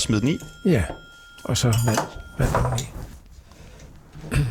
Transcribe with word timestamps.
Bare 0.00 0.04
smide 0.04 0.20
den 0.20 0.28
i? 0.28 0.38
Ja, 0.64 0.84
og 1.44 1.56
så 1.56 1.76
vand, 1.86 1.98
vand 2.38 2.54
oveni. 2.54 2.82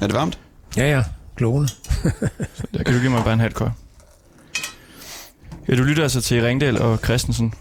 Er 0.00 0.06
det 0.06 0.12
varmt? 0.12 0.38
Ja, 0.76 0.90
ja, 0.90 1.04
glående. 1.36 1.68
Der 2.74 2.82
kan 2.82 2.94
du 2.94 3.00
give 3.00 3.10
mig 3.10 3.24
bare 3.24 3.32
en 3.32 3.40
halv 3.40 3.52
kør. 3.52 3.70
Ja, 5.68 5.76
du 5.76 5.82
lytter 5.82 6.02
altså 6.02 6.20
til 6.20 6.42
Ringdal 6.42 6.82
og 6.82 6.98
Christensen 6.98 7.54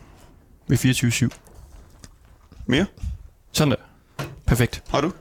ved 0.67 0.77
24-7. 0.77 1.37
Mere? 2.65 2.85
Sådan 3.51 3.71
der. 3.71 4.25
Perfekt. 4.47 4.83
Har 4.89 5.01
du? 5.01 5.11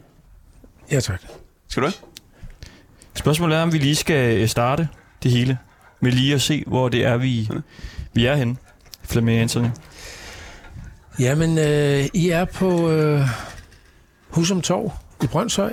Ja, 0.91 1.01
tak. 1.01 1.23
Skal 1.69 1.83
du 1.83 1.87
have? 1.87 1.95
Spørgsmålet 3.15 3.59
er, 3.59 3.62
om 3.62 3.73
vi 3.73 3.79
lige 3.79 3.97
skal 3.97 4.41
øh, 4.41 4.48
starte 4.48 4.89
det 5.23 5.31
hele 5.31 5.59
med 6.01 6.12
lige 6.12 6.34
at 6.34 6.43
se, 6.43 6.65
hvor 6.67 6.89
det 6.89 7.05
er, 7.05 7.17
vi, 7.17 7.51
vi 8.12 8.27
er 8.27 8.34
henne. 8.34 8.56
Anthony. 9.15 9.69
Jamen, 11.19 11.59
øh, 11.59 12.05
I 12.15 12.29
er 12.29 12.45
på 12.45 12.91
øh, 12.91 13.20
Husum 14.29 14.62
Torv 14.62 14.93
i 15.23 15.27
Brøndshøj, 15.27 15.73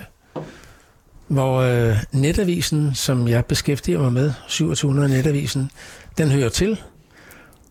hvor 1.28 1.62
øh, 1.62 1.98
netavisen, 2.12 2.96
som 2.96 3.28
jeg 3.28 3.46
beskæftiger 3.46 4.00
mig 4.00 4.14
med, 4.14 4.34
2700 4.48 5.10
netavisen, 5.10 5.72
den 6.18 6.32
hører 6.32 6.50
til. 6.50 6.82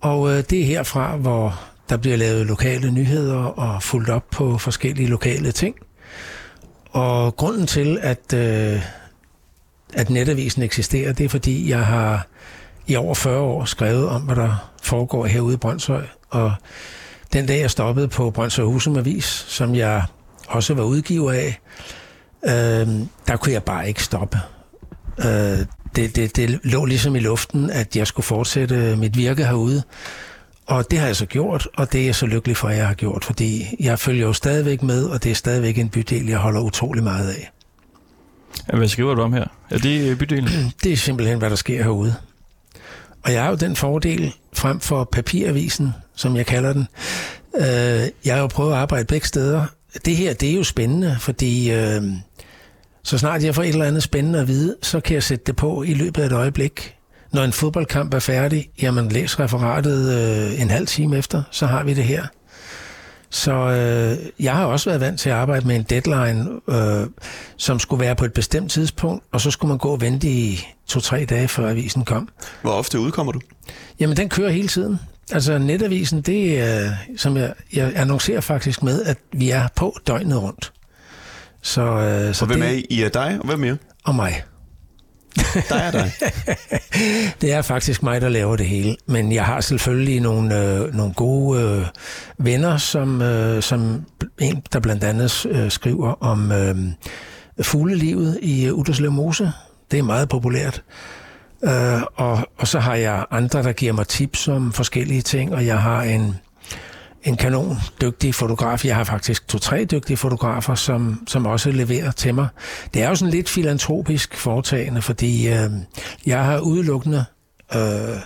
Og 0.00 0.30
øh, 0.30 0.44
det 0.50 0.60
er 0.60 0.64
herfra, 0.64 1.16
hvor 1.16 1.60
der 1.88 1.96
bliver 1.96 2.16
lavet 2.16 2.46
lokale 2.46 2.90
nyheder 2.90 3.36
og 3.36 3.82
fulgt 3.82 4.10
op 4.10 4.24
på 4.30 4.58
forskellige 4.58 5.08
lokale 5.08 5.52
ting. 5.52 5.76
Og 6.90 7.36
grunden 7.36 7.66
til, 7.66 7.98
at, 8.02 8.34
øh, 8.34 8.82
at 9.94 10.10
netavisen 10.10 10.62
eksisterer, 10.62 11.12
det 11.12 11.24
er 11.24 11.28
fordi, 11.28 11.70
jeg 11.70 11.86
har 11.86 12.26
i 12.86 12.96
over 12.96 13.14
40 13.14 13.40
år 13.40 13.64
skrevet 13.64 14.08
om, 14.08 14.22
hvad 14.22 14.36
der 14.36 14.70
foregår 14.82 15.26
herude 15.26 15.54
i 15.54 15.56
Brøndshøj. 15.56 16.06
Og 16.30 16.52
den 17.32 17.46
dag, 17.46 17.60
jeg 17.60 17.70
stoppede 17.70 18.08
på 18.08 18.30
Brøndshøj 18.30 18.64
Husum 18.64 18.96
Avis, 18.96 19.44
som 19.48 19.74
jeg 19.74 20.02
også 20.48 20.74
var 20.74 20.82
udgiver 20.82 21.32
af, 21.32 21.60
øh, 22.44 22.88
der 23.26 23.36
kunne 23.36 23.52
jeg 23.52 23.62
bare 23.62 23.88
ikke 23.88 24.04
stoppe. 24.04 24.38
Øh, 25.18 25.58
det, 25.96 26.16
det, 26.16 26.36
det 26.36 26.60
lå 26.64 26.84
ligesom 26.84 27.16
i 27.16 27.18
luften, 27.20 27.70
at 27.70 27.96
jeg 27.96 28.06
skulle 28.06 28.24
fortsætte 28.24 28.96
mit 28.96 29.16
virke 29.16 29.44
herude. 29.44 29.82
Og 30.66 30.90
det 30.90 30.98
har 30.98 31.06
jeg 31.06 31.16
så 31.16 31.26
gjort, 31.26 31.68
og 31.76 31.92
det 31.92 32.00
er 32.00 32.04
jeg 32.04 32.14
så 32.14 32.26
lykkelig 32.26 32.56
for, 32.56 32.68
at 32.68 32.76
jeg 32.76 32.86
har 32.86 32.94
gjort, 32.94 33.24
fordi 33.24 33.76
jeg 33.80 33.98
følger 33.98 34.26
jo 34.26 34.32
stadigvæk 34.32 34.82
med, 34.82 35.04
og 35.04 35.24
det 35.24 35.30
er 35.30 35.34
stadigvæk 35.34 35.78
en 35.78 35.88
bydel, 35.88 36.26
jeg 36.26 36.38
holder 36.38 36.60
utrolig 36.60 37.02
meget 37.02 37.30
af. 37.30 37.50
Hvad 38.76 38.88
skriver 38.88 39.14
du 39.14 39.22
om 39.22 39.32
her? 39.32 39.44
Er 39.70 39.78
det 39.78 40.18
bydelen? 40.18 40.48
Det 40.84 40.92
er 40.92 40.96
simpelthen, 40.96 41.38
hvad 41.38 41.50
der 41.50 41.56
sker 41.56 41.82
herude. 41.82 42.14
Og 43.28 43.34
jeg 43.34 43.42
har 43.42 43.50
jo 43.50 43.56
den 43.56 43.76
fordel 43.76 44.34
frem 44.52 44.80
for 44.80 45.04
papiravisen, 45.04 45.92
som 46.16 46.36
jeg 46.36 46.46
kalder 46.46 46.72
den. 46.72 46.88
Øh, 47.56 48.08
jeg 48.24 48.34
har 48.34 48.38
jo 48.40 48.46
prøvet 48.46 48.72
at 48.72 48.78
arbejde 48.78 49.04
begge 49.04 49.26
steder. 49.26 49.66
Det 50.04 50.16
her, 50.16 50.34
det 50.34 50.50
er 50.50 50.54
jo 50.54 50.64
spændende, 50.64 51.16
fordi 51.20 51.72
øh, 51.72 52.02
så 53.02 53.18
snart 53.18 53.44
jeg 53.44 53.54
får 53.54 53.62
et 53.62 53.68
eller 53.68 53.84
andet 53.84 54.02
spændende 54.02 54.40
at 54.40 54.48
vide, 54.48 54.76
så 54.82 55.00
kan 55.00 55.14
jeg 55.14 55.22
sætte 55.22 55.44
det 55.46 55.56
på 55.56 55.82
i 55.82 55.94
løbet 55.94 56.22
af 56.22 56.26
et 56.26 56.32
øjeblik. 56.32 56.94
Når 57.32 57.44
en 57.44 57.52
fodboldkamp 57.52 58.14
er 58.14 58.18
færdig, 58.18 58.70
jamen 58.82 59.08
læs 59.08 59.40
referatet 59.40 60.12
øh, 60.18 60.60
en 60.60 60.70
halv 60.70 60.86
time 60.86 61.18
efter, 61.18 61.42
så 61.50 61.66
har 61.66 61.84
vi 61.84 61.94
det 61.94 62.04
her. 62.04 62.26
Så 63.30 63.52
øh, 63.52 64.44
jeg 64.44 64.56
har 64.56 64.64
også 64.64 64.90
været 64.90 65.00
vant 65.00 65.20
til 65.20 65.28
at 65.30 65.36
arbejde 65.36 65.66
med 65.66 65.76
en 65.76 65.82
deadline, 65.82 66.46
øh, 66.68 67.06
som 67.56 67.78
skulle 67.78 68.00
være 68.00 68.16
på 68.16 68.24
et 68.24 68.32
bestemt 68.32 68.70
tidspunkt, 68.70 69.24
og 69.32 69.40
så 69.40 69.50
skulle 69.50 69.68
man 69.68 69.78
gå 69.78 69.88
og 69.88 70.00
vente 70.00 70.28
i 70.28 70.66
to-tre 70.86 71.24
dage, 71.24 71.48
før 71.48 71.70
avisen 71.70 72.04
kom. 72.04 72.28
Hvor 72.62 72.72
ofte 72.72 73.00
udkommer 73.00 73.32
du? 73.32 73.40
Jamen, 74.00 74.16
den 74.16 74.28
kører 74.28 74.50
hele 74.50 74.68
tiden. 74.68 74.98
Altså, 75.32 75.58
netavisen, 75.58 76.20
det 76.20 76.60
er, 76.60 76.92
som 77.16 77.36
jeg, 77.36 77.54
jeg 77.72 77.92
annoncerer 77.96 78.40
faktisk 78.40 78.82
med, 78.82 79.02
at 79.02 79.18
vi 79.32 79.50
er 79.50 79.68
på 79.76 79.96
døgnet 80.06 80.42
rundt. 80.42 80.72
Så, 81.62 81.82
øh, 81.82 82.34
så 82.34 82.44
Og 82.44 82.46
hvem 82.46 82.60
det, 82.60 82.68
er 82.68 82.72
I? 82.72 82.86
I 82.90 83.02
er 83.02 83.08
dig, 83.08 83.36
og 83.40 83.46
hvem 83.46 83.58
mere? 83.58 83.76
Og 84.04 84.14
mig. 84.14 84.42
Der 85.68 85.76
er 85.86 85.90
dig. 85.90 86.12
Det 87.40 87.52
er 87.52 87.62
faktisk 87.62 88.02
mig, 88.02 88.20
der 88.20 88.28
laver 88.28 88.56
det 88.56 88.66
hele. 88.66 88.96
Men 89.06 89.32
jeg 89.32 89.44
har 89.44 89.60
selvfølgelig 89.60 90.20
nogle, 90.20 90.58
øh, 90.58 90.94
nogle 90.94 91.14
gode 91.14 91.62
øh, 91.62 91.86
venner, 92.38 92.76
som, 92.76 93.22
øh, 93.22 93.62
som 93.62 94.04
en, 94.38 94.62
der 94.72 94.80
blandt 94.80 95.04
andet 95.04 95.46
øh, 95.50 95.70
skriver 95.70 96.12
om 96.22 96.52
øh, 96.52 96.76
fuglelivet 97.62 98.38
i 98.42 98.66
øh, 98.66 99.12
Mose. 99.12 99.52
Det 99.90 99.98
er 99.98 100.02
meget 100.02 100.28
populært. 100.28 100.82
Øh, 101.64 102.02
og, 102.16 102.48
og 102.58 102.68
så 102.68 102.78
har 102.78 102.94
jeg 102.94 103.24
andre, 103.30 103.62
der 103.62 103.72
giver 103.72 103.92
mig 103.92 104.06
tips 104.06 104.48
om 104.48 104.72
forskellige 104.72 105.22
ting, 105.22 105.54
og 105.54 105.66
jeg 105.66 105.82
har 105.82 106.02
en, 106.02 106.34
en 107.22 107.36
kanon 107.36 107.76
dygtig 108.00 108.34
fotograf. 108.34 108.84
Jeg 108.84 108.96
har 108.96 109.04
faktisk 109.04 109.48
to-tre 109.48 109.84
dygtige 109.84 110.16
fotografer, 110.16 110.74
som, 110.74 111.24
som 111.26 111.46
også 111.46 111.70
leverer 111.70 112.10
til 112.10 112.34
mig. 112.34 112.48
Det 112.94 113.02
er 113.02 113.08
jo 113.08 113.14
sådan 113.14 113.32
lidt 113.32 113.48
filantropisk 113.48 114.36
foretagende, 114.36 115.02
fordi 115.02 115.48
øh, 115.48 115.70
jeg 116.26 116.44
har 116.44 116.58
udelukkende 116.58 117.24
øh, 117.74 118.16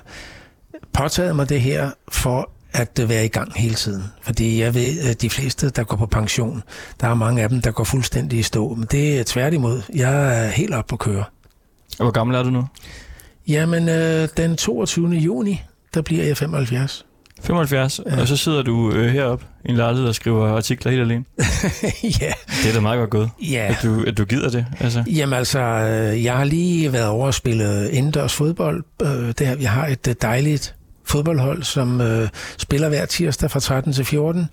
påtaget 0.92 1.36
mig 1.36 1.48
det 1.48 1.60
her 1.60 1.90
for 2.08 2.50
at 2.72 3.08
være 3.08 3.24
i 3.24 3.28
gang 3.28 3.52
hele 3.56 3.74
tiden. 3.74 4.04
Fordi 4.22 4.60
jeg 4.60 4.74
ved, 4.74 5.00
at 5.00 5.22
de 5.22 5.30
fleste, 5.30 5.70
der 5.70 5.84
går 5.84 5.96
på 5.96 6.06
pension, 6.06 6.62
der 7.00 7.08
er 7.08 7.14
mange 7.14 7.42
af 7.42 7.48
dem, 7.48 7.62
der 7.62 7.70
går 7.70 7.84
fuldstændig 7.84 8.38
i 8.38 8.42
stå. 8.42 8.74
Men 8.74 8.86
det 8.90 9.20
er 9.20 9.24
tværtimod. 9.24 9.82
Jeg 9.94 10.44
er 10.44 10.48
helt 10.48 10.74
op 10.74 10.86
på 10.86 10.96
køre. 10.96 11.24
Og 11.98 12.04
hvor 12.04 12.10
gammel 12.10 12.36
er 12.36 12.42
du 12.42 12.50
nu? 12.50 12.64
Jamen, 13.48 13.88
øh, 13.88 14.28
den 14.36 14.56
22. 14.56 15.08
juni, 15.08 15.62
der 15.94 16.02
bliver 16.02 16.24
jeg 16.24 16.36
75. 16.36 17.06
75, 17.42 18.00
ja. 18.06 18.20
og 18.20 18.28
så 18.28 18.36
sidder 18.36 18.62
du 18.62 18.92
øh, 18.92 19.12
heroppe 19.12 19.44
i 19.64 19.70
en 19.70 19.76
lejlighed 19.76 20.08
og 20.08 20.14
skriver 20.14 20.48
artikler 20.56 20.90
helt 20.92 21.02
alene. 21.02 21.24
ja. 22.20 22.32
Det 22.62 22.68
er 22.70 22.74
da 22.74 22.80
meget 22.80 22.98
godt 22.98 23.10
gået, 23.10 23.30
Ja. 23.50 23.66
at, 23.70 23.78
du, 23.82 24.04
at 24.06 24.18
du 24.18 24.24
gider 24.24 24.50
det. 24.50 24.66
Altså. 24.80 25.04
Jamen 25.06 25.32
altså, 25.38 25.58
øh, 25.60 26.24
jeg 26.24 26.36
har 26.36 26.44
lige 26.44 26.92
været 26.92 27.08
over 27.08 27.26
og 27.26 27.34
spille 27.34 27.90
indendørs 27.90 28.34
fodbold. 28.34 28.84
Øh, 29.02 29.08
Der, 29.38 29.56
jeg 29.60 29.70
har 29.70 29.86
et 29.86 30.08
øh, 30.08 30.14
dejligt 30.22 30.74
fodboldhold, 31.04 31.62
som 31.62 32.00
øh, 32.00 32.28
spiller 32.58 32.88
hver 32.88 33.06
tirsdag 33.06 33.50
fra 33.50 33.60
13 33.60 33.92
til 33.92 34.04
14. 34.04 34.46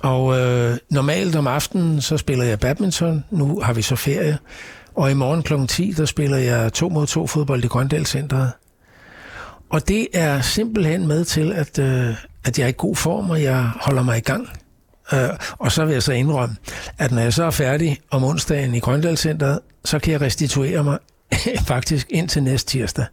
Og 0.00 0.40
øh, 0.40 0.76
normalt 0.90 1.36
om 1.36 1.46
aftenen, 1.46 2.00
så 2.00 2.16
spiller 2.16 2.44
jeg 2.44 2.58
badminton. 2.60 3.24
Nu 3.30 3.60
har 3.60 3.72
vi 3.72 3.82
så 3.82 3.96
ferie. 3.96 4.38
Og 4.96 5.10
i 5.10 5.14
morgen 5.14 5.42
kl. 5.42 5.54
10, 5.68 5.92
der 5.96 6.04
spiller 6.04 6.36
jeg 6.36 6.72
to 6.72 6.88
mod 6.88 7.06
to 7.06 7.26
fodbold 7.26 7.64
i 7.64 7.66
Grøndal 7.66 8.06
Centeret. 8.06 8.50
Og 9.70 9.88
det 9.88 10.06
er 10.14 10.40
simpelthen 10.40 11.06
med 11.08 11.24
til, 11.24 11.52
at, 11.52 11.78
øh, 11.78 12.14
at 12.44 12.58
jeg 12.58 12.64
er 12.64 12.68
i 12.68 12.74
god 12.76 12.96
form, 12.96 13.30
og 13.30 13.42
jeg 13.42 13.70
holder 13.80 14.02
mig 14.02 14.16
i 14.18 14.20
gang. 14.20 14.48
Øh, 15.12 15.28
og 15.52 15.72
så 15.72 15.84
vil 15.84 15.92
jeg 15.92 16.02
så 16.02 16.12
indrømme, 16.12 16.56
at 16.98 17.12
når 17.12 17.22
jeg 17.22 17.32
så 17.32 17.44
er 17.44 17.50
færdig 17.50 17.98
om 18.10 18.24
onsdagen 18.24 18.74
i 18.74 18.78
Grøndal 18.78 19.16
Centeret, 19.18 19.58
så 19.84 19.98
kan 19.98 20.12
jeg 20.12 20.20
restituere 20.20 20.84
mig 20.84 20.98
faktisk 21.66 22.06
ind 22.10 22.28
til 22.28 22.42
næste 22.42 22.70
tirsdag. 22.70 23.04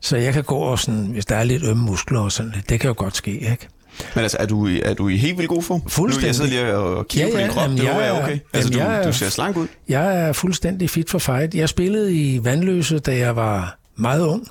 Så 0.00 0.16
jeg 0.16 0.32
kan 0.32 0.44
gå 0.44 0.56
og 0.56 0.78
sådan, 0.78 1.06
hvis 1.06 1.26
der 1.26 1.36
er 1.36 1.44
lidt 1.44 1.64
ømme 1.64 1.82
muskler 1.84 2.20
og 2.20 2.32
sådan 2.32 2.52
lidt, 2.54 2.68
det 2.68 2.80
kan 2.80 2.88
jo 2.88 2.94
godt 2.96 3.16
ske, 3.16 3.30
ikke? 3.30 3.68
Men 4.14 4.22
altså, 4.22 4.36
er 4.40 4.46
du, 4.46 4.68
er 4.82 4.94
du 4.94 5.08
i 5.08 5.16
helt 5.16 5.36
vildt 5.38 5.48
god 5.48 5.62
form? 5.62 5.88
Fuldstændig. 5.88 6.22
Nu, 6.22 6.26
jeg 6.26 6.34
sidder 6.34 6.50
lige 6.50 6.76
og 6.76 7.08
kigger 7.08 7.28
Ja, 7.28 7.34
på 7.34 7.38
din 7.38 7.46
ja, 7.46 7.52
krop, 7.52 7.62
jamen, 7.62 7.78
det 7.78 7.84
jeg 7.84 7.94
jeg 7.96 8.06
er 8.08 8.22
okay. 8.22 8.38
Altså, 8.54 8.70
du, 8.70 8.78
jamen, 8.78 8.92
jeg 8.92 9.00
er- 9.02 9.06
du 9.06 9.12
ser 9.12 9.28
slank 9.28 9.56
ud. 9.56 9.66
Jeg 9.88 10.16
er 10.20 10.32
fuldstændig 10.32 10.90
fit 10.90 11.10
for 11.10 11.18
fight. 11.18 11.54
Jeg 11.54 11.68
spillede 11.68 12.14
i 12.14 12.44
Vandløse, 12.44 12.98
da 12.98 13.16
jeg 13.16 13.36
var 13.36 13.78
meget 13.96 14.20
ung, 14.26 14.48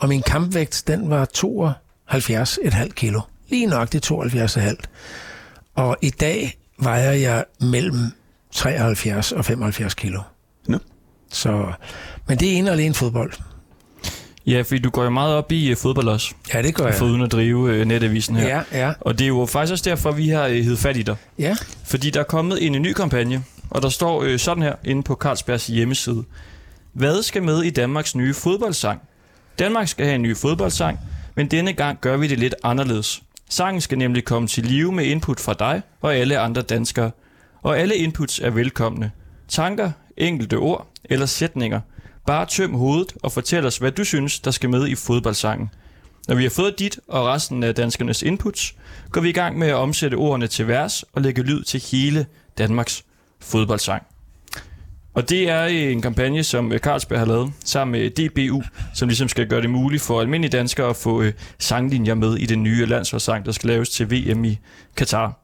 og 0.00 0.08
min 0.08 0.22
kampvægt, 0.22 0.82
den 0.86 1.10
var 1.10 1.26
72,5 2.12 2.88
kilo. 2.88 3.20
Lige 3.48 3.66
nøjagtigt 3.66 4.10
72,5. 4.10 4.74
Og 5.74 5.96
i 6.02 6.10
dag 6.10 6.58
vejer 6.78 7.12
jeg 7.12 7.44
mellem 7.60 8.12
73 8.52 9.32
og 9.32 9.44
75 9.44 9.94
kilo. 9.94 10.20
Nå. 10.66 10.78
Så, 11.32 11.72
men 12.28 12.38
det 12.38 12.52
er 12.52 12.56
en 12.58 12.66
og 12.66 12.72
alene 12.72 12.94
fodbold. 12.94 13.32
Ja, 14.46 14.62
fordi 14.62 14.78
du 14.78 14.90
går 14.90 15.04
jo 15.04 15.10
meget 15.10 15.34
op 15.34 15.52
i 15.52 15.70
øh, 15.70 15.76
fodbold 15.76 16.08
også, 16.08 16.34
Ja, 16.54 16.62
det 16.62 16.74
gør 16.74 16.84
jeg. 16.86 16.94
for 16.94 17.06
uden 17.06 17.22
at 17.22 17.32
drive 17.32 17.72
øh, 17.74 17.84
netavisen 17.86 18.36
her. 18.36 18.48
Ja, 18.72 18.86
ja, 18.86 18.92
Og 19.00 19.18
det 19.18 19.24
er 19.24 19.28
jo 19.28 19.46
faktisk 19.46 19.72
også 19.72 19.90
derfor, 19.90 20.12
vi 20.12 20.28
har 20.28 20.44
øh, 20.46 20.56
hed 20.56 20.76
fat 20.76 20.96
i 20.96 21.02
dig. 21.02 21.16
ja. 21.38 21.56
Fordi 21.84 22.10
der 22.10 22.20
er 22.20 22.24
kommet 22.24 22.66
en, 22.66 22.82
ny 22.82 22.92
kampagne, 22.92 23.44
og 23.70 23.82
der 23.82 23.88
står 23.88 24.36
sådan 24.36 24.62
her 24.62 24.74
inde 24.84 25.02
på 25.02 25.14
Carlsbergs 25.14 25.66
hjemmeside. 25.66 26.24
Hvad 26.92 27.22
skal 27.22 27.42
med 27.42 27.62
i 27.62 27.70
Danmarks 27.70 28.14
nye 28.14 28.34
fodboldsang? 28.34 29.00
Danmark 29.60 29.88
skal 29.88 30.06
have 30.06 30.14
en 30.14 30.22
ny 30.22 30.36
fodboldsang, 30.36 30.98
men 31.36 31.46
denne 31.46 31.72
gang 31.72 32.00
gør 32.00 32.16
vi 32.16 32.26
det 32.26 32.38
lidt 32.38 32.54
anderledes. 32.62 33.22
Sangen 33.50 33.80
skal 33.80 33.98
nemlig 33.98 34.24
komme 34.24 34.48
til 34.48 34.64
live 34.64 34.92
med 34.92 35.04
input 35.04 35.40
fra 35.40 35.54
dig 35.54 35.82
og 36.00 36.14
alle 36.14 36.38
andre 36.38 36.62
danskere. 36.62 37.10
Og 37.62 37.78
alle 37.78 37.96
inputs 37.96 38.38
er 38.38 38.50
velkomne. 38.50 39.10
Tanker, 39.48 39.90
enkelte 40.16 40.54
ord 40.54 40.86
eller 41.04 41.26
sætninger. 41.26 41.80
Bare 42.26 42.46
tøm 42.46 42.74
hovedet 42.74 43.12
og 43.22 43.32
fortæl 43.32 43.66
os, 43.66 43.76
hvad 43.76 43.92
du 43.92 44.04
synes, 44.04 44.40
der 44.40 44.50
skal 44.50 44.70
med 44.70 44.88
i 44.88 44.94
fodboldsangen. 44.94 45.70
Når 46.28 46.34
vi 46.34 46.42
har 46.42 46.50
fået 46.50 46.78
dit 46.78 47.00
og 47.08 47.26
resten 47.26 47.62
af 47.62 47.74
danskernes 47.74 48.22
inputs, 48.22 48.74
går 49.10 49.20
vi 49.20 49.28
i 49.28 49.32
gang 49.32 49.58
med 49.58 49.68
at 49.68 49.74
omsætte 49.74 50.14
ordene 50.14 50.46
til 50.46 50.68
vers 50.68 51.04
og 51.12 51.22
lægge 51.22 51.42
lyd 51.42 51.62
til 51.62 51.82
hele 51.90 52.26
Danmarks 52.58 53.04
fodboldsang. 53.40 54.02
Og 55.14 55.28
det 55.30 55.48
er 55.50 55.64
en 55.64 56.02
kampagne, 56.02 56.42
som 56.44 56.72
øh, 56.72 56.78
Carlsberg 56.78 57.18
har 57.18 57.26
lavet 57.26 57.52
sammen 57.64 58.00
med 58.00 58.10
DBU, 58.10 58.62
som 58.94 59.08
ligesom 59.08 59.28
skal 59.28 59.46
gøre 59.46 59.62
det 59.62 59.70
muligt 59.70 60.02
for 60.02 60.20
almindelige 60.20 60.58
danskere 60.58 60.88
at 60.90 60.96
få 60.96 61.22
øh, 61.22 61.32
sanglinjer 61.58 62.14
med 62.14 62.36
i 62.36 62.46
den 62.46 62.62
nye 62.62 62.86
landsholdssang, 62.86 63.44
der 63.46 63.52
skal 63.52 63.68
laves 63.68 63.88
til 63.90 64.10
VM 64.10 64.44
i 64.44 64.58
Katar. 64.96 65.38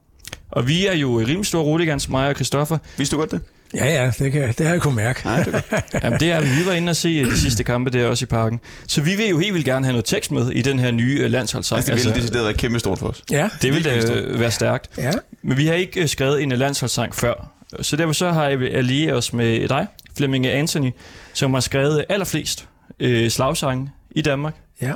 Og 0.51 0.67
vi 0.67 0.87
er 0.87 0.93
jo 0.93 1.19
rimelig 1.19 1.45
store 1.45 1.63
roligans, 1.63 2.09
mig 2.09 2.27
og 2.29 2.35
Christoffer. 2.35 2.77
Vidste 2.97 3.15
du 3.15 3.19
godt 3.19 3.31
det? 3.31 3.41
Ja, 3.73 3.85
ja, 4.03 4.11
det, 4.19 4.31
kan, 4.31 4.47
det 4.57 4.65
har 4.65 4.73
jeg 4.73 4.81
kunne 4.81 4.95
mærke. 4.95 5.21
Nej, 5.25 5.43
det 5.43 5.55
er. 5.71 5.81
Jamen, 6.03 6.19
det 6.19 6.31
er 6.31 6.41
vi. 6.41 6.65
Var 6.65 6.73
inde 6.73 6.89
og 6.89 6.95
se 6.95 7.09
øh, 7.09 7.25
de 7.31 7.39
sidste 7.39 7.63
kampe 7.63 7.89
der 7.89 8.07
også 8.07 8.23
i 8.23 8.25
parken. 8.25 8.59
Så 8.87 9.01
vi 9.01 9.15
vil 9.15 9.29
jo 9.29 9.39
helt 9.39 9.53
vildt 9.53 9.65
gerne 9.65 9.85
have 9.85 9.93
noget 9.93 10.05
tekst 10.05 10.31
med 10.31 10.51
i 10.51 10.61
den 10.61 10.79
her 10.79 10.91
nye 10.91 11.19
øh, 11.23 11.31
landsholdssang. 11.31 11.77
Altså, 11.77 11.93
det 11.93 12.05
ville 12.05 12.21
decideret 12.21 12.45
være 12.45 12.53
kæmpe 12.53 12.79
stort 12.79 12.99
for 12.99 13.07
os. 13.07 13.23
Ja, 13.31 13.49
det 13.61 13.73
vil 13.73 13.85
virkelig 13.85 14.07
da 14.07 14.13
øh, 14.13 14.39
være 14.39 14.51
stærkt. 14.51 14.89
ja. 14.97 15.11
Men 15.43 15.57
vi 15.57 15.65
har 15.67 15.73
ikke 15.73 16.01
øh, 16.01 16.07
skrevet 16.07 16.43
en 16.43 16.51
landsholdssang 16.51 17.15
før. 17.15 17.56
Så 17.81 17.95
derfor 17.95 18.13
så 18.13 18.31
har 18.31 18.45
jeg 18.47 18.61
allieret 18.61 19.17
os 19.17 19.33
med 19.33 19.67
dig, 19.67 19.87
Flemming 20.17 20.45
Anthony, 20.47 20.91
som 21.33 21.53
har 21.53 21.61
skrevet 21.61 22.05
allerflest 22.09 22.67
øh, 22.99 23.29
slagsange 23.29 23.89
i 24.11 24.21
Danmark. 24.21 24.55
ja. 24.81 24.93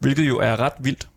hvilket 0.00 0.28
jo 0.28 0.38
er 0.38 0.60
ret 0.60 0.72
vildt. 0.80 1.08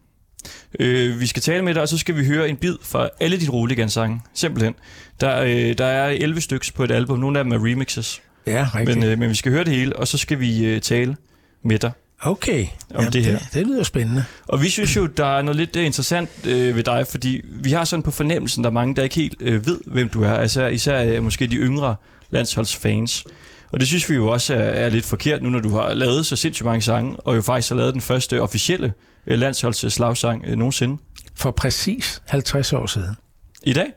Øh, 0.79 1.19
vi 1.19 1.27
skal 1.27 1.41
tale 1.41 1.63
med 1.63 1.73
dig, 1.73 1.81
og 1.81 1.87
så 1.89 1.97
skal 1.97 2.15
vi 2.17 2.25
høre 2.25 2.49
en 2.49 2.57
bid 2.57 2.75
fra 2.81 3.09
alle 3.19 3.39
de 3.39 3.49
Roligan-sange, 3.49 4.21
simpelthen. 4.33 4.75
Der, 5.21 5.41
øh, 5.41 5.77
der 5.77 5.85
er 5.85 6.09
11 6.09 6.41
stykker 6.41 6.71
på 6.75 6.83
et 6.83 6.91
album, 6.91 7.19
nogle 7.19 7.39
af 7.39 7.43
dem 7.45 7.53
er 7.53 7.65
remixes, 7.65 8.21
Ja, 8.47 8.67
rigtigt. 8.75 8.99
men, 8.99 9.07
øh, 9.07 9.19
men 9.19 9.29
vi 9.29 9.35
skal 9.35 9.51
høre 9.51 9.63
det 9.63 9.73
hele, 9.73 9.95
og 9.95 10.07
så 10.07 10.17
skal 10.17 10.39
vi 10.39 10.65
øh, 10.65 10.81
tale 10.81 11.15
med 11.63 11.79
dig. 11.79 11.91
Okay. 12.21 12.67
om 12.95 13.05
det 13.05 13.25
her. 13.25 13.37
Det, 13.37 13.47
det 13.53 13.67
lyder 13.67 13.83
spændende. 13.83 14.25
Og 14.47 14.61
vi 14.61 14.69
synes 14.69 14.95
jo, 14.95 15.05
der 15.05 15.37
er 15.37 15.41
noget 15.41 15.55
lidt 15.55 15.75
øh, 15.75 15.85
interessant 15.85 16.29
øh, 16.47 16.75
ved 16.75 16.83
dig, 16.83 17.07
fordi 17.07 17.41
vi 17.49 17.71
har 17.71 17.83
sådan 17.85 18.03
på 18.03 18.11
fornemmelsen, 18.11 18.63
der 18.63 18.69
er 18.69 18.73
mange, 18.73 18.95
der 18.95 19.03
ikke 19.03 19.15
helt 19.15 19.35
øh, 19.39 19.65
ved, 19.65 19.79
hvem 19.87 20.09
du 20.09 20.23
er. 20.23 20.33
Altså 20.33 20.67
især 20.67 21.03
øh, 21.03 21.23
måske 21.23 21.47
de 21.47 21.55
yngre 21.55 21.95
landsholdsfans. 22.29 23.23
Og 23.71 23.79
det 23.79 23.87
synes 23.87 24.09
vi 24.09 24.15
jo 24.15 24.27
også 24.27 24.53
er, 24.53 24.57
er 24.59 24.89
lidt 24.89 25.05
forkert 25.05 25.41
nu, 25.43 25.49
når 25.49 25.59
du 25.59 25.69
har 25.69 25.93
lavet 25.93 26.25
så 26.25 26.35
sindssygt 26.35 26.65
mange 26.65 26.81
sange, 26.81 27.15
og 27.19 27.35
jo 27.35 27.41
faktisk 27.41 27.69
har 27.69 27.75
lavet 27.75 27.93
den 27.93 28.01
første 28.01 28.41
officielle 28.41 28.93
øh, 29.27 29.39
landsholdsslagsang 29.39 30.43
øh, 30.47 30.55
nogensinde. 30.57 30.97
For 31.35 31.51
præcis 31.51 32.21
50 32.27 32.73
år 32.73 32.85
siden. 32.85 33.15
I 33.63 33.73
dag? 33.73 33.87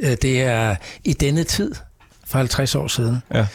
Øh, 0.00 0.16
Det 0.22 0.42
er 0.42 0.76
i 1.04 1.12
denne 1.12 1.44
tid, 1.44 1.74
for 2.26 2.38
50 2.38 2.74
år 2.74 2.88
siden, 2.88 3.18
Ja. 3.34 3.46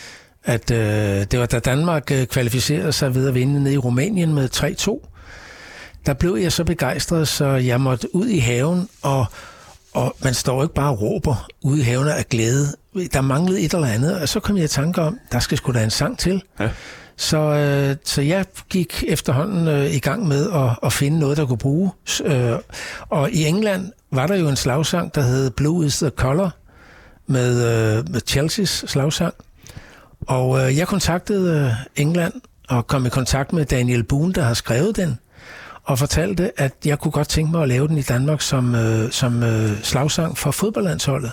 At 0.44 0.72
øh, 0.72 1.26
det 1.32 1.40
var 1.40 1.46
da 1.46 1.60
Danmark 1.60 2.12
øh, 2.12 2.26
kvalificerede 2.26 2.92
sig 2.92 3.16
ved 3.16 3.28
at 3.28 3.36
vinde 3.36 3.64
ned 3.64 3.72
i 3.72 3.78
Rumænien 3.78 4.34
med 4.34 4.50
3-2. 4.56 5.10
Der 6.06 6.14
blev 6.14 6.36
jeg 6.36 6.52
så 6.52 6.64
begejstret, 6.64 7.28
så 7.28 7.46
jeg 7.48 7.82
måtte 7.82 8.16
ud 8.16 8.28
i 8.28 8.40
haven, 8.40 8.90
og, 9.02 9.26
og 9.94 10.16
man 10.24 10.34
står 10.34 10.64
ikke 10.64 10.74
bare 10.74 10.90
og 10.90 11.02
råber 11.02 11.48
ude 11.62 11.80
i 11.80 11.84
haven 11.84 12.08
af 12.08 12.26
glæde. 12.30 12.68
Der 13.14 13.22
manglede 13.22 13.62
et 13.62 13.74
eller 13.74 13.88
andet, 13.88 14.22
og 14.22 14.30
så 14.30 14.40
kom 14.40 14.56
jeg 14.56 14.66
i 14.66 14.68
tanke 14.68 15.02
om, 15.02 15.20
der 15.32 15.40
skal 15.40 15.58
sgu 15.58 15.72
da 15.72 15.84
en 15.84 15.90
sang 15.90 16.20
til. 16.20 16.44
Ja. 16.60 16.70
Så, 17.18 17.38
øh, 17.38 17.96
så 18.04 18.22
jeg 18.22 18.46
gik 18.70 19.04
efterhånden 19.08 19.68
øh, 19.68 19.96
i 19.96 20.00
gang 20.00 20.28
med 20.28 20.52
at, 20.52 20.70
at 20.84 20.94
finde 20.94 21.20
noget, 21.20 21.38
der 21.38 21.46
kunne 21.46 21.58
bruges. 21.58 22.22
Øh, 22.26 22.52
og 23.10 23.32
i 23.32 23.46
England 23.46 23.92
var 24.12 24.28
der 24.28 24.36
jo 24.36 24.48
en 24.50 24.56
slagsang, 24.56 25.16
der 25.16 25.22
hed 25.22 25.50
Blue 25.50 25.86
is 25.86 25.98
the 25.98 26.10
Color, 26.10 26.50
med, 27.28 27.52
øh, 27.52 28.10
med 28.10 28.22
Chelseas 28.28 28.84
slagsang. 28.88 29.34
Og 30.28 30.60
øh, 30.60 30.78
jeg 30.78 30.88
kontaktede 30.88 31.66
øh, 31.66 32.04
England 32.04 32.34
og 32.70 32.88
kom 32.88 33.06
i 33.06 33.10
kontakt 33.10 33.54
med 33.54 33.66
Daniel 33.66 34.04
Boone, 34.04 34.34
der 34.34 34.42
har 34.42 34.54
skrevet 34.54 34.96
den, 34.96 35.20
og 35.84 36.00
fortalte, 36.00 36.62
at 36.62 36.74
jeg 36.86 37.00
kunne 37.00 37.12
godt 37.12 37.30
tænke 37.30 37.52
mig 37.52 37.62
at 37.62 37.68
lave 37.68 37.88
den 37.88 37.98
i 37.98 38.02
Danmark 38.02 38.42
som, 38.42 38.76
øh, 38.76 39.12
som 39.12 39.44
øh, 39.44 39.84
slagsang 39.84 40.38
for 40.38 40.52
fodboldlandsholdet. 40.52 41.32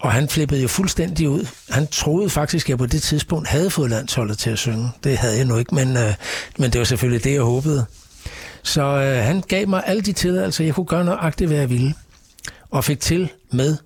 Og 0.00 0.12
han 0.12 0.28
flippede 0.28 0.62
jo 0.62 0.68
fuldstændig 0.68 1.28
ud. 1.28 1.46
Han 1.70 1.86
troede 1.86 2.30
faktisk, 2.30 2.66
at 2.66 2.70
jeg 2.70 2.78
på 2.78 2.86
det 2.86 3.02
tidspunkt 3.02 3.48
havde 3.48 3.70
fået 3.70 3.90
landsholdet 3.90 4.38
til 4.38 4.50
at 4.50 4.58
synge. 4.58 4.90
Det 5.04 5.18
havde 5.18 5.36
jeg 5.36 5.44
nu 5.44 5.56
ikke, 5.56 5.74
men, 5.74 5.96
øh, 5.96 6.14
men 6.58 6.70
det 6.72 6.78
var 6.78 6.84
selvfølgelig 6.84 7.24
det, 7.24 7.32
jeg 7.32 7.42
håbede. 7.42 7.86
Så 8.62 8.82
øh, 8.82 9.24
han 9.24 9.40
gav 9.48 9.68
mig 9.68 9.82
alle 9.86 10.02
de 10.02 10.12
tilladelser, 10.12 10.64
jeg 10.64 10.74
kunne 10.74 10.86
gøre 10.86 11.04
nøjagtigt, 11.04 11.48
hvad 11.48 11.58
jeg 11.58 11.70
ville. 11.70 11.94
Og 12.70 12.84
fik 12.84 13.00
til 13.00 13.28
med 13.52 13.76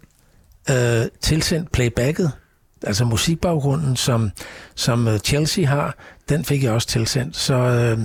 øh, 0.71 1.07
tilsendt 1.21 1.73
playbacket, 1.73 2.33
altså 2.87 3.05
musikbaggrunden, 3.05 3.97
som, 3.97 4.31
som 4.75 5.09
øh, 5.09 5.19
Chelsea 5.19 5.67
har, 5.67 5.97
den 6.29 6.45
fik 6.45 6.63
jeg 6.63 6.73
også 6.73 6.89
tilsendt. 6.89 7.37
Så, 7.37 7.55
øh, 7.55 7.99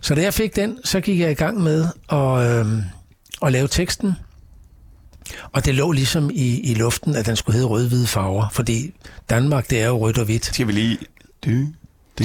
så 0.00 0.14
da 0.14 0.22
jeg 0.22 0.34
fik 0.34 0.56
den, 0.56 0.78
så 0.84 1.00
gik 1.00 1.20
jeg 1.20 1.30
i 1.30 1.34
gang 1.34 1.60
med 1.60 1.86
at, 2.12 2.66
øh, 2.66 2.82
at 3.42 3.52
lave 3.52 3.68
teksten. 3.68 4.12
Og 5.52 5.64
det 5.64 5.74
lå 5.74 5.92
ligesom 5.92 6.30
i, 6.34 6.60
i 6.60 6.74
luften, 6.74 7.16
at 7.16 7.26
den 7.26 7.36
skulle 7.36 7.54
hedde 7.54 7.68
rød-hvide 7.68 8.06
farver, 8.06 8.46
fordi 8.52 8.94
Danmark, 9.30 9.70
det 9.70 9.82
er 9.82 9.86
jo 9.86 9.98
rødt 9.98 10.18
og 10.18 10.24
hvidt. 10.24 10.44
Skal 10.44 10.66
vi 10.66 10.72
lige... 10.72 10.98
Du, 11.44 11.50
du, 12.18 12.24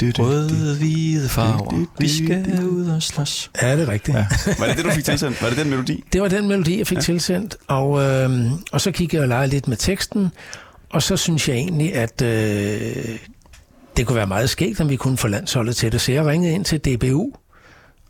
du, 0.00 0.10
du, 0.10 0.22
Røde, 0.22 0.76
hvide 0.78 1.28
farver. 1.28 1.84
Vi 1.98 2.08
skal 2.08 2.64
ud 2.64 2.88
og 2.88 3.02
slås. 3.02 3.50
Ja, 3.62 3.76
det 3.76 3.82
er 3.82 3.88
rigtigt. 3.88 4.16
Ja. 4.16 4.26
Var 4.58 4.66
det 4.66 4.76
det, 4.76 4.84
du 4.84 4.90
fik 4.90 5.04
tilsendt? 5.04 5.42
Var 5.42 5.48
det 5.48 5.58
den 5.58 5.70
melodi? 5.70 6.04
Det 6.12 6.22
var 6.22 6.28
den 6.28 6.48
melodi, 6.48 6.78
jeg 6.78 6.86
fik 6.86 6.96
ja. 6.96 7.02
tilsendt, 7.02 7.56
og, 7.66 8.02
øh, 8.02 8.52
og 8.72 8.80
så 8.80 8.90
kiggede 8.90 9.16
jeg 9.16 9.22
og 9.22 9.28
legede 9.28 9.48
lidt 9.48 9.68
med 9.68 9.76
teksten, 9.76 10.30
og 10.90 11.02
så 11.02 11.16
synes 11.16 11.48
jeg 11.48 11.56
egentlig, 11.56 11.94
at 11.94 12.22
øh, 12.22 13.18
det 13.96 14.06
kunne 14.06 14.16
være 14.16 14.26
meget 14.26 14.50
skægt, 14.50 14.80
om 14.80 14.88
vi 14.88 14.96
kunne 14.96 15.16
få 15.16 15.28
landsholdet 15.28 15.76
til 15.76 15.92
det. 15.92 16.00
Så 16.00 16.12
jeg 16.12 16.26
ringede 16.26 16.54
ind 16.54 16.64
til 16.64 16.78
DBU 16.84 17.32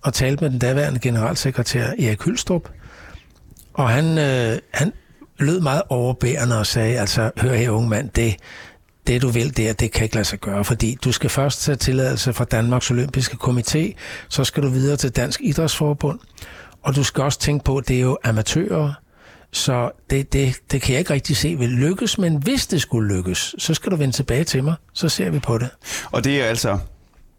og 0.02 0.14
talte 0.14 0.44
med 0.44 0.50
den 0.50 0.58
daværende 0.58 1.00
generalsekretær 1.00 1.86
Erik 1.86 2.22
Hylstrup, 2.22 2.68
og 3.74 3.88
han, 3.88 4.18
øh, 4.18 4.58
han 4.74 4.92
lød 5.38 5.60
meget 5.60 5.82
overbærende 5.88 6.58
og 6.58 6.66
sagde, 6.66 6.98
altså, 6.98 7.30
hør 7.36 7.54
her 7.54 7.70
unge 7.70 7.88
mand, 7.88 8.10
det, 8.10 8.36
det 9.06 9.22
du 9.22 9.28
vil 9.28 9.56
der, 9.56 9.72
det 9.72 9.92
kan 9.92 10.04
ikke 10.04 10.14
lade 10.14 10.24
sig 10.24 10.38
gøre, 10.38 10.64
fordi 10.64 10.98
du 11.04 11.12
skal 11.12 11.30
først 11.30 11.62
tage 11.62 11.76
tilladelse 11.76 12.32
fra 12.32 12.44
Danmarks 12.44 12.90
Olympiske 12.90 13.36
Komité, 13.42 13.92
så 14.28 14.44
skal 14.44 14.62
du 14.62 14.68
videre 14.68 14.96
til 14.96 15.10
Dansk 15.10 15.40
Idrætsforbund, 15.40 16.18
og 16.82 16.96
du 16.96 17.02
skal 17.04 17.24
også 17.24 17.38
tænke 17.38 17.64
på, 17.64 17.76
at 17.76 17.88
det 17.88 17.96
er 17.96 18.00
jo 18.00 18.18
amatører, 18.24 18.92
så 19.52 19.90
det, 20.10 20.32
det, 20.32 20.54
det 20.72 20.82
kan 20.82 20.92
jeg 20.92 20.98
ikke 20.98 21.12
rigtig 21.12 21.36
se 21.36 21.56
vil 21.58 21.68
lykkes, 21.68 22.18
men 22.18 22.36
hvis 22.42 22.66
det 22.66 22.82
skulle 22.82 23.16
lykkes, 23.16 23.54
så 23.58 23.74
skal 23.74 23.92
du 23.92 23.96
vende 23.96 24.14
tilbage 24.16 24.44
til 24.44 24.64
mig, 24.64 24.74
så 24.92 25.08
ser 25.08 25.30
vi 25.30 25.38
på 25.38 25.58
det. 25.58 25.68
Og 26.10 26.24
det 26.24 26.40
er 26.40 26.44
altså... 26.44 26.78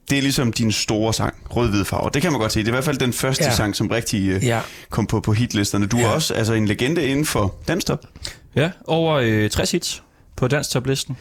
Det 0.10 0.18
er 0.18 0.22
ligesom 0.22 0.54
din 0.54 0.72
store 0.72 1.14
sang, 1.14 1.36
Rød-Hvide 1.50 1.86
Farver. 1.86 2.10
Det 2.10 2.22
kan 2.22 2.32
man 2.32 2.42
godt 2.42 2.52
se. 2.52 2.60
Det 2.60 2.66
er 2.68 2.72
i 2.72 2.72
hvert 2.72 2.84
fald 2.84 2.98
den 2.98 3.14
første 3.14 3.44
ja. 3.44 3.56
Sang, 3.56 3.76
som 3.76 3.88
rigtig 3.88 4.30
øh, 4.30 4.46
Ja. 4.46 4.62
kom 4.90 5.08
på, 5.08 5.20
på 5.20 5.32
hitlisterne. 5.34 5.86
Du 5.86 5.98
ja. 5.98 6.04
er 6.04 6.08
også 6.08 6.34
altså, 6.34 6.54
en 6.54 6.66
legende 6.68 7.06
inden 7.06 7.26
for 7.26 7.56
danstop. 7.68 8.06
Ja, 8.56 8.72
over 8.88 9.16
øh, 9.16 9.50
60 9.50 9.72
hits 9.72 10.04
på 10.36 10.48
dansk 10.48 10.70
toplisten. 10.70 11.18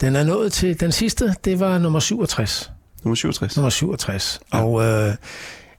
Den 0.00 0.16
er 0.16 0.24
nået 0.24 0.52
til, 0.52 0.80
den 0.80 0.92
sidste, 0.92 1.34
det 1.44 1.60
var 1.60 1.78
nummer 1.78 2.00
67. 2.00 2.70
Nummer 3.04 3.14
67. 3.14 3.56
Nummer 3.56 3.70
67. 3.70 4.40
Ja. 4.54 4.62
Og 4.64 4.84
øh, 4.84 5.14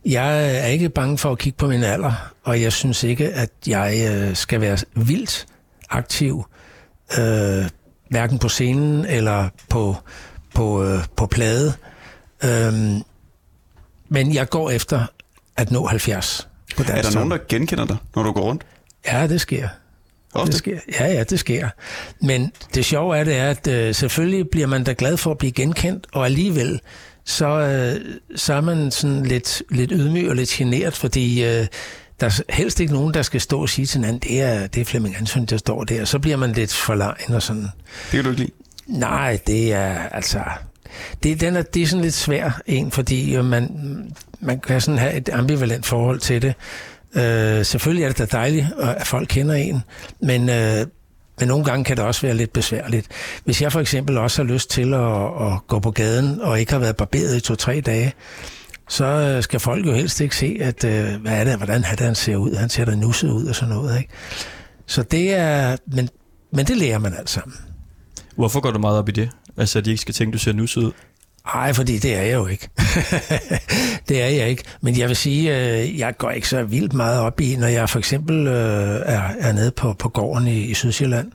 jeg 0.07 0.57
er 0.57 0.65
ikke 0.65 0.89
bange 0.89 1.17
for 1.17 1.31
at 1.31 1.37
kigge 1.37 1.57
på 1.57 1.67
min 1.67 1.83
alder, 1.83 2.13
og 2.43 2.61
jeg 2.61 2.73
synes 2.73 3.03
ikke, 3.03 3.29
at 3.33 3.49
jeg 3.67 4.09
øh, 4.11 4.35
skal 4.35 4.61
være 4.61 4.77
vildt 4.95 5.45
aktiv, 5.89 6.45
øh, 7.19 7.65
hverken 8.09 8.39
på 8.39 8.49
scenen 8.49 9.05
eller 9.05 9.49
på, 9.69 9.95
på, 10.55 10.83
øh, 10.83 10.99
på 11.15 11.25
plade. 11.25 11.73
Øhm, 12.43 13.03
men 14.09 14.33
jeg 14.33 14.49
går 14.49 14.69
efter 14.69 15.05
at 15.57 15.71
nå 15.71 15.87
70 15.87 16.47
på 16.77 16.83
Er 16.83 17.01
der 17.01 17.13
nogen, 17.13 17.31
der 17.31 17.37
genkender 17.49 17.85
dig, 17.85 17.97
når 18.15 18.23
du 18.23 18.31
går 18.31 18.41
rundt? 18.41 18.63
Ja, 19.07 19.27
det 19.27 19.41
sker. 19.41 19.67
Ofte? 20.33 20.51
Det 20.51 20.57
sker. 20.57 20.79
Ja, 20.99 21.05
ja, 21.05 21.23
det 21.23 21.39
sker. 21.39 21.69
Men 22.21 22.51
det 22.73 22.85
sjove 22.85 23.17
er, 23.17 23.23
det 23.23 23.35
er, 23.35 23.49
at 23.49 23.67
øh, 23.67 23.95
selvfølgelig 23.95 24.49
bliver 24.49 24.67
man 24.67 24.83
da 24.83 24.95
glad 24.97 25.17
for 25.17 25.31
at 25.31 25.37
blive 25.37 25.51
genkendt, 25.51 26.07
og 26.13 26.25
alligevel 26.25 26.81
så, 27.27 27.47
øh, 27.47 28.15
så 28.35 28.53
er 28.53 28.61
man 28.61 28.91
sådan 28.91 29.23
lidt, 29.23 29.63
lidt 29.69 29.91
ydmyg 29.93 30.29
og 30.29 30.35
lidt 30.35 30.49
generet, 30.49 30.93
fordi 30.93 31.43
øh, 31.43 31.67
der 32.19 32.25
er 32.25 32.41
helst 32.49 32.79
ikke 32.79 32.93
nogen, 32.93 33.13
der 33.13 33.21
skal 33.21 33.41
stå 33.41 33.61
og 33.61 33.69
sige 33.69 33.85
til 33.85 33.97
hinanden, 33.97 34.19
det 34.19 34.41
er, 34.41 34.67
det 34.67 34.81
er 34.81 34.85
Flemming 34.85 35.15
Hansen, 35.15 35.45
der 35.45 35.57
står 35.57 35.83
der. 35.83 36.05
Så 36.05 36.19
bliver 36.19 36.37
man 36.37 36.51
lidt 36.51 36.73
forlegen 36.73 37.33
og 37.33 37.41
sådan. 37.41 37.61
Det 37.61 38.11
kan 38.11 38.23
du 38.23 38.29
ikke 38.29 38.41
lide. 38.41 38.51
Nej, 38.87 39.39
det 39.47 39.73
er 39.73 40.09
altså... 40.11 40.39
Det, 41.23 41.41
den 41.41 41.55
er, 41.55 41.61
det 41.61 41.81
er 41.81 41.87
sådan 41.87 42.03
lidt 42.03 42.13
svær 42.13 42.61
en, 42.65 42.91
fordi 42.91 43.35
øh, 43.35 43.45
man, 43.45 43.71
man 44.39 44.59
kan 44.59 44.81
sådan 44.81 44.97
have 44.99 45.13
et 45.13 45.29
ambivalent 45.29 45.85
forhold 45.85 46.19
til 46.19 46.41
det. 46.41 46.53
Øh, 47.15 47.65
selvfølgelig 47.65 48.03
er 48.03 48.07
det 48.07 48.17
da 48.17 48.25
dejligt, 48.25 48.67
at 48.79 49.07
folk 49.07 49.27
kender 49.27 49.55
en, 49.55 49.81
men, 50.21 50.49
øh, 50.49 50.85
men 51.39 51.47
nogle 51.47 51.65
gange 51.65 51.83
kan 51.83 51.97
det 51.97 52.05
også 52.05 52.21
være 52.21 52.35
lidt 52.35 52.53
besværligt. 52.53 53.07
Hvis 53.43 53.61
jeg 53.61 53.71
for 53.71 53.79
eksempel 53.79 54.17
også 54.17 54.43
har 54.43 54.53
lyst 54.53 54.69
til 54.69 54.93
at, 54.93 55.25
at 55.47 55.67
gå 55.67 55.79
på 55.79 55.91
gaden 55.91 56.41
og 56.41 56.59
ikke 56.59 56.71
har 56.71 56.79
været 56.79 56.95
barberet 56.95 57.37
i 57.37 57.39
to-tre 57.39 57.81
dage, 57.81 58.13
så 58.89 59.05
øh, 59.05 59.43
skal 59.43 59.59
folk 59.59 59.85
jo 59.85 59.93
helst 59.93 60.21
ikke 60.21 60.35
se, 60.35 60.57
at 60.61 60.83
øh, 60.83 61.21
hvad 61.21 61.39
er 61.39 61.43
det, 61.43 61.57
hvordan 61.57 61.83
han 61.83 62.15
ser 62.15 62.35
ud. 62.35 62.55
Han 62.55 62.69
ser 62.69 62.85
da 62.85 62.95
nusset 62.95 63.29
ud 63.29 63.45
og 63.45 63.55
sådan 63.55 63.75
noget. 63.75 63.97
Ikke? 63.97 64.09
Så 64.85 65.03
det 65.03 65.33
er... 65.33 65.77
Men, 65.87 66.09
men 66.51 66.65
det 66.65 66.77
lærer 66.77 66.99
man 66.99 67.13
alt 67.13 67.29
sammen. 67.29 67.57
Hvorfor 68.35 68.59
går 68.59 68.71
du 68.71 68.79
meget 68.79 68.97
op 68.97 69.09
i 69.09 69.11
det? 69.11 69.29
Altså, 69.57 69.79
at 69.79 69.85
de 69.85 69.89
ikke 69.89 70.01
skal 70.01 70.13
tænke, 70.13 70.33
du 70.33 70.37
ser 70.37 70.53
nusset 70.53 70.83
ud. 70.83 70.91
Nej, 71.55 71.73
fordi 71.73 71.97
det 71.97 72.15
er 72.15 72.21
jeg 72.21 72.33
jo 72.33 72.47
ikke. 72.47 72.69
det 74.09 74.21
er 74.21 74.27
jeg 74.27 74.49
ikke. 74.49 74.63
Men 74.81 74.97
jeg 74.97 75.07
vil 75.07 75.15
sige, 75.15 75.57
øh, 75.57 75.99
jeg 75.99 76.17
går 76.17 76.31
ikke 76.31 76.49
så 76.49 76.63
vildt 76.63 76.93
meget 76.93 77.19
op 77.19 77.41
i, 77.41 77.55
når 77.55 77.67
jeg 77.67 77.89
for 77.89 77.99
eksempel 77.99 78.47
øh, 78.47 79.01
er, 79.05 79.21
er 79.39 79.53
nede 79.53 79.71
på, 79.71 79.93
på 79.93 80.09
gården 80.09 80.47
i, 80.47 80.61
i 80.61 80.73
Sydsjælland. 80.73 81.31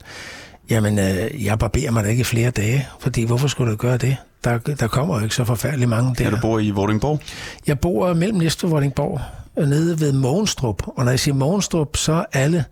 Jamen, 0.70 0.98
øh, 0.98 1.44
jeg 1.44 1.58
barberer 1.58 1.90
mig 1.90 2.04
da 2.04 2.08
ikke 2.08 2.20
i 2.20 2.24
flere 2.24 2.50
dage, 2.50 2.88
fordi 3.00 3.24
hvorfor 3.24 3.48
skulle 3.48 3.72
du 3.72 3.76
gøre 3.76 3.96
det? 3.96 4.16
Der, 4.44 4.58
der 4.58 4.88
kommer 4.88 5.16
jo 5.18 5.22
ikke 5.22 5.34
så 5.34 5.44
forfærdeligt 5.44 5.90
mange 5.90 6.14
der. 6.18 6.24
Ja, 6.24 6.30
du 6.30 6.36
bor 6.40 6.58
i 6.58 6.70
Vordingborg. 6.70 7.20
Jeg 7.66 7.78
bor 7.78 8.14
mellem 8.14 8.38
Næstved 8.38 8.70
og 8.70 8.74
Vordingborg, 8.74 9.20
nede 9.56 10.00
ved 10.00 10.12
Mogenstrup. 10.12 10.82
Og 10.86 11.04
når 11.04 11.12
jeg 11.12 11.20
siger 11.20 11.34
Mogenstrup, 11.34 11.96
så 11.96 12.12
er 12.12 12.24
alle 12.32 12.64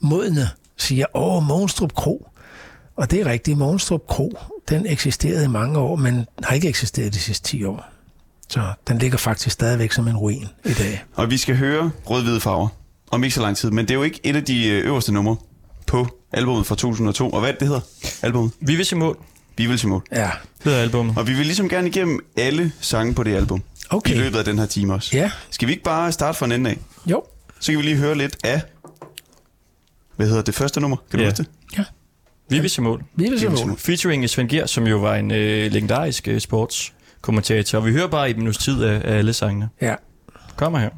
modne 0.00 0.48
siger, 0.76 1.06
åh, 1.14 1.42
Mogenstrup 1.42 1.94
Kro. 1.94 2.28
Og 2.96 3.10
det 3.10 3.20
er 3.20 3.26
rigtigt, 3.26 3.58
Mogenstrup 3.58 4.06
Kro, 4.08 4.38
den 4.68 4.86
eksisterede 4.86 5.44
i 5.44 5.48
mange 5.48 5.78
år, 5.78 5.96
men 5.96 6.26
har 6.42 6.54
ikke 6.54 6.68
eksisteret 6.68 7.14
de 7.14 7.18
sidste 7.18 7.48
10 7.48 7.64
år. 7.64 7.84
Så 8.48 8.72
den 8.88 8.98
ligger 8.98 9.18
faktisk 9.18 9.52
stadigvæk 9.52 9.92
som 9.92 10.08
en 10.08 10.16
ruin 10.16 10.48
i 10.64 10.72
dag. 10.72 11.04
Og 11.14 11.30
vi 11.30 11.36
skal 11.38 11.56
høre 11.56 11.90
rød-hvide 12.06 12.40
farver 12.40 12.68
om 13.10 13.24
ikke 13.24 13.34
så 13.34 13.42
lang 13.42 13.56
tid, 13.56 13.70
men 13.70 13.84
det 13.84 13.90
er 13.90 13.94
jo 13.94 14.02
ikke 14.02 14.20
et 14.22 14.36
af 14.36 14.44
de 14.44 14.68
øh, 14.68 14.84
øverste 14.86 15.12
numre 15.12 15.36
på 15.86 16.06
albumet 16.32 16.66
fra 16.66 16.74
2002. 16.74 17.30
Og 17.30 17.40
hvad 17.40 17.48
er 17.48 17.52
det, 17.52 17.60
det 17.60 17.68
hedder, 17.68 17.80
albumet? 18.22 18.52
Vi 18.60 18.76
vil 18.76 18.86
se 18.86 18.96
mål, 18.96 19.18
Vi 19.56 19.66
vil 19.66 19.78
se 19.78 19.86
mål. 19.88 20.02
Ja, 20.12 20.30
hedder 20.64 20.78
albumet. 20.78 21.18
Og 21.18 21.26
vi 21.26 21.32
vil 21.34 21.46
ligesom 21.46 21.68
gerne 21.68 21.88
igennem 21.88 22.20
alle 22.36 22.72
sange 22.80 23.14
på 23.14 23.22
det 23.22 23.34
album. 23.36 23.62
Okay. 23.90 24.14
I 24.14 24.18
løbet 24.18 24.38
af 24.38 24.44
den 24.44 24.58
her 24.58 24.66
time 24.66 24.94
også. 24.94 25.16
ja, 25.16 25.30
Skal 25.50 25.68
vi 25.68 25.72
ikke 25.72 25.84
bare 25.84 26.12
starte 26.12 26.38
fra 26.38 26.46
en 26.46 26.52
ende 26.52 26.70
af? 26.70 26.78
jo, 27.06 27.22
Så 27.60 27.72
kan 27.72 27.78
vi 27.78 27.84
lige 27.84 27.96
høre 27.96 28.14
lidt 28.14 28.36
af... 28.44 28.62
Hvad 30.16 30.26
hedder 30.28 30.42
det 30.42 30.54
første 30.54 30.80
nummer? 30.80 30.96
Kan 31.10 31.18
du 31.18 31.24
Ja. 31.24 31.30
huske 31.30 31.42
det? 31.42 31.50
Vi 32.48 32.58
vil 32.58 32.70
se 32.70 32.82
mål. 32.82 33.04
Vi 33.16 33.24
vil 33.30 33.40
se 33.40 33.48
mål. 33.48 33.78
Featuring 33.78 34.30
Svend 34.30 34.48
Gier, 34.48 34.66
som 34.66 34.86
jo 34.86 34.96
var 34.98 35.14
en 35.14 35.30
øh, 35.30 35.72
legendarisk 35.72 36.28
øh, 36.28 36.40
sportskommentator. 36.40 37.78
Og 37.78 37.86
vi 37.86 37.92
hører 37.92 38.06
bare 38.06 38.30
i 38.30 38.34
minuts 38.34 38.58
tid 38.58 38.82
af, 38.82 39.00
af 39.04 39.18
alle 39.18 39.32
sangene. 39.32 39.68
Ja. 39.82 39.94
Kommer 40.56 40.78
her. 40.78 40.90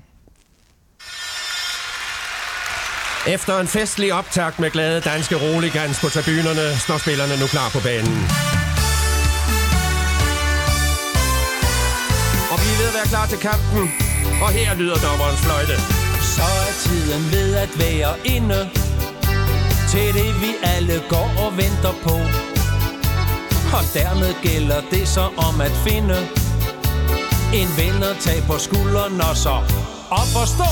Efter 3.35 3.61
en 3.61 3.67
festlig 3.67 4.13
optakt 4.13 4.59
med 4.59 4.71
glade 4.71 5.01
danske 5.01 5.37
roligans 5.37 6.01
på 6.01 6.09
tribunerne, 6.09 6.79
står 6.79 6.99
spillerne 6.99 7.35
nu 7.41 7.47
klar 7.47 7.69
på 7.77 7.81
banen. 7.89 8.19
Og 12.53 12.57
vi 12.63 12.69
er 12.75 12.79
ved 12.81 12.89
at 12.93 12.97
være 12.99 13.09
klar 13.15 13.27
til 13.33 13.39
kampen, 13.49 13.85
og 14.43 14.49
her 14.59 14.71
lyder 14.81 14.99
dommerens 15.07 15.41
fløjte. 15.47 15.77
Så 16.35 16.47
er 16.67 16.73
tiden 16.85 17.23
ved 17.35 17.49
at 17.65 17.73
være 17.85 18.13
inde 18.37 18.61
til 19.89 20.15
det 20.15 20.41
vi 20.41 20.51
alle 20.63 21.03
går 21.09 21.31
og 21.45 21.51
venter 21.57 21.95
på. 22.07 22.17
Og 23.77 23.85
dermed 23.95 24.33
gælder 24.43 24.81
det 24.91 25.09
så 25.09 25.25
om 25.49 25.61
at 25.61 25.75
finde 25.87 26.19
En 27.55 27.69
ven 27.77 27.95
vinder 27.95 28.15
tag 28.21 28.43
på 28.51 28.59
skulderen 28.59 29.21
og 29.21 29.37
så 29.37 29.57
op 30.11 30.33
og 30.43 30.49
stå. 30.55 30.71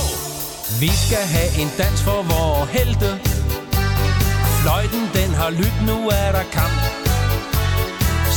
Vi 0.81 0.91
skal 1.05 1.25
have 1.37 1.51
en 1.63 1.71
dans 1.79 2.03
for 2.03 2.21
vores 2.33 2.71
helte. 2.71 3.11
Fløjten 4.61 5.05
den 5.15 5.31
har 5.41 5.51
lyttet, 5.51 5.83
nu 5.87 5.97
er 6.09 6.31
der 6.37 6.45
kamp. 6.53 6.81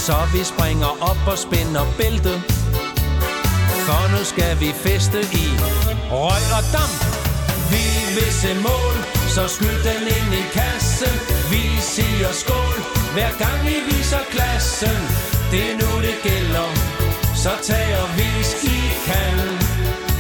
Så 0.06 0.18
vi 0.34 0.44
springer 0.44 0.92
op 1.02 1.22
og 1.32 1.38
spænder 1.38 1.86
bæltet 1.98 2.58
for 3.88 4.18
nu 4.18 4.24
skal 4.24 4.60
vi 4.60 4.72
feste 4.74 5.20
i 5.22 5.46
røg 6.12 6.44
og 6.58 6.64
damp. 6.74 7.27
Vi 7.74 7.86
vil 8.16 8.32
se 8.42 8.52
mål, 8.68 8.96
så 9.36 9.44
skyd 9.56 9.80
den 9.90 10.02
ind 10.18 10.32
i 10.42 10.44
kassen. 10.58 11.16
Vi 11.54 11.64
siger 11.94 12.32
skål, 12.42 12.78
hver 13.16 13.32
gang 13.44 13.60
I 13.76 13.78
viser 13.90 14.24
klassen. 14.34 15.00
Det 15.52 15.64
er 15.72 15.76
nu 15.82 15.92
det 16.08 16.18
gælder, 16.28 16.70
så 17.44 17.52
tag 17.68 17.88
og 18.02 18.10
vis 18.18 18.50
I 18.76 18.78
kan 19.08 19.38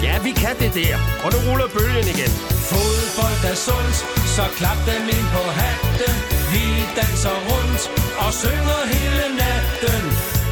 Ja, 0.04 0.16
vi 0.28 0.32
kan 0.32 0.56
det 0.60 0.74
der, 0.80 0.96
og 1.24 1.30
nu 1.34 1.38
ruller 1.48 1.70
bølgen 1.76 2.08
igen. 2.14 2.34
Fodbold 2.70 3.42
er 3.52 3.58
sundt, 3.68 3.98
så 4.36 4.44
klap 4.58 4.80
dem 4.90 5.04
ind 5.16 5.28
på 5.36 5.44
hatten. 5.60 6.16
Vi 6.54 6.66
danser 7.00 7.38
rundt 7.50 7.82
og 8.24 8.32
synger 8.42 8.82
hele 8.94 9.26
natten. 9.42 10.04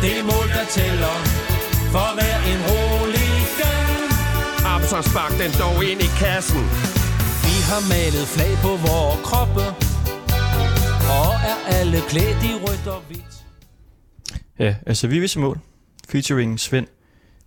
Det 0.01 0.11
er 0.19 0.23
mål, 0.31 0.47
der 0.57 0.65
tæller. 0.77 1.15
For 1.93 2.09
hver 2.17 2.37
en 2.51 2.59
roligan 2.69 3.04
Am, 4.75 4.81
så 4.81 5.01
spark 5.11 5.31
den 5.43 5.51
dog 5.63 5.77
ind 5.91 6.01
i 6.01 6.09
kassen. 6.23 6.63
Vi 7.47 7.55
har 7.69 7.81
malet 7.93 8.27
flag 8.35 8.53
på 8.65 8.71
vores 8.87 9.19
kroppe 9.27 9.61
Og 11.19 11.31
er 11.51 11.57
alle 11.67 11.97
klædt 12.09 12.43
i 12.49 12.53
rødt 12.63 12.87
og 12.87 13.01
hvidt 13.07 13.35
Ja, 14.59 14.75
altså 14.85 15.07
Vi 15.07 15.19
vil 15.19 15.39
mål. 15.39 15.59
Featuring 16.09 16.59
Svend 16.59 16.87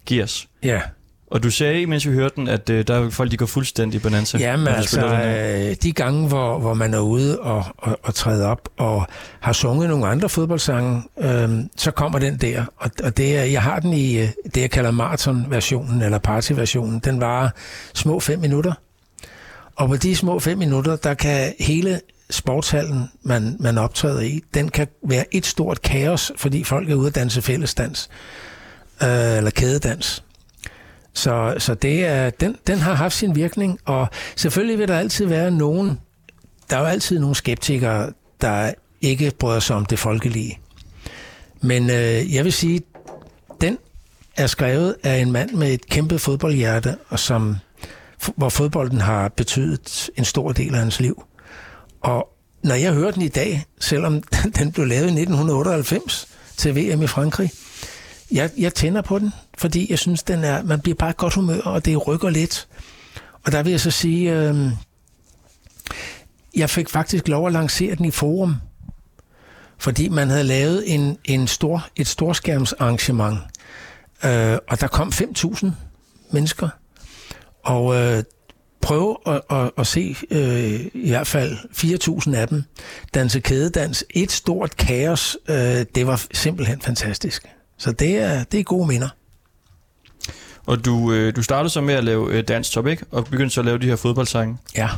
Giers. 0.07 0.49
Ja, 0.63 0.83
Og 1.31 1.43
du 1.43 1.51
sagde, 1.51 1.87
mens 1.87 2.09
vi 2.09 2.13
hørte 2.13 2.35
den, 2.37 2.49
at 2.49 2.71
øh, 2.71 2.87
der 2.87 2.95
er 2.95 3.11
folk, 3.11 3.31
de 3.31 3.37
går 3.37 3.47
fuldstændig 3.47 4.03
bonanza. 4.03 4.39
Jamen 4.39 4.69
altså, 4.69 5.07
øh, 5.07 5.77
de 5.83 5.93
gange, 5.93 6.29
hvor, 6.29 6.59
hvor 6.59 6.75
man 6.75 6.95
er 6.95 6.99
ude 6.99 7.41
og, 7.41 7.65
og, 7.79 7.99
og 8.03 8.15
træder 8.15 8.49
op 8.49 8.69
og 8.77 9.07
har 9.41 9.53
sunget 9.53 9.89
nogle 9.89 10.07
andre 10.07 10.29
fodboldsange, 10.29 11.03
øh, 11.21 11.51
så 11.77 11.91
kommer 11.91 12.19
den 12.19 12.37
der. 12.37 12.65
Og, 12.77 12.91
og 13.05 13.17
det 13.17 13.39
er, 13.39 13.43
jeg 13.43 13.63
har 13.63 13.81
den 13.81 13.93
i 13.93 14.19
øh, 14.19 14.29
det, 14.55 14.61
jeg 14.61 14.71
kalder 14.71 14.91
marathon-versionen, 14.91 16.03
eller 16.03 16.19
party-versionen. 16.19 16.99
Den 16.99 17.21
varer 17.21 17.49
små 17.95 18.21
fem 18.21 18.39
minutter. 18.39 18.73
Og 19.77 19.89
på 19.89 19.97
de 19.97 20.17
små 20.17 20.39
fem 20.39 20.59
minutter, 20.59 20.97
der 20.97 21.15
kan 21.15 21.55
hele 21.61 22.01
sportshallen, 22.31 23.11
man, 23.23 23.57
man 23.61 23.79
optræder 23.79 24.21
i, 24.21 24.41
den 24.55 24.69
kan 24.69 24.87
være 25.09 25.25
et 25.35 25.47
stort 25.47 25.83
kaos, 25.83 26.33
fordi 26.37 26.65
folk 26.65 26.91
er 26.91 26.95
ude 26.95 27.07
at 27.07 27.15
danse 27.15 27.43
fællesdans, 27.43 28.09
øh, 29.03 29.37
eller 29.37 29.51
kædedans. 29.51 30.25
Så, 31.19 31.55
så 31.59 31.75
det 31.75 32.05
er, 32.05 32.31
den, 32.31 32.57
den 32.67 32.79
har 32.79 32.95
haft 32.95 33.15
sin 33.15 33.37
virkning, 33.37 33.79
og 33.85 34.09
selvfølgelig 34.37 34.79
vil 34.79 34.89
der 34.89 34.99
altid 34.99 35.27
være 35.27 35.51
nogen, 35.51 36.01
der 36.71 36.77
er 36.77 36.81
jo 36.81 36.87
altid 36.87 37.19
nogle 37.19 37.35
skeptikere, 37.35 38.13
der 38.41 38.73
ikke 39.01 39.33
bryder 39.39 39.61
sig 39.61 39.77
om 39.77 39.87
det 39.87 39.99
folkelige. 39.99 40.59
Men 41.61 41.91
øh, 41.91 42.35
jeg 42.35 42.45
vil 42.45 42.53
sige, 42.53 42.81
den 43.61 43.79
er 44.37 44.47
skrevet 44.47 44.97
af 45.03 45.17
en 45.17 45.33
mand 45.33 45.51
med 45.51 45.73
et 45.73 45.87
kæmpe 45.87 46.19
fodboldhjerte, 46.19 46.97
og 47.09 47.19
som, 47.19 47.57
hvor 48.37 48.49
fodbolden 48.49 49.01
har 49.01 49.29
betydet 49.29 50.11
en 50.17 50.25
stor 50.25 50.53
del 50.53 50.75
af 50.75 50.81
hans 50.81 51.01
liv. 51.01 51.25
Og 52.01 52.29
når 52.63 52.75
jeg 52.75 52.93
hører 52.93 53.11
den 53.11 53.23
i 53.23 53.29
dag, 53.29 53.65
selvom 53.81 54.23
den 54.59 54.73
blev 54.73 54.87
lavet 54.87 55.05
i 55.05 55.21
1998 55.21 56.27
til 56.57 56.77
VM 56.77 57.03
i 57.03 57.07
Frankrig, 57.07 57.51
jeg, 58.31 58.51
jeg 58.59 58.75
tænder 58.75 59.03
på 59.03 59.19
den, 59.19 59.33
fordi 59.59 59.87
jeg 59.91 59.99
synes, 59.99 60.23
den 60.23 60.45
er, 60.45 60.63
man 60.63 60.81
bliver 60.81 60.97
bare 60.97 61.13
godt 61.13 61.35
humør, 61.35 61.61
og 61.61 61.85
det 61.85 62.07
rykker 62.07 62.31
lidt. 62.31 62.69
Og 63.45 63.53
der 63.53 63.63
vil 63.63 63.71
jeg 63.71 63.81
så 63.81 63.91
sige, 63.91 64.33
øh, 64.33 64.71
jeg 66.57 66.71
fik 66.71 66.89
faktisk 66.91 67.29
lov 67.29 67.47
at 67.47 67.53
lancere 67.53 67.95
den 67.95 68.05
i 68.05 68.11
forum, 68.11 68.57
fordi 69.79 70.09
man 70.09 70.29
havde 70.29 70.45
lavet 70.45 70.95
en, 70.95 71.19
en 71.25 71.47
stor, 71.47 71.89
et 71.97 72.07
storskærmsarrangement, 72.07 73.39
øh, 74.25 74.59
og 74.69 74.81
der 74.81 74.87
kom 74.87 75.09
5.000 75.09 75.67
mennesker, 76.31 76.69
og 77.65 77.95
øh, 77.97 78.25
prøve 78.81 79.17
at, 79.27 79.41
at, 79.51 79.71
at 79.79 79.87
se 79.87 80.17
øh, 80.31 80.87
i 80.95 81.11
hvert 81.11 81.27
fald 81.27 81.57
4.000 82.31 82.37
af 82.37 82.49
dem 82.49 82.65
danse 83.15 83.41
kædedans. 83.41 84.05
Et 84.11 84.33
stort 84.33 84.77
kaos, 84.77 85.37
øh, 85.49 85.87
det 85.95 86.07
var 86.07 86.25
simpelthen 86.33 86.81
fantastisk. 86.81 87.47
Så 87.79 87.93
det 87.93 88.17
er, 88.17 88.45
det 88.45 88.61
er 88.61 88.65
gode 88.65 88.87
minder. 88.87 89.09
Og 90.67 90.85
du, 90.85 91.13
øh, 91.13 91.37
du 91.37 91.43
startede 91.43 91.71
så 91.71 91.81
med 91.81 91.95
at 91.95 92.05
lave 92.05 92.33
øh, 92.33 92.45
dansk 92.49 92.73
top, 92.73 92.87
ikke? 92.87 93.05
Og 93.11 93.25
begyndte 93.25 93.55
så 93.55 93.61
at 93.61 93.65
lave 93.65 93.79
de 93.79 93.87
her 93.87 93.97
fodboldsange. 93.97 94.57
Ja. 94.77 94.89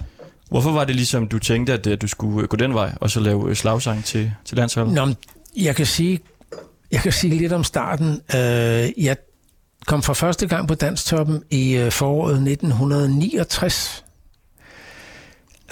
Hvorfor 0.49 0.73
var 0.73 0.85
det 0.85 0.97
ligesom, 0.97 1.29
du 1.29 1.39
tænkte, 1.39 1.73
at, 1.73 1.87
at 1.87 2.03
du 2.03 2.09
skulle 2.09 2.43
øh, 2.43 2.49
gå 2.49 2.57
den 2.57 2.75
vej, 2.75 2.93
og 3.01 3.11
så 3.11 3.21
lave 3.21 3.51
øh, 3.51 3.57
slagsang 3.57 4.05
til, 4.05 4.33
til 4.45 4.57
landsholdet? 4.57 4.95
Nå, 4.95 5.09
jeg 5.57 5.77
kan 5.77 5.87
sige, 5.87 6.21
jeg 6.91 7.01
kan 7.01 7.13
sige 7.13 7.35
lidt 7.35 7.53
om 7.53 7.65
starten. 7.65 8.21
Øh, 8.35 9.05
jeg 9.05 9.17
kom 9.87 10.03
for 10.03 10.15
første 10.15 10.47
gang 10.47 10.69
på 10.69 10.75
Danstoppen 10.75 11.43
i 11.51 11.77
øh, 11.77 11.93
foråret 11.93 12.35
1969. 12.35 14.05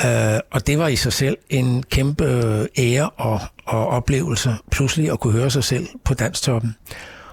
Øh, 0.05 0.40
og 0.50 0.67
det 0.67 0.78
var 0.78 0.88
i 0.88 0.97
sig 0.97 1.12
selv 1.12 1.37
en 1.50 1.83
kæmpe 1.83 2.25
øh, 2.25 2.67
ære 2.78 3.11
og, 3.11 3.40
og 3.64 3.87
oplevelse, 3.87 4.57
pludselig 4.71 5.11
at 5.11 5.21
kunne 5.21 5.33
høre 5.33 5.50
sig 5.50 5.64
selv 5.64 5.87
på 6.05 6.14
Danstoppen. 6.14 6.76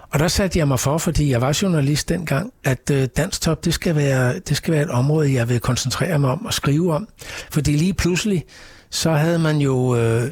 Og 0.10 0.20
der 0.20 0.28
satte 0.28 0.60
jeg 0.60 0.68
mig 0.68 0.80
for, 0.80 0.98
fordi 0.98 1.30
jeg 1.30 1.42
var 1.42 1.60
journalist 1.62 2.10
dengang, 2.10 2.54
at 2.64 2.92
øh, 2.92 3.08
Danstop, 3.18 3.66
det 3.66 3.74
skal, 3.74 3.96
være, 3.96 4.40
det 4.40 4.58
skal 4.58 4.74
være 4.74 4.84
et 4.84 4.90
område, 4.90 5.34
jeg 5.34 5.50
vil 5.50 5.60
koncentrere 5.60 6.20
mig 6.20 6.32
om 6.32 6.46
og 6.46 6.54
skrive 6.54 6.94
om. 6.94 7.08
Fordi 7.52 7.72
lige 7.72 7.94
pludselig, 7.94 8.44
så 8.90 9.12
havde 9.12 9.40
man 9.40 9.58
jo 9.58 9.96
øh, 9.96 10.32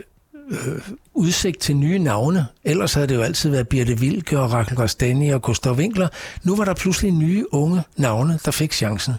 øh, 0.49 0.81
udsigt 1.13 1.59
til 1.59 1.75
nye 1.75 1.99
navne. 1.99 2.45
Ellers 2.63 2.93
havde 2.93 3.07
det 3.07 3.15
jo 3.15 3.21
altid 3.21 3.49
været 3.49 3.67
Birte 3.67 3.99
Vilke 3.99 4.39
og 4.39 4.51
Rakel 4.51 4.77
Rastani 4.77 5.29
og 5.29 5.41
Gustav 5.41 5.73
Winkler. 5.73 6.07
Nu 6.43 6.55
var 6.55 6.65
der 6.65 6.73
pludselig 6.73 7.11
nye 7.11 7.45
unge 7.51 7.81
navne, 7.97 8.39
der 8.45 8.51
fik 8.51 8.73
chancen. 8.73 9.13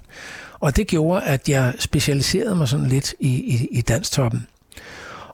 Og 0.61 0.77
det 0.77 0.87
gjorde, 0.87 1.23
at 1.23 1.49
jeg 1.49 1.75
specialiserede 1.79 2.57
mig 2.57 2.69
sådan 2.69 2.87
lidt 2.87 3.15
i, 3.21 3.29
i, 3.29 3.69
i 3.71 3.81
danstoppen. 3.81 4.47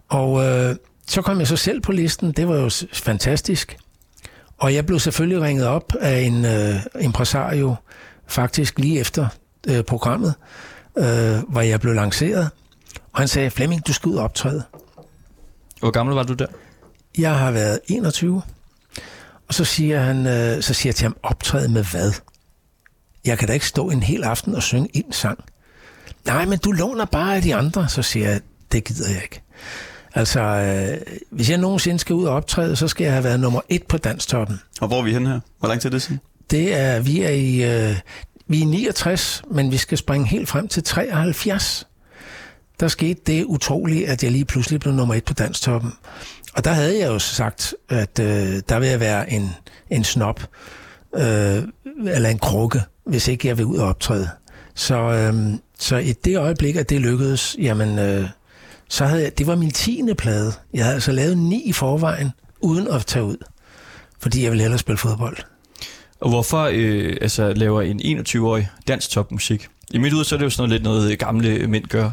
Og 0.08 0.44
øh, 0.44 0.76
så 1.06 1.22
kom 1.22 1.38
jeg 1.38 1.46
så 1.46 1.56
selv 1.56 1.80
på 1.80 1.92
listen. 1.92 2.32
Det 2.32 2.48
var 2.48 2.56
jo 2.56 2.70
fantastisk. 2.92 3.76
Og 4.58 4.74
jeg 4.74 4.86
blev 4.86 4.98
selvfølgelig 4.98 5.40
ringet 5.42 5.66
op 5.66 5.92
af 6.00 6.20
en 6.20 6.44
øh, 6.44 6.74
impresario, 7.00 7.74
faktisk 8.26 8.78
lige 8.78 9.00
efter 9.00 9.28
øh, 9.68 9.84
programmet, 9.84 10.34
øh, 10.98 11.38
hvor 11.48 11.60
jeg 11.60 11.80
blev 11.80 11.94
lanceret. 11.94 12.50
Og 13.12 13.18
han 13.18 13.28
sagde, 13.28 13.50
Flemming, 13.50 13.86
du 13.86 13.92
skal 13.92 14.08
ud 14.08 14.16
og 14.16 14.24
optræde. 14.24 14.62
Hvor 15.80 15.90
gammel 15.90 16.14
var 16.14 16.22
du 16.22 16.32
der? 16.32 16.46
Jeg 17.18 17.38
har 17.38 17.50
været 17.50 17.80
21. 17.88 18.42
Og 19.48 19.54
så 19.54 19.64
siger 19.64 20.00
han, 20.00 20.26
øh, 20.26 20.62
så 20.62 20.74
siger 20.74 20.90
jeg 20.90 20.94
til 20.94 21.04
ham, 21.04 21.16
optræde 21.22 21.68
med 21.68 21.84
hvad? 21.84 22.12
Jeg 23.24 23.38
kan 23.38 23.48
da 23.48 23.54
ikke 23.54 23.66
stå 23.66 23.90
en 23.90 24.02
hel 24.02 24.24
aften 24.24 24.54
og 24.54 24.62
synge 24.62 24.88
en 24.94 25.12
sang. 25.12 25.38
Nej, 26.26 26.44
men 26.44 26.58
du 26.58 26.72
låner 26.72 27.04
bare 27.04 27.36
af 27.36 27.42
de 27.42 27.54
andre, 27.54 27.88
så 27.88 28.02
siger 28.02 28.30
jeg, 28.30 28.40
det 28.72 28.84
gider 28.84 29.10
jeg 29.10 29.22
ikke. 29.22 29.42
Altså, 30.14 30.40
øh, 30.40 31.16
hvis 31.30 31.50
jeg 31.50 31.58
nogensinde 31.58 31.98
skal 31.98 32.14
ud 32.14 32.24
og 32.24 32.34
optræde, 32.34 32.76
så 32.76 32.88
skal 32.88 33.04
jeg 33.04 33.12
have 33.12 33.24
været 33.24 33.40
nummer 33.40 33.60
et 33.68 33.86
på 33.86 33.98
Danstoppen. 33.98 34.60
Og 34.80 34.88
hvor 34.88 34.98
er 34.98 35.02
vi 35.02 35.12
henne 35.12 35.28
her? 35.28 35.40
Hvor 35.58 35.68
lang 35.68 35.80
tid 35.80 35.90
er 35.90 35.90
det 35.90 36.02
siden? 36.02 36.20
Det 36.50 36.74
er, 36.74 37.00
vi 37.00 37.22
er 37.22 37.30
i, 37.30 37.88
øh, 37.90 37.96
vi 38.46 38.58
er 38.58 38.62
i 38.62 38.64
69, 38.64 39.42
men 39.50 39.72
vi 39.72 39.76
skal 39.76 39.98
springe 39.98 40.26
helt 40.26 40.48
frem 40.48 40.68
til 40.68 40.82
73. 40.82 41.86
Der 42.80 42.88
skete 42.88 43.20
det 43.26 43.44
utrolige, 43.44 44.08
at 44.08 44.24
jeg 44.24 44.32
lige 44.32 44.44
pludselig 44.44 44.80
blev 44.80 44.94
nummer 44.94 45.14
et 45.14 45.24
på 45.24 45.34
Danstoppen. 45.34 45.92
Og 46.54 46.64
der 46.64 46.72
havde 46.72 46.98
jeg 46.98 47.06
jo 47.06 47.18
sagt, 47.18 47.74
at 47.88 48.18
øh, 48.18 48.62
der 48.68 48.78
vil 48.78 48.88
jeg 48.88 49.00
være 49.00 49.32
en, 49.32 49.50
en 49.90 50.04
snop, 50.04 50.40
øh, 51.16 51.62
eller 52.14 52.28
en 52.28 52.38
krukke, 52.38 52.82
hvis 53.04 53.28
ikke 53.28 53.48
jeg 53.48 53.58
vil 53.58 53.66
ud 53.66 53.76
og 53.76 53.88
optræde. 53.88 54.28
Så, 54.74 54.96
øh, 54.96 55.58
så 55.78 55.96
i 55.96 56.12
det 56.12 56.38
øjeblik, 56.38 56.76
at 56.76 56.90
det 56.90 57.00
lykkedes, 57.00 57.56
jamen, 57.58 57.98
øh, 57.98 58.28
så 58.88 59.04
havde 59.04 59.22
jeg, 59.22 59.38
det 59.38 59.46
var 59.46 59.56
min 59.56 59.70
tiende 59.70 60.14
plade. 60.14 60.52
Jeg 60.74 60.84
havde 60.84 60.94
altså 60.94 61.12
lavet 61.12 61.38
ni 61.38 61.62
i 61.62 61.72
forvejen, 61.72 62.30
uden 62.60 62.88
at 62.88 63.06
tage 63.06 63.24
ud. 63.24 63.36
Fordi 64.20 64.42
jeg 64.42 64.50
ville 64.50 64.62
hellere 64.62 64.78
spille 64.78 64.98
fodbold. 64.98 65.36
Og 66.20 66.30
hvorfor 66.30 66.70
øh, 66.72 67.16
altså, 67.20 67.52
laver 67.52 67.82
en 67.82 68.00
21-årig 68.18 68.68
dansk 68.88 69.10
topmusik? 69.10 69.68
I 69.90 69.98
mit 69.98 70.12
ud, 70.12 70.24
så 70.24 70.34
er 70.34 70.38
det 70.38 70.44
jo 70.44 70.50
sådan 70.50 70.68
noget 70.68 70.80
lidt 70.80 70.82
noget 70.82 71.18
gamle 71.18 71.66
mænd 71.66 71.84
gør. 71.84 72.10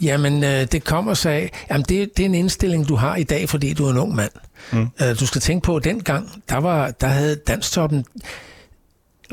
Jamen, 0.00 0.44
øh, 0.44 0.64
det 0.72 0.84
kommer 0.84 1.14
sig 1.14 1.32
af, 1.32 1.66
jamen 1.70 1.84
det, 1.88 2.16
det 2.16 2.22
er 2.22 2.26
en 2.26 2.34
indstilling, 2.34 2.88
du 2.88 2.94
har 2.94 3.16
i 3.16 3.22
dag, 3.22 3.48
fordi 3.48 3.72
du 3.74 3.86
er 3.86 3.90
en 3.90 3.98
ung 3.98 4.14
mand. 4.14 4.32
Mm. 4.72 4.88
Øh, 5.02 5.20
du 5.20 5.26
skal 5.26 5.40
tænke 5.40 5.64
på, 5.64 5.76
at 5.76 5.84
dengang, 5.84 6.42
der, 6.48 6.56
var, 6.56 6.90
der 6.90 7.06
havde 7.06 7.36
Danstoppen, 7.36 8.04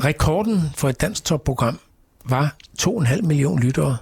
rekorden 0.04 0.62
for 0.76 0.88
et 0.88 1.00
Danstop-program 1.00 1.80
var 2.24 2.56
2,5 2.82 3.22
millioner 3.22 3.62
lyttere. 3.62 3.96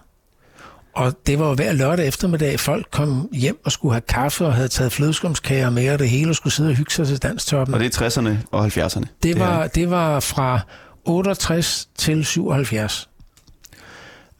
Og 0.92 1.16
det 1.26 1.38
var 1.38 1.54
hver 1.54 1.72
lørdag 1.72 2.08
eftermiddag, 2.08 2.60
folk 2.60 2.86
kom 2.90 3.28
hjem 3.32 3.60
og 3.64 3.72
skulle 3.72 3.94
have 3.94 4.00
kaffe 4.00 4.46
og 4.46 4.54
havde 4.54 4.68
taget 4.68 4.92
flødeskumskager 4.92 5.70
med, 5.70 5.90
og 5.90 5.98
det 5.98 6.08
hele 6.08 6.30
og 6.30 6.36
skulle 6.36 6.52
sidde 6.52 6.70
og 6.70 6.76
hygge 6.76 6.92
sig 6.92 7.06
til 7.06 7.22
Danstoppen. 7.22 7.74
Og 7.74 7.80
det 7.80 7.96
er 7.96 8.08
60'erne 8.08 8.36
og 8.50 8.66
70'erne. 8.66 9.04
Det 9.22 9.38
var, 9.38 9.66
det 9.66 9.90
var 9.90 10.20
fra 10.20 10.60
68 11.04 11.88
til 11.98 12.24
77. 12.24 13.08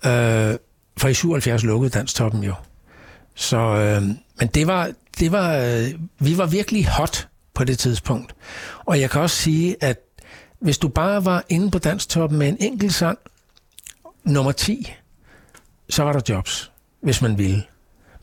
Øh, 0.04 0.10
for 0.96 1.08
i 1.08 1.14
77 1.14 1.64
lukkede 1.64 1.90
Danstoppen 1.90 2.42
jo. 2.42 2.54
Så, 3.34 3.56
øh, 3.56 4.02
men 4.38 4.48
det 4.54 4.66
var, 4.66 4.90
det 5.20 5.32
var, 5.32 5.56
øh, 5.56 5.90
vi 6.18 6.38
var 6.38 6.46
virkelig 6.46 6.86
hot 6.88 7.28
på 7.54 7.64
det 7.64 7.78
tidspunkt. 7.78 8.34
Og 8.86 9.00
jeg 9.00 9.10
kan 9.10 9.20
også 9.20 9.36
sige, 9.36 9.76
at 9.80 9.98
hvis 10.60 10.78
du 10.78 10.88
bare 10.88 11.24
var 11.24 11.44
inde 11.48 11.70
på 11.70 11.78
Danstoppen 11.78 12.38
med 12.38 12.48
en 12.48 12.56
enkelt 12.60 12.94
sang, 12.94 13.18
nummer 14.24 14.52
10, 14.52 14.92
så 15.90 16.02
var 16.02 16.12
der 16.12 16.20
jobs, 16.28 16.72
hvis 17.02 17.22
man 17.22 17.38
ville. 17.38 17.62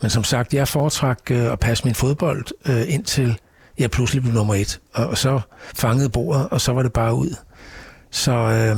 Men 0.01 0.09
som 0.09 0.23
sagt, 0.23 0.53
jeg 0.53 0.67
foretrak 0.67 1.19
øh, 1.31 1.51
at 1.51 1.59
passe 1.59 1.83
min 1.85 1.95
fodbold 1.95 2.45
øh, 2.65 2.93
indtil 2.93 3.39
jeg 3.77 3.91
pludselig 3.91 4.23
blev 4.23 4.33
nummer 4.33 4.55
et. 4.55 4.79
Og, 4.93 5.07
og 5.07 5.17
så 5.17 5.39
fangede 5.75 6.09
bordet, 6.09 6.47
og 6.49 6.61
så 6.61 6.71
var 6.73 6.83
det 6.83 6.93
bare 6.93 7.15
ud. 7.15 7.35
Så 8.11 8.31
øh, 8.31 8.77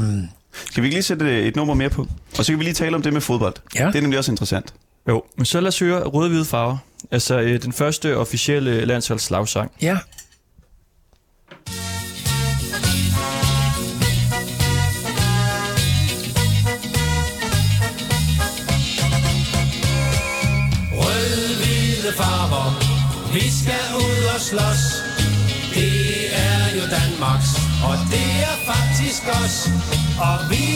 Skal 0.66 0.84
vi 0.84 0.88
ikke 0.88 0.96
lige 0.96 1.04
sætte 1.04 1.44
et 1.44 1.56
nummer 1.56 1.74
mere 1.74 1.90
på? 1.90 2.08
Og 2.38 2.46
så 2.46 2.52
kan 2.52 2.60
vi 2.60 2.64
lige 2.64 2.74
tale 2.74 2.96
om 2.96 3.02
det 3.02 3.14
med 3.14 3.22
fodbold. 3.22 3.54
Ja. 3.76 3.88
Det 3.88 3.96
er 3.96 4.02
nemlig 4.02 4.18
også 4.18 4.32
interessant. 4.32 4.74
Jo, 5.10 5.24
men 5.38 5.46
så 5.46 5.60
lad 5.62 5.68
os 5.68 5.80
høre 5.80 6.04
røde-hvide 6.04 6.46
farver. 6.46 6.78
Altså 7.12 7.40
øh, 7.40 7.62
den 7.62 7.74
første 7.74 8.18
officielle 8.18 8.86
landsholdslagsang. 8.86 9.72
ja, 9.82 9.98
Rød-hvide 21.02 22.12
farver, 22.22 22.68
vi 23.34 23.46
skal 23.60 23.86
ud 24.06 24.20
og 24.36 24.40
slås. 24.50 24.84
Det 25.76 25.96
er 26.50 26.64
jo 26.78 26.84
Danmarks, 26.98 27.52
og 27.88 27.96
det 28.14 28.30
er 28.50 28.56
faktisk 28.72 29.24
os. 29.42 29.56
Og 30.28 30.38
vi 30.52 30.67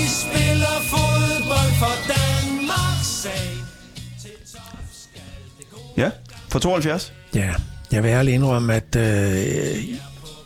Ja, 5.98 6.10
fra 6.50 6.60
72. 6.60 7.14
ja. 7.36 7.54
Jeg 7.92 8.04
vil 8.04 8.10
ærligt 8.10 8.34
indrømme, 8.34 8.74
at 8.74 8.96
øh, 8.96 9.84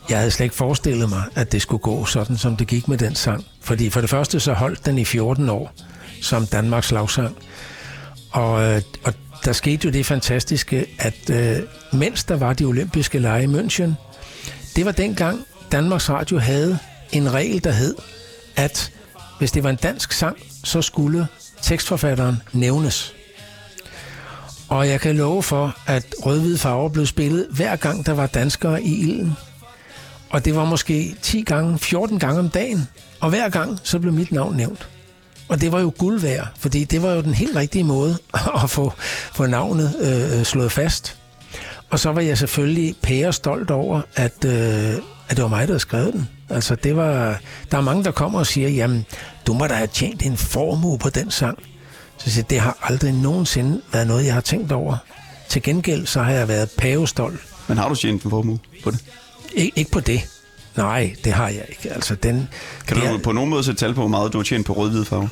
jeg 0.08 0.18
havde 0.18 0.30
slet 0.30 0.44
ikke 0.44 0.54
forestillet 0.54 1.08
mig, 1.08 1.22
at 1.34 1.52
det 1.52 1.62
skulle 1.62 1.80
gå 1.82 2.04
sådan, 2.04 2.36
som 2.36 2.56
det 2.56 2.66
gik 2.66 2.88
med 2.88 2.98
den 2.98 3.14
sang. 3.14 3.44
Fordi 3.60 3.90
for 3.90 4.00
det 4.00 4.10
første 4.10 4.40
så 4.40 4.52
holdt 4.52 4.86
den 4.86 4.98
i 4.98 5.04
14 5.04 5.48
år 5.48 5.72
som 6.22 6.46
Danmarks 6.46 6.92
lavsang. 6.92 7.36
Og, 8.30 8.62
øh, 8.62 8.82
og 9.04 9.14
der 9.44 9.52
skete 9.52 9.84
jo 9.84 9.92
det 9.92 10.06
fantastiske, 10.06 10.86
at 10.98 11.30
øh, 11.30 11.62
mens 11.92 12.24
der 12.24 12.36
var 12.36 12.52
de 12.52 12.64
olympiske 12.64 13.18
lege 13.18 13.42
i 13.42 13.46
München, 13.46 13.90
det 14.76 14.84
var 14.84 14.92
dengang 14.92 15.44
Danmarks 15.72 16.10
Radio 16.10 16.38
havde 16.38 16.78
en 17.12 17.32
regel, 17.32 17.64
der 17.64 17.72
hed, 17.72 17.94
at 18.56 18.92
hvis 19.38 19.52
det 19.52 19.64
var 19.64 19.70
en 19.70 19.76
dansk 19.76 20.12
sang, 20.12 20.36
så 20.64 20.82
skulle 20.82 21.26
tekstforfatteren 21.62 22.42
nævnes. 22.52 23.15
Og 24.68 24.88
jeg 24.88 25.00
kan 25.00 25.16
love 25.16 25.42
for, 25.42 25.76
at 25.86 26.14
rød-hvide 26.22 26.58
farver 26.58 26.88
blev 26.88 27.06
spillet 27.06 27.46
hver 27.50 27.76
gang, 27.76 28.06
der 28.06 28.12
var 28.12 28.26
danskere 28.26 28.82
i 28.82 29.00
ilden. 29.00 29.32
Og 30.30 30.44
det 30.44 30.56
var 30.56 30.64
måske 30.64 31.16
10 31.22 31.42
gange, 31.42 31.78
14 31.78 32.18
gange 32.18 32.38
om 32.38 32.48
dagen. 32.48 32.88
Og 33.20 33.30
hver 33.30 33.48
gang, 33.48 33.78
så 33.82 33.98
blev 33.98 34.12
mit 34.12 34.32
navn 34.32 34.56
nævnt. 34.56 34.88
Og 35.48 35.60
det 35.60 35.72
var 35.72 35.80
jo 35.80 35.92
guld 35.98 36.20
værd, 36.20 36.48
fordi 36.58 36.84
det 36.84 37.02
var 37.02 37.12
jo 37.12 37.22
den 37.22 37.34
helt 37.34 37.56
rigtige 37.56 37.84
måde 37.84 38.18
at 38.62 38.70
få, 38.70 38.92
få 39.32 39.46
navnet 39.46 39.94
øh, 40.00 40.44
slået 40.44 40.72
fast. 40.72 41.16
Og 41.90 41.98
så 41.98 42.12
var 42.12 42.20
jeg 42.20 42.38
selvfølgelig 42.38 42.94
pære 43.02 43.32
stolt 43.32 43.70
over, 43.70 44.00
at, 44.14 44.44
øh, 44.44 44.94
at 45.28 45.36
det 45.36 45.42
var 45.42 45.48
mig, 45.48 45.60
der 45.60 45.66
havde 45.66 45.78
skrevet 45.78 46.12
den. 46.12 46.28
Altså, 46.50 46.74
det 46.74 46.96
var, 46.96 47.38
der 47.70 47.78
er 47.78 47.82
mange, 47.82 48.04
der 48.04 48.10
kommer 48.10 48.38
og 48.38 48.46
siger, 48.46 48.68
jamen, 48.68 49.06
du 49.46 49.54
må 49.54 49.66
da 49.66 49.74
have 49.74 49.86
tjent 49.86 50.22
en 50.22 50.36
formue 50.36 50.98
på 50.98 51.10
den 51.10 51.30
sang. 51.30 51.58
Så 52.26 52.32
siger 52.32 52.44
det 52.44 52.60
har 52.60 52.76
aldrig 52.82 53.12
nogensinde 53.12 53.80
været 53.92 54.06
noget, 54.06 54.26
jeg 54.26 54.34
har 54.34 54.40
tænkt 54.40 54.72
over. 54.72 54.96
Til 55.48 55.62
gengæld, 55.62 56.06
så 56.06 56.22
har 56.22 56.32
jeg 56.32 56.48
været 56.48 56.70
pavestolt. 56.78 57.40
Men 57.68 57.78
har 57.78 57.88
du 57.88 57.94
tjent 57.94 58.22
en 58.22 58.30
formue 58.30 58.58
på 58.84 58.90
det? 58.90 58.98
Ik- 59.56 59.70
ikke 59.76 59.90
på 59.90 60.00
det. 60.00 60.20
Nej, 60.76 61.14
det 61.24 61.32
har 61.32 61.48
jeg 61.48 61.64
ikke. 61.68 61.92
Altså, 61.92 62.14
den, 62.14 62.48
Kan 62.86 62.96
du 62.96 63.02
er- 63.02 63.18
på 63.18 63.32
nogen 63.32 63.50
måde 63.50 63.64
sætte 63.64 63.80
tal 63.80 63.94
på, 63.94 64.00
hvor 64.00 64.08
meget 64.08 64.32
du 64.32 64.38
har 64.38 64.42
tjent 64.44 64.66
på 64.66 64.72
rød-hvide 64.72 65.04
farve? 65.04 65.28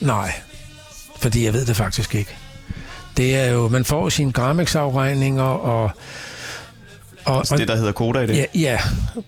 Nej, 0.00 0.32
fordi 1.18 1.44
jeg 1.44 1.52
ved 1.52 1.66
det 1.66 1.76
faktisk 1.76 2.14
ikke. 2.14 2.36
Det 3.16 3.36
er 3.36 3.46
jo, 3.46 3.68
man 3.68 3.84
får 3.84 4.08
sine 4.08 4.32
Gramex-afregninger 4.32 5.42
og... 5.42 5.90
og, 7.24 7.36
Altså 7.38 7.56
det, 7.56 7.68
der 7.68 7.76
hedder 7.76 7.92
Koda 7.92 8.20
i 8.20 8.26
dag? 8.26 8.36
Ja, 8.54 8.60
ja, 8.60 8.78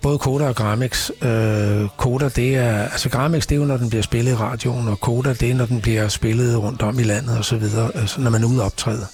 både 0.01 0.17
Koda 0.17 0.47
og 0.47 0.55
Gramex. 0.55 1.09
Øh, 1.21 1.87
Koda, 1.97 2.29
det 2.29 2.55
er... 2.55 2.83
Altså 2.83 3.09
Gramex, 3.09 3.43
det 3.43 3.51
er 3.51 3.55
jo, 3.55 3.65
når 3.65 3.77
den 3.77 3.89
bliver 3.89 4.03
spillet 4.03 4.31
i 4.31 4.35
radioen, 4.35 4.87
og 4.87 4.99
Koda, 4.99 5.33
det 5.33 5.51
er, 5.51 5.55
når 5.55 5.65
den 5.65 5.81
bliver 5.81 6.07
spillet 6.07 6.57
rundt 6.57 6.81
om 6.81 6.99
i 6.99 7.03
landet 7.03 7.37
og 7.37 7.45
så 7.45 7.55
videre, 7.57 7.91
altså, 7.95 8.21
når 8.21 8.29
man 8.31 8.43
er 8.43 8.47
ude 8.47 8.63
optræde. 8.63 9.05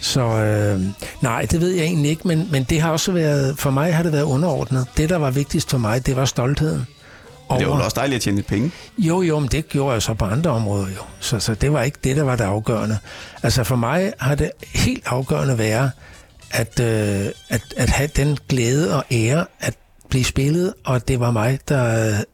Så 0.00 0.20
øh, 0.20 0.80
nej, 1.22 1.46
det 1.50 1.60
ved 1.60 1.70
jeg 1.70 1.84
egentlig 1.84 2.10
ikke, 2.10 2.28
men, 2.28 2.48
men 2.50 2.64
det 2.64 2.80
har 2.80 2.90
også 2.90 3.12
været... 3.12 3.58
For 3.58 3.70
mig 3.70 3.94
har 3.94 4.02
det 4.02 4.12
været 4.12 4.22
underordnet. 4.22 4.86
Det, 4.96 5.08
der 5.08 5.16
var 5.16 5.30
vigtigst 5.30 5.70
for 5.70 5.78
mig, 5.78 6.06
det 6.06 6.16
var 6.16 6.24
stoltheden. 6.24 6.86
Det 7.58 7.66
var 7.66 7.72
over- 7.72 7.82
også 7.84 7.94
dejligt 7.96 8.16
at 8.16 8.22
tjene 8.22 8.36
lidt 8.36 8.46
penge. 8.46 8.70
jo, 8.98 9.22
jo, 9.22 9.38
men 9.38 9.48
det 9.48 9.68
gjorde 9.68 9.92
jeg 9.92 10.02
så 10.02 10.14
på 10.14 10.24
andre 10.24 10.50
områder 10.50 10.86
jo. 10.86 11.02
Så, 11.20 11.38
så 11.40 11.54
det 11.54 11.72
var 11.72 11.82
ikke 11.82 11.98
det, 12.04 12.16
der 12.16 12.22
var 12.22 12.36
det 12.36 12.44
afgørende. 12.44 12.98
Altså 13.42 13.64
for 13.64 13.76
mig 13.76 14.12
har 14.18 14.34
det 14.34 14.50
helt 14.74 15.02
afgørende 15.06 15.58
været, 15.58 15.90
at, 16.50 16.80
øh, 16.80 17.26
at, 17.48 17.74
at 17.76 17.90
have 17.90 18.08
den 18.16 18.38
glæde 18.48 18.96
og 18.96 19.04
ære 19.10 19.46
at 19.60 19.74
blive 20.08 20.24
spillet, 20.24 20.74
og 20.84 21.08
det 21.08 21.20
var 21.20 21.30
mig, 21.30 21.58
der 21.68 21.78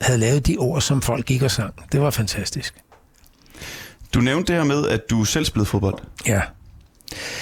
havde 0.00 0.18
lavet 0.18 0.46
de 0.46 0.56
ord, 0.56 0.80
som 0.80 1.02
folk 1.02 1.26
gik 1.26 1.42
og 1.42 1.50
sang. 1.50 1.74
Det 1.92 2.00
var 2.00 2.10
fantastisk. 2.10 2.74
Du 4.14 4.20
nævnte 4.20 4.52
det 4.52 4.60
her 4.60 4.64
med, 4.64 4.88
at 4.88 5.10
du 5.10 5.24
selv 5.24 5.44
spillede 5.44 5.68
fodbold. 5.68 5.98
Ja. 6.26 6.40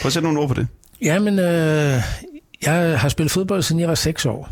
Prøv 0.00 0.06
at 0.06 0.12
sætte 0.12 0.26
nogle 0.26 0.40
ord 0.40 0.48
på 0.48 0.54
det. 0.54 0.66
Jamen, 1.02 1.38
øh, 1.38 2.02
jeg 2.66 3.00
har 3.00 3.08
spillet 3.08 3.30
fodbold, 3.32 3.62
siden 3.62 3.80
jeg 3.80 3.88
var 3.88 3.94
6 3.94 4.26
år. 4.26 4.48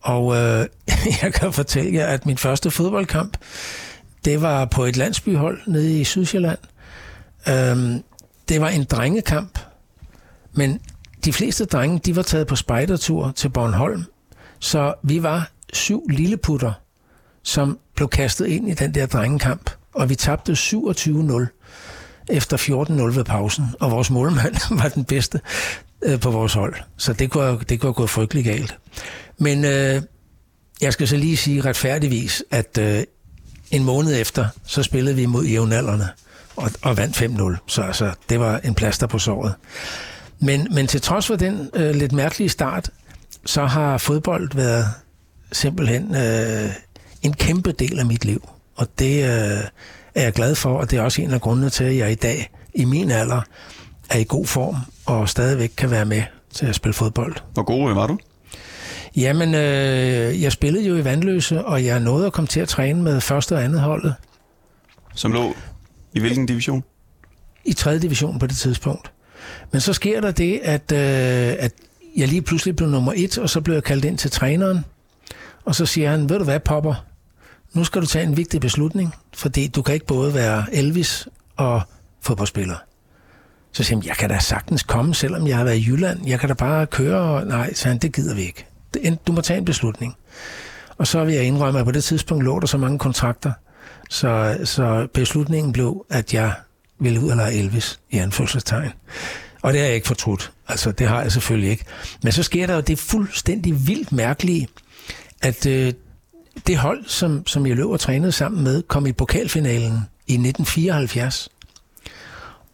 Og 0.00 0.36
øh, 0.36 0.66
jeg 1.22 1.32
kan 1.34 1.52
fortælle 1.52 1.94
jer, 1.94 2.06
at 2.06 2.26
min 2.26 2.38
første 2.38 2.70
fodboldkamp, 2.70 3.36
det 4.24 4.42
var 4.42 4.64
på 4.64 4.84
et 4.84 4.96
landsbyhold 4.96 5.60
nede 5.66 6.00
i 6.00 6.04
Sydsjælland. 6.04 6.58
Øhm, 7.48 8.02
det 8.48 8.60
var 8.60 8.68
en 8.68 8.84
drengekamp, 8.84 9.58
men 10.52 10.80
de 11.24 11.32
fleste 11.32 11.64
drenge, 11.64 11.98
de 11.98 12.16
var 12.16 12.22
taget 12.22 12.46
på 12.46 12.56
spejdertur 12.56 13.32
til 13.36 13.48
Bornholm. 13.48 14.04
Så 14.58 14.94
vi 15.02 15.22
var 15.22 15.50
syv 15.72 16.08
lilleputter, 16.10 16.72
som 17.42 17.78
blev 17.94 18.08
kastet 18.08 18.46
ind 18.46 18.68
i 18.68 18.74
den 18.74 18.94
der 18.94 19.06
drengekamp. 19.06 19.70
Og 19.94 20.08
vi 20.08 20.14
tabte 20.14 20.52
27-0 20.52 22.26
efter 22.28 22.56
14-0 22.56 23.16
ved 23.16 23.24
pausen, 23.24 23.64
og 23.80 23.90
vores 23.90 24.10
målmand 24.10 24.56
var 24.82 24.88
den 24.88 25.04
bedste 25.04 25.40
øh, 26.02 26.20
på 26.20 26.30
vores 26.30 26.54
hold. 26.54 26.74
Så 26.96 27.12
det 27.12 27.30
kunne, 27.30 27.58
det 27.68 27.80
kunne 27.80 27.88
have 27.88 27.94
gået 27.94 28.10
frygtelig 28.10 28.44
galt. 28.44 28.78
Men 29.38 29.64
øh, 29.64 30.02
jeg 30.80 30.92
skal 30.92 31.08
så 31.08 31.16
lige 31.16 31.36
sige 31.36 31.60
retfærdigvis, 31.60 32.44
at 32.50 32.78
øh, 32.78 33.02
en 33.70 33.84
måned 33.84 34.20
efter, 34.20 34.46
så 34.66 34.82
spillede 34.82 35.16
vi 35.16 35.26
mod 35.26 35.44
jævnaldrende 35.44 36.08
og, 36.56 36.70
og 36.82 36.96
vandt 36.96 37.16
5-0. 37.16 37.56
Så 37.66 37.82
altså, 37.82 38.12
det 38.28 38.40
var 38.40 38.58
en 38.58 38.74
plaster 38.74 39.06
på 39.06 39.18
såret. 39.18 39.54
Men, 40.40 40.66
men 40.70 40.86
til 40.86 41.00
trods 41.00 41.26
for 41.26 41.36
den 41.36 41.70
øh, 41.74 41.94
lidt 41.94 42.12
mærkelige 42.12 42.48
start, 42.48 42.90
så 43.46 43.66
har 43.66 43.98
fodbold 43.98 44.50
været 44.54 44.86
simpelthen 45.52 46.14
øh, 46.14 46.70
en 47.22 47.32
kæmpe 47.32 47.72
del 47.72 47.98
af 47.98 48.06
mit 48.06 48.24
liv. 48.24 48.48
Og 48.76 48.86
det 48.98 49.24
øh, 49.24 49.60
er 50.14 50.22
jeg 50.22 50.32
glad 50.32 50.54
for, 50.54 50.78
og 50.78 50.90
det 50.90 50.98
er 50.98 51.02
også 51.02 51.22
en 51.22 51.30
af 51.30 51.40
grundene 51.40 51.70
til, 51.70 51.84
at 51.84 51.96
jeg 51.96 52.12
i 52.12 52.14
dag, 52.14 52.50
i 52.74 52.84
min 52.84 53.10
alder, 53.10 53.40
er 54.10 54.18
i 54.18 54.24
god 54.28 54.46
form 54.46 54.76
og 55.06 55.28
stadigvæk 55.28 55.72
kan 55.76 55.90
være 55.90 56.04
med 56.04 56.22
til 56.52 56.66
at 56.66 56.74
spille 56.74 56.94
fodbold. 56.94 57.36
Hvor 57.52 57.62
god 57.62 57.90
øh, 57.90 57.96
var 57.96 58.06
du? 58.06 58.18
Jamen, 59.16 59.54
øh, 59.54 60.42
jeg 60.42 60.52
spillede 60.52 60.88
jo 60.88 60.96
i 60.96 61.04
Vandløse, 61.04 61.64
og 61.64 61.84
jeg 61.84 62.00
nåede 62.00 62.26
at 62.26 62.32
komme 62.32 62.48
til 62.48 62.60
at 62.60 62.68
træne 62.68 63.02
med 63.02 63.20
første 63.20 63.56
og 63.56 63.64
andet 63.64 63.80
holdet 63.80 64.14
Som 65.14 65.32
lå 65.32 65.54
i 66.12 66.20
hvilken 66.20 66.46
division? 66.46 66.84
i 67.64 67.72
3. 67.72 67.98
division 67.98 68.38
på 68.38 68.46
det 68.46 68.56
tidspunkt. 68.56 69.12
Men 69.72 69.80
så 69.80 69.92
sker 69.92 70.20
der 70.20 70.30
det, 70.30 70.60
at, 70.62 70.92
øh, 70.92 71.56
at 71.58 71.72
jeg 72.16 72.28
lige 72.28 72.42
pludselig 72.42 72.76
blev 72.76 72.88
nummer 72.88 73.12
et, 73.16 73.38
og 73.38 73.50
så 73.50 73.60
blev 73.60 73.74
jeg 73.74 73.84
kaldt 73.84 74.04
ind 74.04 74.18
til 74.18 74.30
træneren. 74.30 74.84
Og 75.64 75.74
så 75.74 75.86
siger 75.86 76.10
han, 76.10 76.28
ved 76.28 76.38
du 76.38 76.44
hvad, 76.44 76.60
Popper, 76.60 77.04
nu 77.72 77.84
skal 77.84 78.00
du 78.00 78.06
tage 78.06 78.24
en 78.24 78.36
vigtig 78.36 78.60
beslutning, 78.60 79.14
fordi 79.34 79.66
du 79.66 79.82
kan 79.82 79.94
ikke 79.94 80.06
både 80.06 80.34
være 80.34 80.64
Elvis 80.72 81.28
og 81.56 81.82
fodboldspiller. 82.20 82.76
Så 83.72 83.84
siger 83.84 83.96
han, 83.96 84.06
jeg 84.06 84.16
kan 84.16 84.30
da 84.30 84.38
sagtens 84.38 84.82
komme, 84.82 85.14
selvom 85.14 85.46
jeg 85.46 85.56
har 85.56 85.64
været 85.64 85.76
i 85.76 85.86
Jylland. 85.86 86.28
Jeg 86.28 86.40
kan 86.40 86.48
da 86.48 86.54
bare 86.54 86.86
køre. 86.86 87.20
Og... 87.20 87.46
Nej, 87.46 87.74
så 87.74 87.88
han, 87.88 87.98
det 87.98 88.14
gider 88.14 88.34
vi 88.34 88.42
ikke. 88.42 88.66
Du 89.26 89.32
må 89.32 89.40
tage 89.40 89.58
en 89.58 89.64
beslutning. 89.64 90.16
Og 90.98 91.06
så 91.06 91.24
vil 91.24 91.34
jeg 91.34 91.44
indrømme, 91.44 91.78
at 91.80 91.84
på 91.84 91.92
det 91.92 92.04
tidspunkt 92.04 92.44
lå 92.44 92.60
der 92.60 92.66
så 92.66 92.78
mange 92.78 92.98
kontrakter, 92.98 93.52
så, 94.10 94.58
så 94.64 95.06
beslutningen 95.14 95.72
blev, 95.72 96.06
at 96.10 96.34
jeg 96.34 96.52
ville 97.00 97.20
ud 97.20 97.30
og 97.30 97.36
lege 97.36 97.54
Elvis 97.54 98.00
i 98.10 98.18
anførselstegn. 98.18 98.90
Og 99.62 99.72
det 99.72 99.80
har 99.80 99.86
jeg 99.86 99.94
ikke 99.94 100.06
fortrudt. 100.06 100.52
Altså, 100.68 100.92
det 100.92 101.08
har 101.08 101.22
jeg 101.22 101.32
selvfølgelig 101.32 101.70
ikke. 101.70 101.84
Men 102.22 102.32
så 102.32 102.42
sker 102.42 102.66
der 102.66 102.74
jo 102.74 102.80
det 102.80 102.98
fuldstændig 102.98 103.86
vildt 103.86 104.12
mærkelige, 104.12 104.68
at 105.42 105.66
øh, 105.66 105.92
det 106.66 106.76
hold, 106.76 107.04
som, 107.06 107.46
som 107.46 107.66
jeg 107.66 107.76
løb 107.76 107.86
og 107.86 108.00
trænede 108.00 108.32
sammen 108.32 108.64
med, 108.64 108.82
kom 108.82 109.06
i 109.06 109.12
pokalfinalen 109.12 109.98
i 110.26 110.32
1974. 110.32 111.48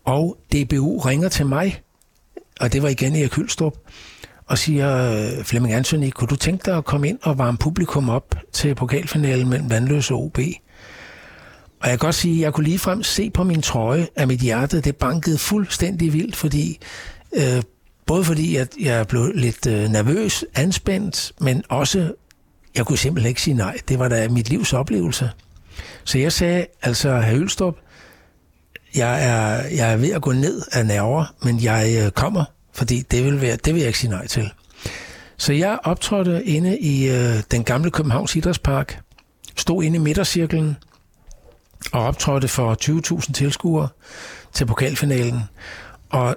Og 0.05 0.39
DBU 0.53 0.99
ringer 0.99 1.29
til 1.29 1.47
mig, 1.47 1.83
og 2.61 2.73
det 2.73 2.83
var 2.83 2.89
igen 2.89 3.17
i 3.17 3.27
Kølstrup, 3.27 3.77
og 4.47 4.59
siger, 4.59 5.43
Flemming 5.43 5.75
Anthony, 5.75 6.11
kunne 6.11 6.29
du 6.29 6.37
tænke 6.37 6.63
dig 6.67 6.77
at 6.77 6.85
komme 6.85 7.09
ind 7.09 7.19
og 7.23 7.39
varme 7.39 7.59
publikum 7.59 8.09
op 8.09 8.35
til 8.53 8.75
pokalfinalen 8.75 9.49
mellem 9.49 9.71
Vandløse 9.71 10.15
og 10.15 10.25
OB? 10.25 10.39
Og 11.81 11.89
jeg 11.89 11.99
kan 11.99 12.07
godt 12.07 12.15
sige, 12.15 12.35
at 12.35 12.41
jeg 12.41 12.53
kunne 12.53 12.67
ligefrem 12.67 13.03
se 13.03 13.31
på 13.31 13.45
min 13.45 13.63
trøje, 13.63 14.09
at 14.15 14.29
mit 14.29 14.41
hjerte 14.41 14.81
det 14.81 14.97
bankede 14.97 15.39
fuldstændig 15.39 16.13
vildt, 16.13 16.37
fordi 16.37 16.79
øh, 17.33 17.63
både 18.07 18.25
fordi 18.25 18.57
at 18.57 18.69
jeg 18.81 19.07
blev 19.07 19.33
lidt 19.35 19.67
øh, 19.67 19.89
nervøs, 19.89 20.45
anspændt, 20.55 21.33
men 21.41 21.63
også, 21.69 22.15
jeg 22.77 22.87
kunne 22.87 22.99
simpelthen 22.99 23.29
ikke 23.29 23.43
sige 23.43 23.55
nej. 23.55 23.77
Det 23.89 23.99
var 23.99 24.09
da 24.09 24.29
mit 24.29 24.49
livs 24.49 24.73
oplevelse. 24.73 25.31
Så 26.05 26.19
jeg 26.19 26.33
sagde, 26.33 26.67
altså, 26.83 27.21
herr 27.21 27.37
Ølstrup, 27.37 27.75
jeg 28.95 29.25
er, 29.25 29.67
jeg 29.77 29.93
er 29.93 29.97
ved 29.97 30.13
at 30.13 30.23
gå 30.23 30.33
ned 30.33 30.63
af 30.73 30.87
nerver, 30.87 31.35
men 31.43 31.63
jeg 31.63 32.05
øh, 32.05 32.11
kommer, 32.11 32.45
fordi 32.73 33.03
det 33.11 33.25
vil, 33.25 33.41
være, 33.41 33.57
det 33.57 33.75
vil 33.75 33.81
jeg 33.81 33.87
ikke 33.87 33.99
sige 33.99 34.11
nej 34.11 34.27
til. 34.27 34.51
Så 35.37 35.53
jeg 35.53 35.79
optrådte 35.85 36.45
inde 36.45 36.79
i 36.79 37.11
øh, 37.11 37.43
den 37.51 37.65
gamle 37.65 37.91
Københavns 37.91 38.37
Idrætspark, 38.37 39.01
stod 39.57 39.83
inde 39.83 39.97
i 39.97 40.01
midtercirklen 40.01 40.77
og 41.93 42.05
optrådte 42.05 42.49
for 42.49 42.77
20.000 43.21 43.33
tilskuere 43.33 43.89
til 44.53 44.67
pokalfinalen. 44.67 45.43
Og 46.11 46.37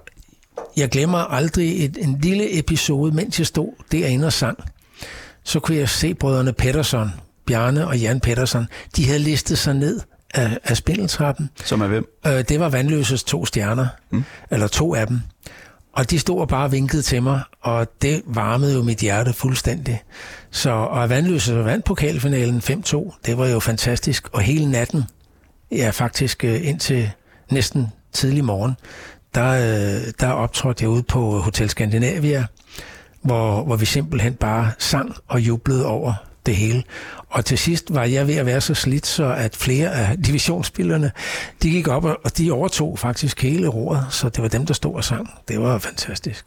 jeg 0.78 0.90
glemmer 0.90 1.18
aldrig 1.18 1.86
et, 1.86 1.98
en 2.02 2.20
lille 2.22 2.60
episode, 2.60 3.12
mens 3.12 3.40
jeg 3.40 3.48
stod 3.48 3.72
derinde 3.92 4.26
og 4.26 4.34
sang. 4.34 4.60
Så 5.44 5.60
kunne 5.60 5.78
jeg 5.78 5.90
se 5.90 6.14
brødrene 6.14 6.54
Pettersson, 6.54 7.12
Bjarne 7.46 7.88
og 7.88 8.00
Jan 8.00 8.20
Pettersson, 8.20 8.68
de 8.96 9.06
havde 9.06 9.20
listet 9.20 9.58
sig 9.58 9.74
ned 9.74 10.00
af, 10.34 10.58
af 10.64 10.78
spindeltrappen. 10.78 11.50
Som 11.66 11.82
er 11.82 11.88
hvem? 11.88 12.06
Øh, 12.28 12.44
det 12.50 12.60
var 12.60 12.70
Vandløses 12.70 13.24
to 13.24 13.46
stjerner, 13.46 13.88
mm. 14.12 14.24
eller 14.52 14.68
to 14.68 14.96
af 14.96 15.08
dem. 15.08 15.22
Og 15.94 16.10
de 16.10 16.20
stod 16.20 16.40
og 16.40 16.48
bare 16.48 16.72
vinkede 16.72 17.02
til 17.02 17.24
mig, 17.24 17.42
og 17.62 17.88
det 18.02 18.22
varmede 18.26 18.74
jo 18.74 18.84
mit 18.84 19.00
hjerte 19.00 19.34
fuldstændig. 19.34 20.04
Så 20.52 20.70
og 20.70 21.10
Vandløse 21.10 21.56
vandt 21.56 21.86
pokalfinalen 21.86 22.60
5-2, 22.60 23.20
det 23.26 23.38
var 23.38 23.48
jo 23.48 23.60
fantastisk. 23.60 24.28
Og 24.34 24.42
hele 24.42 24.72
natten, 24.72 25.04
ja 25.72 25.90
faktisk 25.90 26.44
øh, 26.44 26.68
indtil 26.68 27.12
næsten 27.52 27.88
tidlig 28.14 28.44
morgen, 28.46 28.74
der, 29.36 29.50
øh, 29.50 30.14
der 30.20 30.28
optrådte 30.32 30.84
jeg 30.84 30.90
ude 30.90 31.04
på 31.04 31.40
Hotel 31.40 31.70
Scandinavia, 31.70 32.46
hvor, 33.22 33.64
hvor 33.64 33.76
vi 33.76 33.86
simpelthen 33.86 34.34
bare 34.34 34.72
sang 34.80 35.16
og 35.28 35.40
jublede 35.40 35.86
over 35.86 36.14
det 36.46 36.56
hele. 36.56 36.84
Og 37.30 37.46
til 37.46 37.58
sidst 37.58 37.94
var 37.94 38.04
jeg 38.04 38.28
ved 38.28 38.36
at 38.36 38.46
være 38.46 38.62
så 38.62 38.74
slidt, 38.74 39.08
så 39.08 39.34
at 39.34 39.56
flere 39.56 39.92
af 39.92 40.18
divisionsspillerne, 40.18 41.12
de 41.64 41.70
gik 41.70 41.88
op, 41.88 42.04
og 42.06 42.38
de 42.38 42.52
overtog 42.52 43.00
faktisk 43.00 43.42
hele 43.42 43.68
roret, 43.68 44.06
så 44.10 44.30
det 44.30 44.42
var 44.42 44.48
dem, 44.48 44.66
der 44.66 44.74
stod 44.74 44.96
og 44.96 45.04
sang. 45.04 45.30
Det 45.48 45.62
var 45.62 45.78
fantastisk. 45.80 46.46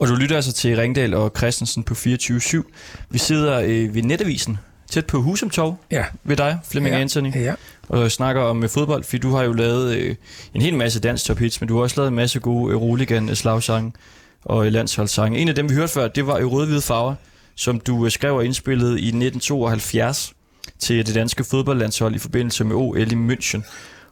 Og 0.00 0.08
du 0.08 0.14
lytter 0.14 0.36
altså 0.36 0.52
til 0.52 0.76
Ringdal 0.76 1.14
og 1.14 1.32
Christensen 1.36 1.82
på 1.82 1.94
24-7. 1.94 2.62
Vi 3.10 3.18
sidder 3.18 3.60
øh, 3.60 3.94
ved 3.94 4.02
Netavisen, 4.02 4.58
tæt 4.90 5.06
på 5.06 5.22
Husum 5.22 5.50
Torv, 5.50 5.76
Ja. 5.90 6.04
ved 6.24 6.36
dig, 6.36 6.58
Flemming 6.64 6.94
ja. 6.94 7.00
Anthony, 7.00 7.34
Ja. 7.34 7.54
Og 7.88 8.10
snakker 8.12 8.42
om 8.42 8.62
øh, 8.62 8.68
fodbold, 8.68 9.04
fordi 9.04 9.18
du 9.18 9.30
har 9.34 9.42
jo 9.42 9.52
lavet 9.52 9.96
øh, 9.96 10.14
en 10.54 10.62
hel 10.62 10.74
masse 10.74 11.00
dansk 11.00 11.24
top 11.24 11.38
hits, 11.38 11.60
men 11.60 11.68
du 11.68 11.74
har 11.76 11.82
også 11.82 11.96
lavet 11.96 12.08
en 12.08 12.14
masse 12.14 12.40
gode 12.40 12.72
øh, 12.72 12.80
roligan 12.80 13.36
slagsange 13.36 13.92
og 14.44 14.66
øh, 14.66 14.72
landsholdssange. 14.72 15.38
En 15.38 15.48
af 15.48 15.54
dem, 15.54 15.68
vi 15.68 15.74
hørte 15.74 15.92
før, 15.92 16.08
det 16.08 16.26
var 16.26 16.38
i 16.38 16.44
rød-hvide 16.44 16.80
farver, 16.80 17.14
som 17.54 17.80
du 17.80 18.04
øh, 18.04 18.10
skrev 18.10 18.34
og 18.36 18.44
indspillede 18.44 19.00
i 19.00 19.06
1972 19.06 20.32
til 20.78 21.06
det 21.06 21.14
danske 21.14 21.44
fodboldlandshold 21.44 22.14
i 22.14 22.18
forbindelse 22.18 22.64
med 22.64 22.76
OL 22.76 23.12
i 23.12 23.14
München. 23.14 23.62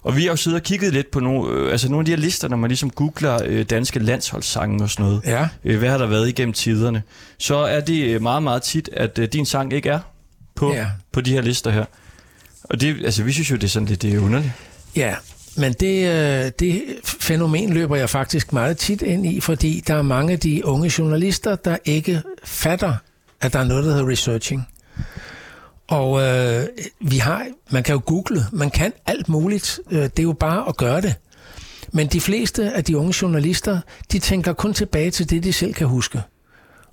Og 0.03 0.17
vi 0.17 0.23
har 0.23 0.29
jo 0.31 0.37
siddet 0.37 0.61
og 0.61 0.65
kigget 0.65 0.93
lidt 0.93 1.11
på 1.11 1.21
nogle, 1.21 1.51
øh, 1.53 1.73
altså 1.73 1.89
nogle 1.89 2.01
af 2.01 2.05
de 2.05 2.11
her 2.13 2.17
lister, 2.17 2.49
når 2.49 2.57
man 2.57 2.69
ligesom 2.71 2.91
googler 2.91 3.41
øh, 3.47 3.65
danske 3.65 3.99
landsholdssange 3.99 4.83
og 4.85 4.91
sådan 4.91 5.05
noget. 5.07 5.21
Ja. 5.27 5.49
Øh, 5.65 5.79
hvad 5.79 5.89
har 5.91 5.99
der 5.99 6.07
været 6.07 6.29
igennem 6.29 6.53
tiderne? 6.53 7.03
Så 7.39 7.57
er 7.57 7.81
det 7.81 8.05
øh, 8.05 8.23
meget, 8.23 8.43
meget 8.43 8.63
tit, 8.63 8.91
at 8.93 9.19
øh, 9.19 9.29
din 9.33 9.47
sang 9.47 9.73
ikke 9.73 9.89
er 9.89 9.99
på, 10.55 10.73
Ja. 10.73 10.87
på 11.13 11.21
de 11.21 11.31
her 11.33 11.41
lister 11.43 11.71
her. 11.71 11.85
Og 12.65 12.81
det, 12.81 13.05
altså, 13.05 13.23
vi 13.23 13.33
synes 13.33 13.51
jo, 13.51 13.57
det 13.57 13.65
er 13.65 13.69
sådan 13.69 13.89
lidt 13.89 14.03
det 14.03 14.15
er 14.15 14.19
underligt. 14.19 14.53
Ja, 14.97 15.15
men 15.57 15.73
det, 15.73 16.09
øh, 16.09 16.53
det 16.59 16.83
fænomen 17.05 17.73
løber 17.73 17.97
jeg 17.97 18.11
faktisk 18.11 18.53
meget 18.53 18.79
tit 18.79 19.03
ind 19.03 19.27
i, 19.27 19.41
fordi 19.41 19.83
der 19.87 19.95
er 19.95 20.03
mange 20.03 20.33
af 20.33 20.41
de 20.41 20.67
unge 20.67 20.93
journalister, 20.99 21.57
der 21.57 21.77
ikke 21.85 22.23
fatter, 22.45 22.95
at 23.41 23.53
der 23.53 23.59
er 23.59 23.65
noget, 23.65 23.85
der 23.85 23.91
hedder 23.91 24.09
researching. 24.09 24.69
Og 25.89 26.23
øh, 26.23 26.67
vi 27.01 27.17
har, 27.17 27.47
man 27.71 27.83
kan 27.83 27.95
jo 27.95 28.03
google, 28.07 28.45
man 28.53 28.71
kan 28.71 28.93
alt 29.07 29.29
muligt, 29.29 29.81
øh, 29.91 30.03
det 30.03 30.19
er 30.19 30.23
jo 30.23 30.33
bare 30.33 30.69
at 30.69 30.77
gøre 30.77 31.01
det. 31.01 31.15
Men 31.93 32.07
de 32.07 32.21
fleste 32.21 32.73
af 32.73 32.85
de 32.85 32.99
unge 32.99 33.15
journalister, 33.23 33.81
de 34.13 34.19
tænker 34.19 34.53
kun 34.53 34.75
tilbage 34.75 35.11
til 35.11 35.31
det, 35.31 35.45
de 35.45 35.53
selv 35.53 35.75
kan 35.75 35.87
huske. 35.87 36.23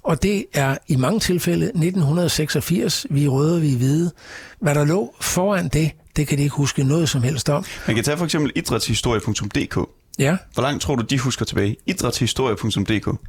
Og 0.03 0.23
det 0.23 0.45
er 0.53 0.77
i 0.87 0.95
mange 0.95 1.19
tilfælde 1.19 1.65
1986, 1.65 3.05
vi 3.09 3.25
er 3.25 3.29
røde, 3.29 3.61
vi 3.61 3.73
er 3.73 3.77
hvide. 3.77 4.11
Hvad 4.59 4.75
der 4.75 4.85
lå 4.85 5.15
foran 5.21 5.67
det, 5.67 5.91
det 6.15 6.27
kan 6.27 6.37
de 6.37 6.43
ikke 6.43 6.55
huske 6.55 6.83
noget 6.83 7.09
som 7.09 7.21
helst 7.23 7.49
om. 7.49 7.65
Man 7.87 7.95
kan 7.95 8.05
tage 8.05 8.17
for 8.17 8.25
eksempel 8.25 8.51
idrætshistorie.dk. 8.55 9.89
Ja. 10.19 10.37
Hvor 10.53 10.63
langt 10.63 10.81
tror 10.81 10.95
du, 10.95 11.03
de 11.03 11.19
husker 11.19 11.45
tilbage? 11.45 11.75
Idrætshistorie.dk. 11.85 13.19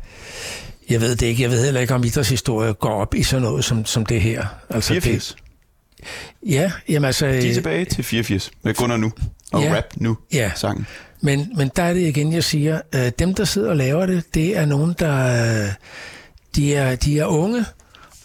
Jeg 0.90 1.00
ved 1.00 1.16
det 1.16 1.26
ikke. 1.26 1.42
Jeg 1.42 1.50
ved 1.50 1.64
heller 1.64 1.80
ikke, 1.80 1.94
om 1.94 2.04
idrætshistorie 2.04 2.72
går 2.72 2.90
op 2.94 3.14
i 3.14 3.22
sådan 3.22 3.42
noget 3.42 3.64
som, 3.64 3.84
som 3.84 4.06
det 4.06 4.20
her. 4.20 4.46
Altså 4.70 4.88
84. 4.92 5.36
Det, 5.98 6.06
ja, 6.50 6.72
jamen 6.88 7.04
altså... 7.06 7.26
De 7.26 7.32
er 7.32 7.46
øh, 7.48 7.54
tilbage 7.54 7.84
til 7.84 8.04
84 8.04 8.50
med 8.62 8.74
Gunnar 8.74 8.96
Nu 8.96 9.12
og 9.52 9.62
Ja. 9.62 9.76
Rap 9.76 9.84
Nu 9.96 10.16
Ja. 10.32 10.50
sangen. 10.54 10.86
Men, 11.20 11.52
men 11.56 11.70
der 11.76 11.82
er 11.82 11.94
det 11.94 12.00
igen, 12.00 12.32
jeg 12.32 12.44
siger, 12.44 12.80
øh, 12.94 13.12
dem, 13.18 13.34
der 13.34 13.44
sidder 13.44 13.70
og 13.70 13.76
laver 13.76 14.06
det, 14.06 14.34
det 14.34 14.56
er 14.58 14.64
nogen, 14.66 14.94
der 14.98 15.64
øh, 15.64 15.68
de 16.56 16.74
er, 16.74 16.96
de 16.96 17.18
er 17.18 17.26
unge, 17.26 17.64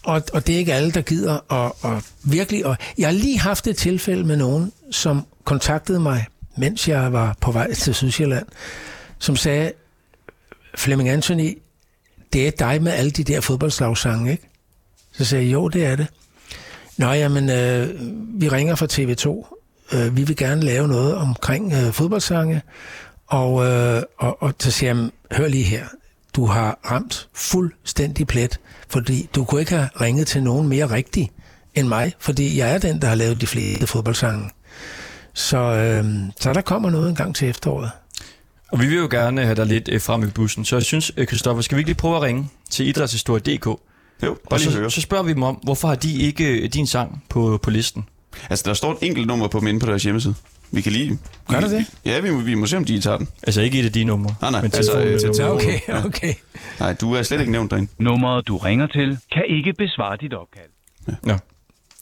og, 0.02 0.22
og 0.32 0.46
det 0.46 0.54
er 0.54 0.58
ikke 0.58 0.74
alle, 0.74 0.92
der 0.92 1.00
gider. 1.00 1.34
Og, 1.48 1.76
og 1.80 2.02
virkelig, 2.24 2.66
og 2.66 2.76
jeg 2.98 3.06
har 3.08 3.12
lige 3.12 3.38
haft 3.38 3.66
et 3.66 3.76
tilfælde 3.76 4.24
med 4.24 4.36
nogen, 4.36 4.72
som 4.90 5.26
kontaktede 5.44 6.00
mig, 6.00 6.26
mens 6.56 6.88
jeg 6.88 7.12
var 7.12 7.36
på 7.40 7.52
vej 7.52 7.74
til 7.74 7.94
Sydsjælland, 7.94 8.46
som 9.18 9.36
sagde, 9.36 9.72
Flemming 10.74 11.08
Anthony, 11.08 11.58
det 12.32 12.46
er 12.46 12.50
dig 12.50 12.82
med 12.82 12.92
alle 12.92 13.10
de 13.10 13.24
der 13.24 13.40
fodboldslagsange, 13.40 14.30
ikke? 14.30 14.48
Så 15.12 15.24
sagde 15.24 15.44
jeg, 15.44 15.52
jo, 15.52 15.68
det 15.68 15.86
er 15.86 15.96
det. 15.96 16.06
Nå, 16.96 17.12
jamen, 17.12 17.50
øh, 17.50 17.88
vi 18.40 18.48
ringer 18.48 18.74
fra 18.74 18.86
TV2. 18.86 19.54
Øh, 19.96 20.16
vi 20.16 20.22
vil 20.22 20.36
gerne 20.36 20.62
lave 20.62 20.88
noget 20.88 21.14
omkring 21.14 21.72
øh, 21.72 21.92
fodboldsange. 21.92 22.62
Og, 23.26 23.64
øh, 23.66 24.02
og, 24.18 24.42
og 24.42 24.54
så 24.60 24.70
siger 24.70 24.94
jeg, 24.94 25.10
hør 25.32 25.48
lige 25.48 25.64
her. 25.64 25.84
Du 26.36 26.46
har 26.46 26.78
ramt 26.90 27.28
fuldstændig 27.34 28.26
plet, 28.26 28.58
fordi 28.88 29.28
du 29.34 29.44
kunne 29.44 29.60
ikke 29.60 29.72
have 29.76 29.88
ringet 30.00 30.26
til 30.26 30.42
nogen 30.42 30.68
mere 30.68 30.90
rigtig 30.90 31.30
end 31.74 31.88
mig, 31.88 32.12
fordi 32.18 32.58
jeg 32.58 32.74
er 32.74 32.78
den, 32.78 33.00
der 33.02 33.08
har 33.08 33.14
lavet 33.14 33.40
de 33.40 33.46
fleste 33.46 33.86
fodboldsange. 33.86 34.50
Så, 35.34 35.56
øh, 35.58 36.04
så 36.40 36.52
der 36.52 36.60
kommer 36.60 36.90
noget 36.90 37.08
en 37.08 37.14
gang 37.14 37.36
til 37.36 37.48
efteråret. 37.48 37.90
Og 38.72 38.80
vi 38.80 38.86
vil 38.86 38.96
jo 38.98 39.08
gerne 39.10 39.42
have 39.44 39.54
dig 39.54 39.66
lidt 39.66 39.88
øh, 39.92 40.00
frem 40.00 40.22
i 40.22 40.26
bussen, 40.26 40.64
så 40.64 40.76
jeg 40.76 40.82
synes, 40.82 41.12
øh, 41.16 41.26
Christoffer, 41.26 41.62
skal 41.62 41.76
vi 41.76 41.80
ikke 41.80 41.88
lige 41.88 41.96
prøve 41.96 42.16
at 42.16 42.22
ringe 42.22 42.48
til 42.70 42.88
idrætshistorie.dk? 42.88 43.66
Jo, 43.66 43.78
bare 44.20 44.34
Og 44.46 44.58
lige 44.58 44.72
så, 44.72 44.78
høre. 44.78 44.90
så 44.90 45.00
spørger 45.00 45.24
vi 45.24 45.32
dem 45.32 45.42
om, 45.42 45.54
hvorfor 45.54 45.88
har 45.88 45.94
de 45.94 46.14
ikke 46.18 46.46
øh, 46.62 46.68
din 46.72 46.86
sang 46.86 47.24
på, 47.28 47.58
på 47.62 47.70
listen? 47.70 48.04
Altså, 48.50 48.62
der 48.68 48.74
står 48.74 48.92
et 48.92 48.98
enkelt 49.02 49.26
nummer 49.26 49.48
på 49.48 49.60
dem 49.60 49.66
inde 49.68 49.80
på 49.80 49.86
deres 49.86 50.02
hjemmeside. 50.02 50.34
Vi 50.70 50.80
kan 50.80 50.92
lige... 50.92 51.18
Gør 51.48 51.60
der 51.60 51.68
det? 51.68 51.86
Ja, 52.04 52.20
vi 52.20 52.30
må, 52.30 52.38
vi 52.40 52.54
må 52.54 52.66
se, 52.66 52.76
om 52.76 52.84
de 52.84 53.00
tager 53.00 53.16
den. 53.18 53.28
Altså 53.42 53.60
ikke 53.60 53.80
et 53.80 53.84
af 53.84 53.92
de 53.92 54.04
numre. 54.04 54.34
Nej, 54.40 54.50
nej, 54.50 54.62
men 54.62 54.70
altså, 54.74 55.00
øh, 55.00 55.20
til- 55.34 55.44
Okay, 55.54 55.78
Ja. 55.88 56.04
okay. 56.04 56.34
Nej, 56.80 56.92
du 56.92 57.12
er 57.14 57.22
slet 57.22 57.40
ikke 57.40 57.52
nævnt 57.52 57.70
derinde. 57.70 57.90
Nummeret, 57.98 58.48
du 58.48 58.56
ringer 58.56 58.86
til, 58.86 59.18
kan 59.32 59.42
ikke 59.48 59.72
besvare 59.78 60.16
dit 60.16 60.34
opkald. 60.34 61.16
Nå, 61.22 61.34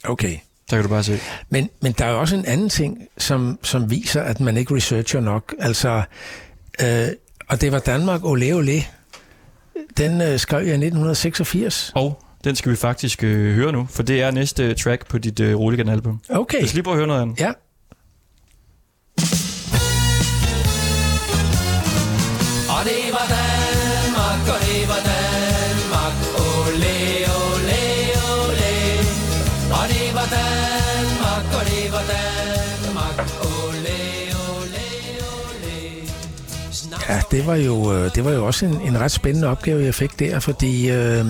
Okay. 0.05 0.37
der 0.71 0.77
kan 0.77 0.83
du 0.83 0.89
bare 0.89 1.03
se. 1.03 1.19
Men, 1.51 1.71
men 1.83 1.93
der 1.93 2.05
er 2.05 2.11
jo 2.11 2.21
også 2.21 2.37
en 2.37 2.45
anden 2.47 2.69
ting, 2.69 2.99
som, 3.19 3.59
som 3.63 3.91
viser, 3.91 4.23
at 4.23 4.41
man 4.41 4.57
ikke 4.57 4.75
researcher 4.75 5.21
nok. 5.21 5.55
Altså, 5.59 6.03
øh, 6.83 7.09
og 7.49 7.61
det 7.61 7.73
var 7.73 7.79
Danmark, 7.79 8.25
ole 8.25 8.53
ole. 8.55 8.73
Den 9.97 10.21
øh, 10.21 10.39
skrev 10.39 10.59
jeg 10.61 10.69
i 10.69 10.71
1986. 10.87 11.93
Og 11.95 12.23
den 12.45 12.57
skal 12.57 12.71
vi 12.73 12.77
faktisk 12.77 13.25
øh, 13.25 13.55
høre 13.55 13.73
nu, 13.73 13.87
for 13.91 14.03
det 14.03 14.23
er 14.23 14.31
næste 14.31 14.75
track 14.75 15.07
på 15.09 15.19
dit 15.19 15.41
øh, 15.41 15.57
Roligan-album. 15.57 16.21
Okay, 16.31 16.57
Lad 16.59 16.65
os 16.65 16.75
lige 16.75 16.83
prøve 16.83 16.95
at 16.95 16.99
høre 16.99 17.07
noget 17.07 17.23
andet. 17.23 17.41
ja. 17.41 17.53
Og 22.75 22.81
det 22.91 23.05
var 23.17 23.27
Danmark, 23.37 24.41
og 24.55 24.59
det 24.67 24.83
var 24.93 25.01
Danmark, 25.13 26.15
ole, 26.47 26.95
ole, 27.43 27.83
ole. 28.41 28.73
Og 29.79 29.85
det 29.93 30.09
var 30.19 30.27
Danmark, 30.39 31.45
og 31.59 31.63
det 31.71 31.85
var 31.95 32.05
Danmark, 32.15 33.19
ole, 33.55 33.97
ole, 34.51 34.85
ole. 35.33 35.65
Ja, 37.09 37.21
det 37.31 37.47
var 37.47 37.55
jo, 37.57 37.93
øh, 37.95 38.15
det 38.15 38.25
var 38.25 38.31
jo 38.31 38.47
også 38.47 38.67
en, 38.67 38.81
en 38.81 39.01
ret 39.01 39.11
spændende 39.13 39.49
opgave, 39.49 39.85
jeg 39.85 39.95
fik 39.95 40.19
der, 40.19 40.41
fordi 40.41 40.91
øh, 40.91 41.27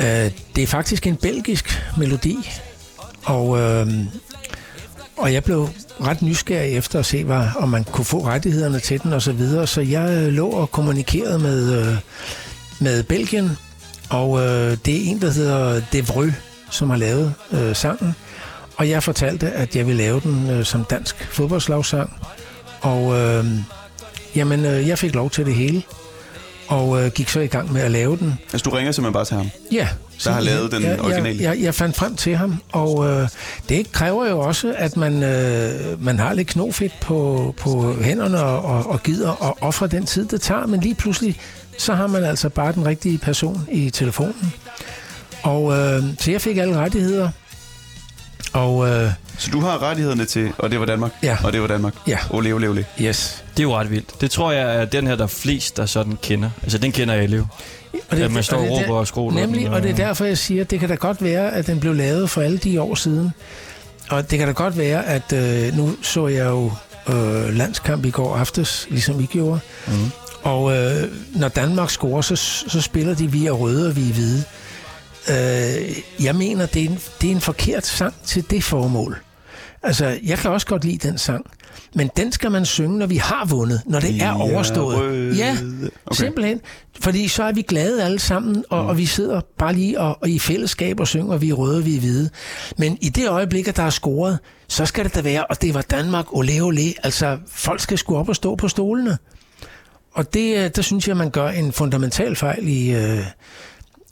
øh, 0.00 0.30
det 0.56 0.62
er 0.62 0.66
faktisk 0.66 1.06
en 1.06 1.16
belgisk 1.16 1.82
melodi, 1.98 2.50
og, 3.24 3.58
øh, 3.58 3.86
og 5.16 5.32
jeg 5.32 5.44
blev 5.44 5.68
ret 6.00 6.22
nysgerrig 6.22 6.76
efter 6.76 6.98
at 6.98 7.06
se, 7.06 7.24
hvad, 7.24 7.46
om 7.56 7.68
man 7.68 7.84
kunne 7.84 8.04
få 8.04 8.26
rettighederne 8.26 8.80
til 8.80 9.02
den 9.02 9.12
og 9.12 9.22
så 9.22 9.32
videre, 9.32 9.66
så 9.66 9.80
jeg 9.80 10.10
øh, 10.10 10.32
lå 10.32 10.48
og 10.48 10.70
kommunikerede 10.70 11.38
med, 11.38 11.80
øh, 11.80 11.96
med 12.80 13.02
Belgien, 13.02 13.50
og 14.10 14.40
øh, 14.40 14.76
det 14.84 14.96
er 14.96 15.10
en, 15.10 15.20
der 15.20 15.30
hedder 15.30 15.82
Devreux, 15.92 16.34
som 16.70 16.90
har 16.90 16.96
lavet 16.96 17.34
øh, 17.52 17.76
sangen, 17.76 18.14
og 18.76 18.88
jeg 18.88 19.02
fortalte, 19.02 19.50
at 19.50 19.76
jeg 19.76 19.86
ville 19.86 20.02
lave 20.02 20.20
den 20.20 20.50
øh, 20.50 20.64
som 20.64 20.84
dansk 20.84 21.28
fodboldslagsang, 21.32 22.12
og 22.80 23.18
øh, 23.18 23.44
jamen, 24.36 24.64
øh, 24.64 24.88
jeg 24.88 24.98
fik 24.98 25.14
lov 25.14 25.30
til 25.30 25.46
det 25.46 25.54
hele, 25.54 25.82
og 26.70 27.02
øh, 27.02 27.10
gik 27.10 27.28
så 27.28 27.40
i 27.40 27.46
gang 27.46 27.72
med 27.72 27.80
at 27.80 27.90
lave 27.90 28.16
den. 28.16 28.38
Altså, 28.52 28.70
du 28.70 28.76
ringer 28.76 28.92
simpelthen 28.92 29.12
bare 29.12 29.24
til 29.24 29.36
ham. 29.36 29.50
Ja. 29.72 29.88
Der 30.24 30.30
har 30.30 30.40
lavet 30.40 30.72
den 30.72 30.82
jeg, 30.82 31.00
originale. 31.00 31.42
Jeg, 31.42 31.56
jeg, 31.56 31.64
jeg 31.64 31.74
fandt 31.74 31.96
frem 31.96 32.16
til 32.16 32.36
ham, 32.36 32.62
og 32.72 33.08
øh, 33.08 33.28
det 33.68 33.92
kræver 33.92 34.28
jo 34.28 34.38
også, 34.38 34.74
at 34.78 34.96
man, 34.96 35.22
øh, 35.22 36.04
man 36.04 36.18
har 36.18 36.32
lidt 36.32 36.48
knofedt 36.48 36.92
på, 37.00 37.54
på 37.58 37.94
hænderne 38.02 38.42
og, 38.42 38.64
og, 38.64 38.90
og 38.90 39.02
gider 39.02 39.48
at 39.48 39.54
ofre 39.60 39.86
den 39.86 40.06
tid, 40.06 40.26
det 40.26 40.40
tager. 40.40 40.66
Men 40.66 40.80
lige 40.80 40.94
pludselig, 40.94 41.40
så 41.78 41.94
har 41.94 42.06
man 42.06 42.24
altså 42.24 42.48
bare 42.48 42.72
den 42.72 42.86
rigtige 42.86 43.18
person 43.18 43.68
i 43.72 43.90
telefonen. 43.90 44.52
Og 45.42 45.78
øh, 45.78 46.02
så 46.18 46.30
jeg 46.30 46.40
fik 46.40 46.56
alle 46.56 46.76
rettigheder. 46.76 47.30
Og 48.52 48.88
øh, 48.88 49.10
Så 49.38 49.50
du 49.50 49.60
har 49.60 49.82
rettighederne 49.82 50.24
til, 50.24 50.52
og 50.58 50.70
det 50.70 50.80
var 50.80 50.86
Danmark. 50.86 51.12
Ja. 51.22 51.36
Og 51.44 51.52
det 51.52 51.60
var 51.60 51.66
Danmark. 51.66 51.94
Ja. 52.06 52.18
Ole, 52.30 52.52
ole, 52.52 52.68
ole. 52.68 52.84
yes. 53.00 53.44
Det 53.56 53.60
er 53.60 53.62
jo 53.62 53.76
ret 53.76 53.90
vildt. 53.90 54.20
Det 54.20 54.30
tror 54.30 54.52
jeg 54.52 54.76
er 54.80 54.84
den 54.84 55.06
her, 55.06 55.16
der 55.16 55.22
er 55.24 55.28
flest, 55.28 55.76
der 55.76 55.86
sådan 55.86 56.18
kender. 56.22 56.50
Altså, 56.62 56.78
den 56.78 56.92
kender 56.92 57.14
alle 57.14 57.36
jo. 57.36 57.46
Og 58.10 58.18
Ja, 58.18 58.28
man 58.28 58.42
står 58.42 58.56
og 58.56 58.62
og 58.62 58.68
det 58.68 58.76
er 58.78 58.82
råber 58.88 58.98
og 58.98 59.06
skråler 59.06 59.40
Nemlig, 59.40 59.60
den, 59.64 59.74
og 59.74 59.82
det 59.82 59.88
er 59.88 59.92
og- 59.92 59.98
derfor, 59.98 60.24
jeg 60.24 60.38
siger, 60.38 60.60
at 60.60 60.70
det 60.70 60.80
kan 60.80 60.88
da 60.88 60.94
godt 60.94 61.22
være, 61.24 61.54
at 61.54 61.66
den 61.66 61.80
blev 61.80 61.94
lavet 61.94 62.30
for 62.30 62.40
alle 62.42 62.58
de 62.58 62.80
år 62.80 62.94
siden. 62.94 63.30
Og 64.10 64.30
det 64.30 64.38
kan 64.38 64.48
da 64.48 64.52
godt 64.54 64.78
være, 64.78 65.06
at 65.06 65.32
øh, 65.32 65.76
nu 65.76 65.90
så 66.02 66.26
jeg 66.28 66.46
jo 66.46 66.72
øh, 67.08 67.54
landskamp 67.56 68.04
i 68.04 68.10
går 68.10 68.36
aftes, 68.36 68.86
ligesom 68.90 69.20
I 69.20 69.26
gjorde. 69.26 69.60
Mm. 69.86 69.92
Og 70.42 70.76
øh, 70.76 71.08
når 71.34 71.48
Danmark 71.48 71.90
scorer, 71.90 72.22
så, 72.22 72.36
så 72.68 72.80
spiller 72.80 73.14
de 73.14 73.32
via 73.32 73.50
røde 73.50 73.88
og 73.88 73.96
vi 73.96 74.08
er 74.08 74.12
hvide. 74.12 74.44
Øh, 75.28 75.98
jeg 76.24 76.36
mener, 76.36 76.66
det 76.66 76.84
er, 76.84 76.88
en, 76.88 76.98
det 77.20 77.30
er 77.30 77.34
en 77.34 77.40
forkert 77.40 77.86
sang 77.86 78.14
til 78.24 78.50
det 78.50 78.64
formål. 78.64 79.18
Altså, 79.82 80.18
jeg 80.22 80.38
kan 80.38 80.50
også 80.50 80.66
godt 80.66 80.84
lide 80.84 81.08
den 81.08 81.18
sang. 81.18 81.46
Men 81.94 82.10
den 82.16 82.32
skal 82.32 82.50
man 82.50 82.66
synge, 82.66 82.98
når 82.98 83.06
vi 83.06 83.16
har 83.16 83.44
vundet, 83.44 83.82
når 83.86 84.00
det 84.00 84.22
er 84.22 84.32
overstået. 84.32 85.38
Ja, 85.38 85.56
Okay. 86.06 86.24
simpelthen. 86.24 86.60
Fordi 87.00 87.28
så 87.28 87.42
er 87.42 87.52
vi 87.52 87.62
glade 87.62 88.04
alle 88.04 88.18
sammen, 88.18 88.64
og, 88.70 88.82
mm. 88.82 88.88
og 88.88 88.98
vi 88.98 89.06
sidder 89.06 89.40
bare 89.58 89.72
lige 89.72 90.00
og, 90.00 90.18
og 90.22 90.30
i 90.30 90.38
fællesskab 90.38 91.00
og 91.00 91.08
synger, 91.08 91.36
vi 91.36 91.50
er 91.50 91.54
røde, 91.54 91.84
vi 91.84 91.96
er 91.96 92.00
hvide. 92.00 92.30
Men 92.76 92.98
i 93.00 93.08
det 93.08 93.28
øjeblik, 93.28 93.68
at 93.68 93.76
der 93.76 93.82
er 93.82 93.90
scoret, 93.90 94.38
så 94.68 94.86
skal 94.86 95.04
det 95.04 95.14
da 95.14 95.20
være, 95.20 95.46
og 95.46 95.62
det 95.62 95.74
var 95.74 95.82
Danmark, 95.82 96.26
ole 96.36 96.60
ole. 96.60 96.80
Altså, 97.02 97.38
folk 97.52 97.80
skal 97.80 97.98
sgu 97.98 98.16
op 98.16 98.28
og 98.28 98.36
stå 98.36 98.54
på 98.56 98.68
stolene. 98.68 99.18
Og 100.12 100.34
det, 100.34 100.56
øh, 100.56 100.70
der 100.76 100.82
synes 100.82 101.08
jeg, 101.08 101.16
man 101.16 101.30
gør 101.30 101.48
en 101.48 101.72
fundamental 101.72 102.36
fejl 102.36 102.68
i, 102.68 102.90
øh, 102.94 103.24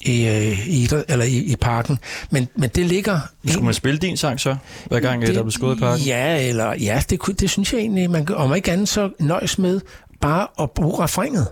i, 0.00 0.26
øh, 0.26 0.68
i, 0.68 0.88
eller 1.08 1.24
i, 1.24 1.36
i 1.38 1.56
parken. 1.56 1.98
Men, 2.30 2.48
men 2.56 2.70
det 2.70 2.86
ligger... 2.86 3.20
Skulle 3.46 3.64
man 3.64 3.74
spille 3.74 3.98
din 3.98 4.16
sang 4.16 4.40
så, 4.40 4.56
hver 4.86 5.00
gang 5.00 5.22
det, 5.26 5.34
der 5.34 5.42
blev 5.42 5.52
skåret 5.52 5.76
i 5.76 5.80
parken? 5.80 6.04
Ja, 6.06 6.48
eller, 6.48 6.74
ja 6.74 7.02
det, 7.10 7.18
kunne- 7.18 7.34
det 7.34 7.50
synes 7.50 7.72
jeg 7.72 7.80
egentlig, 7.80 8.10
man 8.10 8.26
kan, 8.26 8.36
om 8.36 8.54
ikke 8.54 8.72
andet 8.72 8.88
så 8.88 9.10
nøjes 9.18 9.58
med 9.58 9.80
bare 10.20 10.46
at 10.60 10.70
bruge 10.70 11.04
refrenget. 11.04 11.48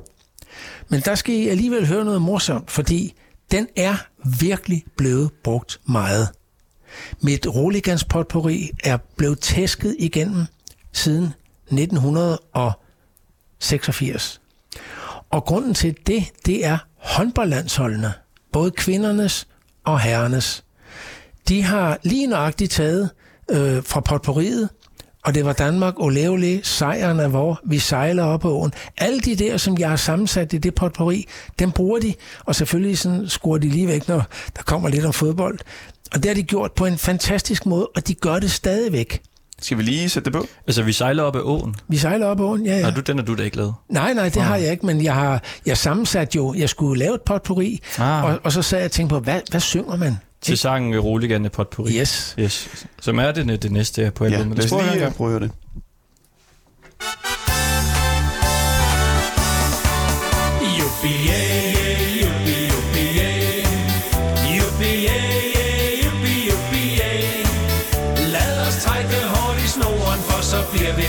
Men 0.89 1.01
der 1.01 1.15
skal 1.15 1.35
I 1.35 1.49
alligevel 1.49 1.87
høre 1.87 2.05
noget 2.05 2.23
morsomt, 2.23 2.71
fordi 2.71 3.15
den 3.51 3.67
er 3.77 3.97
virkelig 4.41 4.85
blevet 4.97 5.31
brugt 5.45 5.81
meget. 5.89 6.29
Mit 7.21 7.47
Roligans 7.47 8.05
potpourri 8.05 8.71
er 8.85 8.97
blevet 9.17 9.41
tæsket 9.41 9.97
igennem 9.99 10.45
siden 10.93 11.33
1986. 11.71 14.41
Og 15.31 15.45
grunden 15.45 15.75
til 15.75 15.97
det, 16.07 16.25
det 16.47 16.67
er 16.67 16.79
håndboldlandsholdene, 16.97 18.13
både 18.57 18.71
kvindernes 18.71 19.47
og 19.85 20.01
herrenes. 20.01 20.65
De 21.49 21.63
har 21.63 21.99
lige 22.03 22.27
nøjagtigt 22.27 22.73
taget 22.73 23.11
øh, 23.51 23.83
fra 23.85 24.01
potpourriet, 24.01 24.69
og 25.25 25.35
det 25.35 25.45
var 25.45 25.53
Danmark, 25.53 25.95
ole 25.97 26.29
ole, 26.29 26.61
sejren 26.65 27.21
er 27.21 27.29
hvor, 27.29 27.61
vi 27.65 27.79
sejler 27.79 28.25
op 28.25 28.41
på 28.41 28.51
åen. 28.51 28.73
Alle 28.99 29.21
de 29.21 29.37
der, 29.37 29.57
som 29.57 29.79
jeg 29.79 29.89
har 29.89 29.97
sammensat 29.97 30.53
i 30.53 30.59
det 30.59 30.75
potpourri, 30.75 31.27
dem 31.59 31.73
bruger 31.73 31.99
de, 31.99 32.15
og 32.45 32.55
selvfølgelig 32.55 32.99
sådan 32.99 33.29
skruer 33.29 33.59
de 33.59 33.69
lige 33.69 33.89
væk, 33.89 34.09
når 34.09 34.23
der 34.57 34.63
kommer 34.63 34.89
lidt 34.89 35.05
om 35.05 35.13
fodbold. 35.13 35.59
Og 36.13 36.23
det 36.23 36.27
har 36.27 36.35
de 36.35 36.43
gjort 36.43 36.73
på 36.73 36.87
en 36.87 36.99
fantastisk 36.99 37.67
måde, 37.67 37.87
og 37.97 38.09
de 38.09 38.15
gør 38.15 38.39
det 38.39 38.51
stadigvæk. 38.51 39.23
Skal 39.63 39.79
vi 39.79 39.83
lige 39.83 40.09
sætte 40.09 40.25
det 40.25 40.33
på? 40.41 40.47
Altså, 40.67 40.83
vi 40.83 40.93
sejler 40.93 41.23
op 41.23 41.37
ad 41.37 41.41
åen. 41.45 41.75
Vi 41.89 41.97
sejler 41.97 42.27
op 42.27 42.37
på 42.37 42.49
åen, 42.49 42.67
ja, 42.67 42.77
ja. 42.79 42.85
Har 42.85 42.91
du, 42.91 43.01
den 43.01 43.19
har 43.19 43.25
du 43.25 43.35
da 43.35 43.43
ikke 43.43 43.57
lavet. 43.57 43.75
Nej, 43.89 44.13
nej, 44.15 44.29
det 44.29 44.43
har 44.43 44.57
jeg 44.57 44.71
ikke, 44.71 44.87
men 44.87 45.05
jeg 45.05 45.15
har 45.15 45.43
jeg 45.67 45.77
sammensat 45.79 46.37
jo, 46.37 46.55
jeg 46.55 46.69
skulle 46.69 46.99
lave 46.99 47.15
et 47.15 47.23
potpourri, 47.23 47.81
Ah. 47.99 48.25
og, 48.25 48.41
og 48.45 48.53
så 48.53 48.63
sad 48.63 48.79
jeg 48.79 48.85
og 48.85 48.91
tænkte 48.93 49.15
på, 49.15 49.21
hvad, 49.21 49.41
hvad 49.51 49.61
synger 49.61 49.97
man? 49.97 50.17
Til 50.43 50.59
sangen 50.59 50.95
øh, 50.95 51.05
Roligan 51.05 51.51
Potpourri. 51.53 51.93
Yes. 52.01 52.35
Yes. 52.39 52.87
Som 53.01 53.19
er 53.19 53.33
det, 53.33 53.63
det 53.63 53.73
næste 53.73 54.13
på 54.15 54.25
Ja, 54.25 54.31
albumet. 54.33 54.59
lad 54.59 54.73
os 54.73 54.85
lige 54.91 55.01
gang. 55.01 55.15
prøve 55.15 55.35
at 55.35 55.41
høre 55.41 55.49
det. 55.49 55.51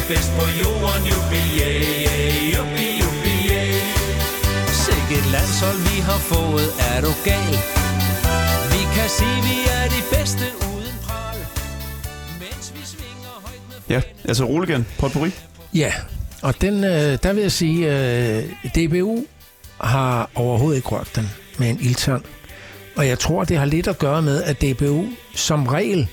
Bedst 0.07 0.31
på 0.39 0.45
jorden. 0.61 1.01
Juppie, 1.11 1.67
juppie, 2.55 2.91
juppie. 3.01 3.59
Sikke 4.85 5.13
et 5.21 5.27
landshold 5.35 5.77
vi 5.89 5.97
har 6.09 6.19
fået, 6.31 6.69
er 6.91 7.01
du 7.01 7.11
gal? 7.29 7.53
Vi 8.73 8.81
kan 8.95 9.09
sige, 9.19 9.37
vi 9.49 9.57
er 9.77 9.85
de 9.95 10.01
bedste 10.15 10.45
uden 10.71 10.95
pral. 11.07 11.37
Mens 12.39 12.73
vi 12.75 12.81
svinger 12.85 13.33
højt 13.45 13.61
med 13.69 13.95
Ja, 13.95 14.01
altså 14.27 14.43
Roligan, 14.45 14.85
potpourri. 14.99 15.31
Ja, 15.73 15.91
og 16.41 16.61
den, 16.61 16.83
øh, 16.83 17.17
der 17.23 17.33
vil 17.33 17.41
jeg 17.41 17.51
sige, 17.51 17.79
øh, 17.91 18.43
DBU 18.75 19.25
har 19.81 20.29
overhovedet 20.35 20.77
ikke 20.77 20.89
rørt 20.89 21.11
den 21.15 21.29
med 21.57 21.69
en 21.69 21.77
ildtand. 21.81 22.21
Og 22.95 23.07
jeg 23.07 23.19
tror, 23.19 23.43
det 23.43 23.57
har 23.57 23.65
lidt 23.65 23.87
at 23.87 23.97
gøre 23.99 24.21
med, 24.21 24.43
at 24.43 24.61
DBU 24.61 25.05
som 25.35 25.67
regel 25.67 26.07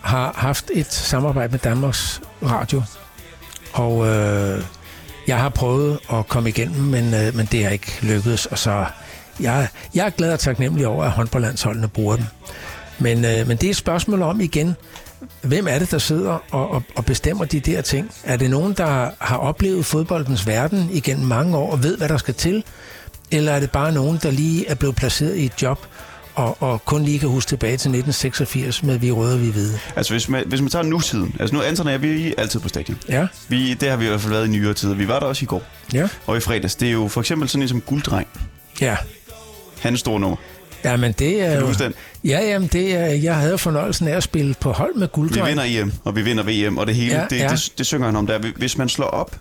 har 0.00 0.32
haft 0.36 0.70
et 0.74 0.92
samarbejde 0.92 1.50
med 1.50 1.58
Danmarks 1.58 2.20
Radio. 2.42 2.82
Og 3.76 4.06
øh, 4.06 4.62
jeg 5.26 5.38
har 5.38 5.48
prøvet 5.48 5.98
at 6.12 6.28
komme 6.28 6.48
igennem, 6.48 6.80
men, 6.80 7.14
øh, 7.14 7.36
men 7.36 7.48
det 7.52 7.64
er 7.64 7.70
ikke 7.70 7.98
lykkedes. 8.02 8.46
Og 8.46 8.58
så 8.58 8.84
jeg, 9.40 9.68
jeg 9.94 10.06
er 10.06 10.10
glad 10.10 10.32
og 10.32 10.38
taknemmelig 10.38 10.86
over, 10.86 11.04
at 11.04 11.10
håndboldlandsholdene 11.10 11.88
bruger 11.88 12.16
dem. 12.16 12.24
Men, 12.98 13.24
øh, 13.24 13.48
men 13.48 13.56
det 13.56 13.64
er 13.64 13.70
et 13.70 13.76
spørgsmål 13.76 14.22
om 14.22 14.40
igen, 14.40 14.76
hvem 15.42 15.66
er 15.68 15.78
det, 15.78 15.90
der 15.90 15.98
sidder 15.98 16.38
og, 16.50 16.70
og, 16.70 16.82
og 16.96 17.04
bestemmer 17.04 17.44
de 17.44 17.60
der 17.60 17.80
ting? 17.80 18.10
Er 18.24 18.36
det 18.36 18.50
nogen, 18.50 18.72
der 18.72 19.10
har 19.18 19.36
oplevet 19.36 19.86
fodboldens 19.86 20.46
verden 20.46 20.88
igennem 20.92 21.26
mange 21.26 21.56
år 21.56 21.72
og 21.72 21.82
ved, 21.82 21.98
hvad 21.98 22.08
der 22.08 22.16
skal 22.16 22.34
til? 22.34 22.64
Eller 23.30 23.52
er 23.52 23.60
det 23.60 23.70
bare 23.70 23.92
nogen, 23.92 24.18
der 24.22 24.30
lige 24.30 24.68
er 24.68 24.74
blevet 24.74 24.96
placeret 24.96 25.36
i 25.36 25.44
et 25.44 25.62
job 25.62 25.86
og, 26.36 26.62
og 26.62 26.84
kun 26.84 27.02
lige 27.04 27.18
kan 27.18 27.28
huske 27.28 27.48
tilbage 27.48 27.70
til 27.70 27.74
1986 27.74 28.82
med 28.82 28.98
Vi 28.98 29.10
Røde 29.10 29.34
og 29.34 29.40
Vi 29.42 29.50
Hvide? 29.50 29.78
Altså, 29.96 30.12
hvis 30.14 30.28
man, 30.28 30.42
hvis 30.46 30.60
man 30.60 30.70
tager 30.70 30.82
nutiden. 30.82 31.36
Altså, 31.40 31.56
nu 31.56 31.62
Anton 31.62 31.86
og 31.86 31.92
jeg, 31.92 32.02
vi 32.02 32.28
er 32.28 32.32
altid 32.38 32.60
på 32.60 32.68
stadion. 32.68 32.98
Ja, 33.08 33.26
Vi, 33.48 33.74
det 33.74 33.90
har 33.90 33.96
vi 33.96 34.04
i 34.04 34.08
hvert 34.08 34.20
fald 34.20 34.32
været 34.32 34.46
i 34.46 34.50
nyere 34.50 34.74
tider. 34.74 34.94
Vi 34.94 35.08
var 35.08 35.18
der 35.20 35.26
også 35.26 35.42
i 35.42 35.46
går 35.46 35.62
ja, 35.92 36.08
og 36.26 36.36
i 36.36 36.40
fredags. 36.40 36.74
Det 36.74 36.88
er 36.88 36.92
jo 36.92 37.08
for 37.08 37.20
eksempel 37.20 37.48
sådan 37.48 37.62
en 37.62 37.68
som 37.68 37.80
Gulddreng. 37.80 38.26
ja. 38.80 38.96
Hans 39.80 40.00
store 40.00 40.20
nummer. 40.20 40.36
Ja, 40.84 40.96
men 40.96 41.12
det 41.12 41.40
er 41.42 41.48
Kan 41.48 41.54
du 41.56 41.60
jo... 41.60 41.66
huske 41.66 41.84
den? 41.84 41.94
Ja, 42.24 42.40
jamen, 42.46 42.68
det 42.72 42.94
er, 42.94 43.06
jeg 43.06 43.36
havde 43.36 43.58
fornøjelsen 43.58 44.08
af 44.08 44.16
at 44.16 44.22
spille 44.22 44.54
på 44.60 44.72
hold 44.72 44.94
med 44.94 45.02
Vi 45.06 45.10
gulddreng. 45.12 45.48
vinder 45.48 45.64
EM, 45.66 45.92
og 46.04 46.16
vi 46.16 46.22
vinder 46.22 46.68
VM, 46.68 46.78
og 46.78 46.86
det 46.86 46.94
hele, 46.94 47.14
Ja, 47.14 47.20
ja, 47.20 47.26
det, 47.30 47.38
ja. 47.38 47.48
det, 47.48 47.72
det, 47.78 47.86
synger 47.86 48.06
han 48.06 48.16
om 48.16 48.26
der. 48.26 48.38
Hvis 48.56 48.78
man 48.78 48.88
slår 48.88 49.06
op, 49.06 49.36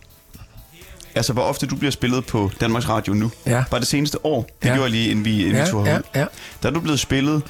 altså 1.16 1.34
hvor 1.34 1.42
ofte 1.44 1.66
du 1.68 1.76
bliver 1.76 1.92
spillet 1.92 2.26
på 2.26 2.52
Danmarks 2.62 2.90
Radio 2.90 3.14
nu, 3.14 3.32
Ja. 3.46 3.64
bare 3.72 3.80
det 3.80 3.88
seneste 3.88 4.26
år, 4.26 4.42
det 4.62 4.68
Ja. 4.70 4.74
gjorde 4.74 4.82
jeg 4.84 4.92
lige, 4.92 5.10
inden 5.10 5.26
vi, 5.26 5.40
inden 5.40 5.56
Ja, 5.56 5.64
vi 5.64 5.70
tog 5.72 5.86
ja, 5.86 6.00
ja. 6.16 6.26
der 6.64 6.70
er 6.70 6.74
du 6.74 6.80
blevet 6.80 7.00
spillet 7.00 7.42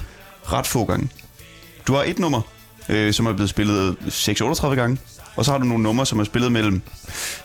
ret 0.44 0.68
få 0.68 0.86
gange. 0.86 1.10
Du 1.88 1.94
har 1.94 2.04
et 2.04 2.20
nummer, 2.20 2.42
øh, 2.90 3.14
som 3.14 3.26
er 3.26 3.34
blevet 3.34 3.50
spillet 3.50 3.96
6-38 4.08 4.76
gange, 4.76 4.98
og 5.36 5.46
så 5.46 5.52
har 5.52 5.58
du 5.58 5.66
nogle 5.66 5.84
numre, 5.84 6.06
som 6.06 6.20
er 6.20 6.24
spillet 6.24 6.52
mellem 6.52 6.82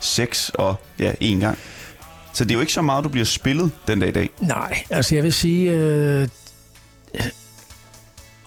6 0.00 0.50
og 0.54 0.74
ja, 0.98 1.12
1 1.20 1.40
gang. 1.40 1.58
Så 2.32 2.44
det 2.44 2.50
er 2.50 2.54
jo 2.54 2.60
ikke 2.60 2.72
så 2.72 2.82
meget, 2.82 3.04
du 3.04 3.08
bliver 3.08 3.24
spillet 3.24 3.70
den 3.86 4.00
dag 4.00 4.08
i 4.08 4.12
dag. 4.12 4.30
Nej, 4.40 4.84
altså 4.90 5.14
jeg 5.14 5.24
vil 5.24 5.32
sige... 5.32 5.70
Øh, 5.70 6.28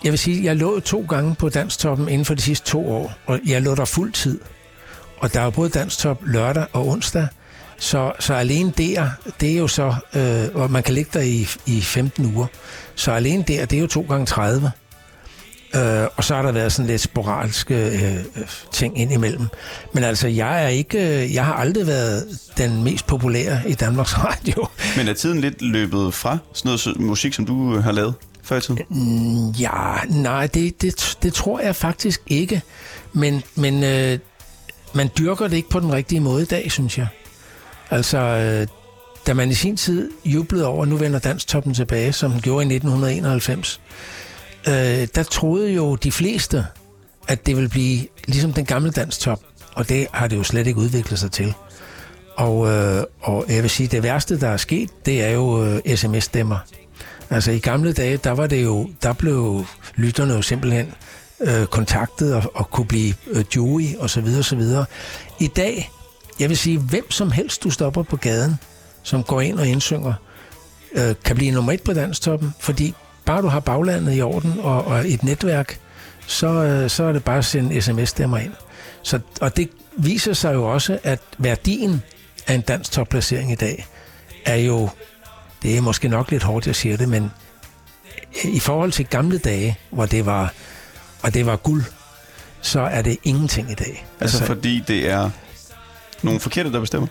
jeg 0.04 0.12
vil 0.12 0.20
sige, 0.20 0.44
jeg 0.44 0.56
lå 0.56 0.80
to 0.80 1.06
gange 1.10 1.36
på 1.36 1.50
Danstoppen 1.50 2.10
inden 2.10 2.26
for 2.26 2.34
de 2.34 2.42
sidste 2.42 2.68
to 2.68 2.88
år, 2.92 3.14
og 3.26 3.40
jeg 3.46 3.62
lå 3.62 3.76
der 3.76 3.86
fuld 3.86 4.12
tid. 4.14 4.40
Og 5.18 5.34
der 5.34 5.40
er 5.40 5.44
jo 5.44 5.50
både 5.50 5.70
Danstop 5.70 6.22
lørdag 6.26 6.66
og 6.74 6.88
onsdag, 6.88 7.28
så, 7.84 8.12
så 8.20 8.34
alene 8.34 8.74
der, 8.78 9.10
det 9.42 9.52
er 9.52 9.58
jo 9.58 9.68
så, 9.68 9.96
øh, 10.16 10.62
og 10.62 10.72
man 10.72 10.84
kan 10.84 10.94
ligge 10.94 11.10
der 11.14 11.22
i, 11.22 11.48
i 11.66 11.82
15 11.82 12.36
uger, 12.36 12.46
så 12.96 13.12
alene 13.12 13.44
der, 13.48 13.66
det 13.66 13.78
er 13.78 13.82
jo 13.82 13.88
to 13.88 14.06
gange 14.10 14.26
30. 14.26 14.72
Øh, 15.76 16.08
og 16.16 16.24
så 16.24 16.36
har 16.36 16.42
der 16.42 16.52
været 16.52 16.72
sådan 16.72 16.88
lidt 16.88 17.02
sporadiske 17.02 17.76
øh, 17.76 18.14
øh, 18.14 18.46
ting 18.72 19.00
indimellem. 19.00 19.48
Men 19.94 20.04
altså, 20.04 20.28
jeg 20.28 20.64
er 20.64 20.68
ikke, 20.68 21.24
øh, 21.24 21.34
jeg 21.34 21.46
har 21.46 21.54
aldrig 21.54 21.88
været 21.88 22.26
den 22.58 22.84
mest 22.84 23.08
populære 23.08 23.62
i 23.68 23.74
Danmarks 23.74 24.18
Radio. 24.18 24.68
Men 24.98 25.08
er 25.08 25.14
tiden 25.14 25.42
lidt 25.42 25.62
løbet 25.62 26.14
fra 26.14 26.38
sådan 26.54 26.70
noget 26.70 27.00
musik, 27.00 27.34
som 27.34 27.46
du 27.46 27.76
øh, 27.76 27.84
har 27.84 27.92
lavet 27.92 28.14
før 28.44 28.58
i 28.58 28.62
tiden? 28.62 29.56
Ja, 29.60 29.96
nej, 30.10 30.48
det, 30.48 30.82
det, 30.82 31.18
det 31.24 31.34
tror 31.34 31.60
jeg 31.60 31.76
faktisk 31.76 32.22
ikke. 32.28 32.62
Men, 33.14 33.44
men 33.56 33.84
øh, 33.84 34.20
man 34.94 35.10
dyrker 35.18 35.48
det 35.48 35.58
ikke 35.58 35.70
på 35.70 35.80
den 35.80 35.94
rigtige 35.94 36.20
måde 36.20 36.42
i 36.42 36.46
dag, 36.46 36.72
synes 36.72 36.98
jeg. 36.98 37.08
Altså, 37.94 38.18
øh, 38.18 38.68
da 39.28 39.34
man 39.34 39.50
i 39.50 39.54
sin 39.54 39.78
tid 39.78 40.10
jublede 40.26 40.68
over, 40.68 40.84
at 40.84 40.90
nu 40.90 40.98
vender 40.98 41.20
Danstoppen 41.20 41.74
tilbage, 41.74 42.14
som 42.14 42.32
den 42.32 42.42
gjorde 42.42 42.64
i 42.64 42.76
1991, 42.76 43.82
øh, 44.68 44.74
der 45.16 45.24
troede 45.24 45.74
jo 45.74 45.96
de 45.96 46.12
fleste, 46.12 46.66
at 47.28 47.46
det 47.46 47.56
ville 47.56 47.70
blive 47.70 48.08
ligesom 48.26 48.54
den 48.54 48.66
gamle 48.66 48.92
Danstop. 48.92 49.40
Og 49.76 49.90
det 49.90 50.08
har 50.12 50.28
det 50.28 50.38
jo 50.38 50.44
slet 50.44 50.68
ikke 50.68 50.80
udviklet 50.80 51.20
sig 51.20 51.32
til. 51.32 51.54
Og, 52.36 52.68
øh, 52.68 53.04
og 53.22 53.46
jeg 53.50 53.62
vil 53.62 53.70
sige, 53.70 53.88
det 53.88 54.04
værste, 54.04 54.40
der 54.40 54.48
er 54.48 54.58
sket, 54.58 54.90
det 55.06 55.24
er 55.24 55.30
jo 55.30 55.66
øh, 55.66 55.96
sms-stemmer. 55.96 56.58
Altså 57.30 57.52
i 57.52 57.60
gamle 57.60 57.94
dage, 57.94 58.18
der 58.18 58.32
var 58.32 58.48
det 58.48 58.64
jo, 58.64 58.90
der 59.04 59.14
blev 59.14 59.66
lytterne 59.96 60.34
jo 60.34 60.42
simpelthen 60.42 60.94
øh, 61.40 61.66
kontaktet 61.66 62.36
og, 62.36 62.52
og 62.56 62.70
kunne 62.72 62.88
blive 62.88 63.14
øh, 63.28 63.46
jury 63.56 63.96
og 64.00 64.10
så 64.10 64.22
videre, 64.22 64.44
så 64.44 64.56
videre. 64.56 64.86
I 65.40 65.48
dag, 65.48 65.92
jeg 66.40 66.50
vil 66.50 66.58
sige, 66.58 66.80
hvem 66.80 67.12
som 67.12 67.32
helst 67.32 67.64
du 67.64 67.70
stopper 67.70 68.04
på 68.04 68.18
gaden, 68.18 68.60
som 69.04 69.24
går 69.24 69.42
ind 69.42 69.60
og 69.60 69.68
indsynger, 69.68 70.14
øh, 70.96 71.16
kan 71.26 71.36
blive 71.36 71.52
nummer 71.52 71.72
et 71.72 71.84
på 71.84 71.94
danstoppen, 71.94 72.54
fordi 72.60 72.94
bare 73.26 73.42
du 73.42 73.48
har 73.48 73.60
baglandet 73.60 74.18
i 74.18 74.22
orden 74.22 74.60
og, 74.60 74.86
og 74.86 75.10
et 75.10 75.24
netværk, 75.24 75.80
så, 76.28 76.48
øh, 76.48 76.90
så 76.90 77.04
er 77.04 77.12
det 77.12 77.24
bare 77.24 77.38
at 77.38 77.46
sende 77.46 77.82
sms-stemmer 77.82 78.38
ind. 78.38 78.54
Så, 79.04 79.20
og 79.42 79.58
det 79.58 79.70
viser 79.98 80.34
sig 80.34 80.54
jo 80.54 80.74
også, 80.74 81.00
at 81.04 81.20
værdien 81.38 82.02
af 82.48 82.54
en 82.54 82.62
dansk 82.62 82.92
topplacering 82.92 83.52
i 83.52 83.56
dag 83.56 83.88
er 84.46 84.56
jo, 84.56 84.90
det 85.64 85.78
er 85.78 85.82
måske 85.82 86.08
nok 86.08 86.32
lidt 86.32 86.44
hårdt, 86.44 86.68
jeg 86.68 86.76
siger 86.76 86.98
det, 86.98 87.10
men 87.10 87.32
i 88.44 88.60
forhold 88.60 88.92
til 88.92 89.06
gamle 89.06 89.38
dage, 89.38 89.78
hvor 89.90 90.06
det 90.06 90.26
var, 90.26 90.54
og 91.22 91.34
det 91.34 91.46
var 91.46 91.56
guld, 91.56 91.84
så 92.62 92.82
er 92.82 93.02
det 93.02 93.18
ingenting 93.24 93.72
i 93.72 93.74
dag. 93.74 94.06
Altså, 94.20 94.38
altså 94.38 94.46
fordi 94.46 94.84
det 94.88 95.10
er 95.10 95.30
nogle 96.24 96.40
forkerte, 96.40 96.72
der 96.72 96.80
bestemmer? 96.80 97.08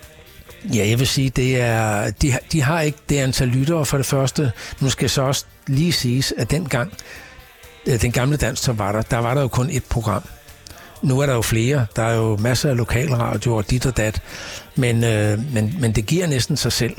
Ja, 0.65 0.89
jeg 0.89 0.99
vil 0.99 1.07
sige, 1.07 1.31
det 1.31 1.61
er, 1.61 2.11
de, 2.11 2.39
de 2.53 2.63
har 2.63 2.81
ikke 2.81 2.99
det 3.09 3.19
antal 3.19 3.49
lyttere 3.49 3.87
for 3.87 3.97
det 3.97 4.07
første. 4.07 4.53
Nu 4.81 4.91
skal 4.91 5.11
så 5.11 5.23
også 5.23 5.45
lige 5.67 5.93
siges, 5.93 6.35
at 6.39 6.51
dengang, 6.51 6.93
øh, 7.87 8.03
den 8.03 8.13
gamle 8.13 8.37
dans, 8.37 8.61
som 8.61 8.79
var 8.79 8.93
der, 8.93 9.03
der 9.03 9.19
var 9.19 9.35
der 9.35 9.41
jo 9.41 9.49
kun 9.49 9.71
et 9.71 9.85
program. 9.85 10.23
Nu 11.03 11.21
er 11.21 11.27
der 11.27 11.35
jo 11.35 11.43
flere. 11.43 11.87
Der 11.97 12.03
er 12.03 12.15
jo 12.15 12.37
masser 12.37 12.71
af 12.71 12.77
lokalradio 12.77 13.57
og 13.57 13.71
dit 13.71 13.87
og 13.87 13.97
dat. 13.97 14.21
Men, 14.77 15.05
øh, 15.05 15.53
men, 15.53 15.77
men 15.81 15.93
det 15.93 16.07
giver 16.07 16.27
næsten 16.27 16.57
sig 16.57 16.73
selv, 16.73 16.97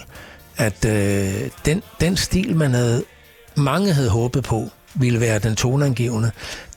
at 0.58 0.86
øh, 0.86 1.50
den, 1.66 1.84
den 2.00 2.18
stil, 2.18 2.56
man 2.56 2.74
havde, 2.74 3.04
mange 3.56 3.94
havde 3.94 4.10
håbet 4.10 4.44
på, 4.44 4.70
ville 4.96 5.20
være 5.20 5.40
den 5.40 5.56
toneangivende, 5.56 6.32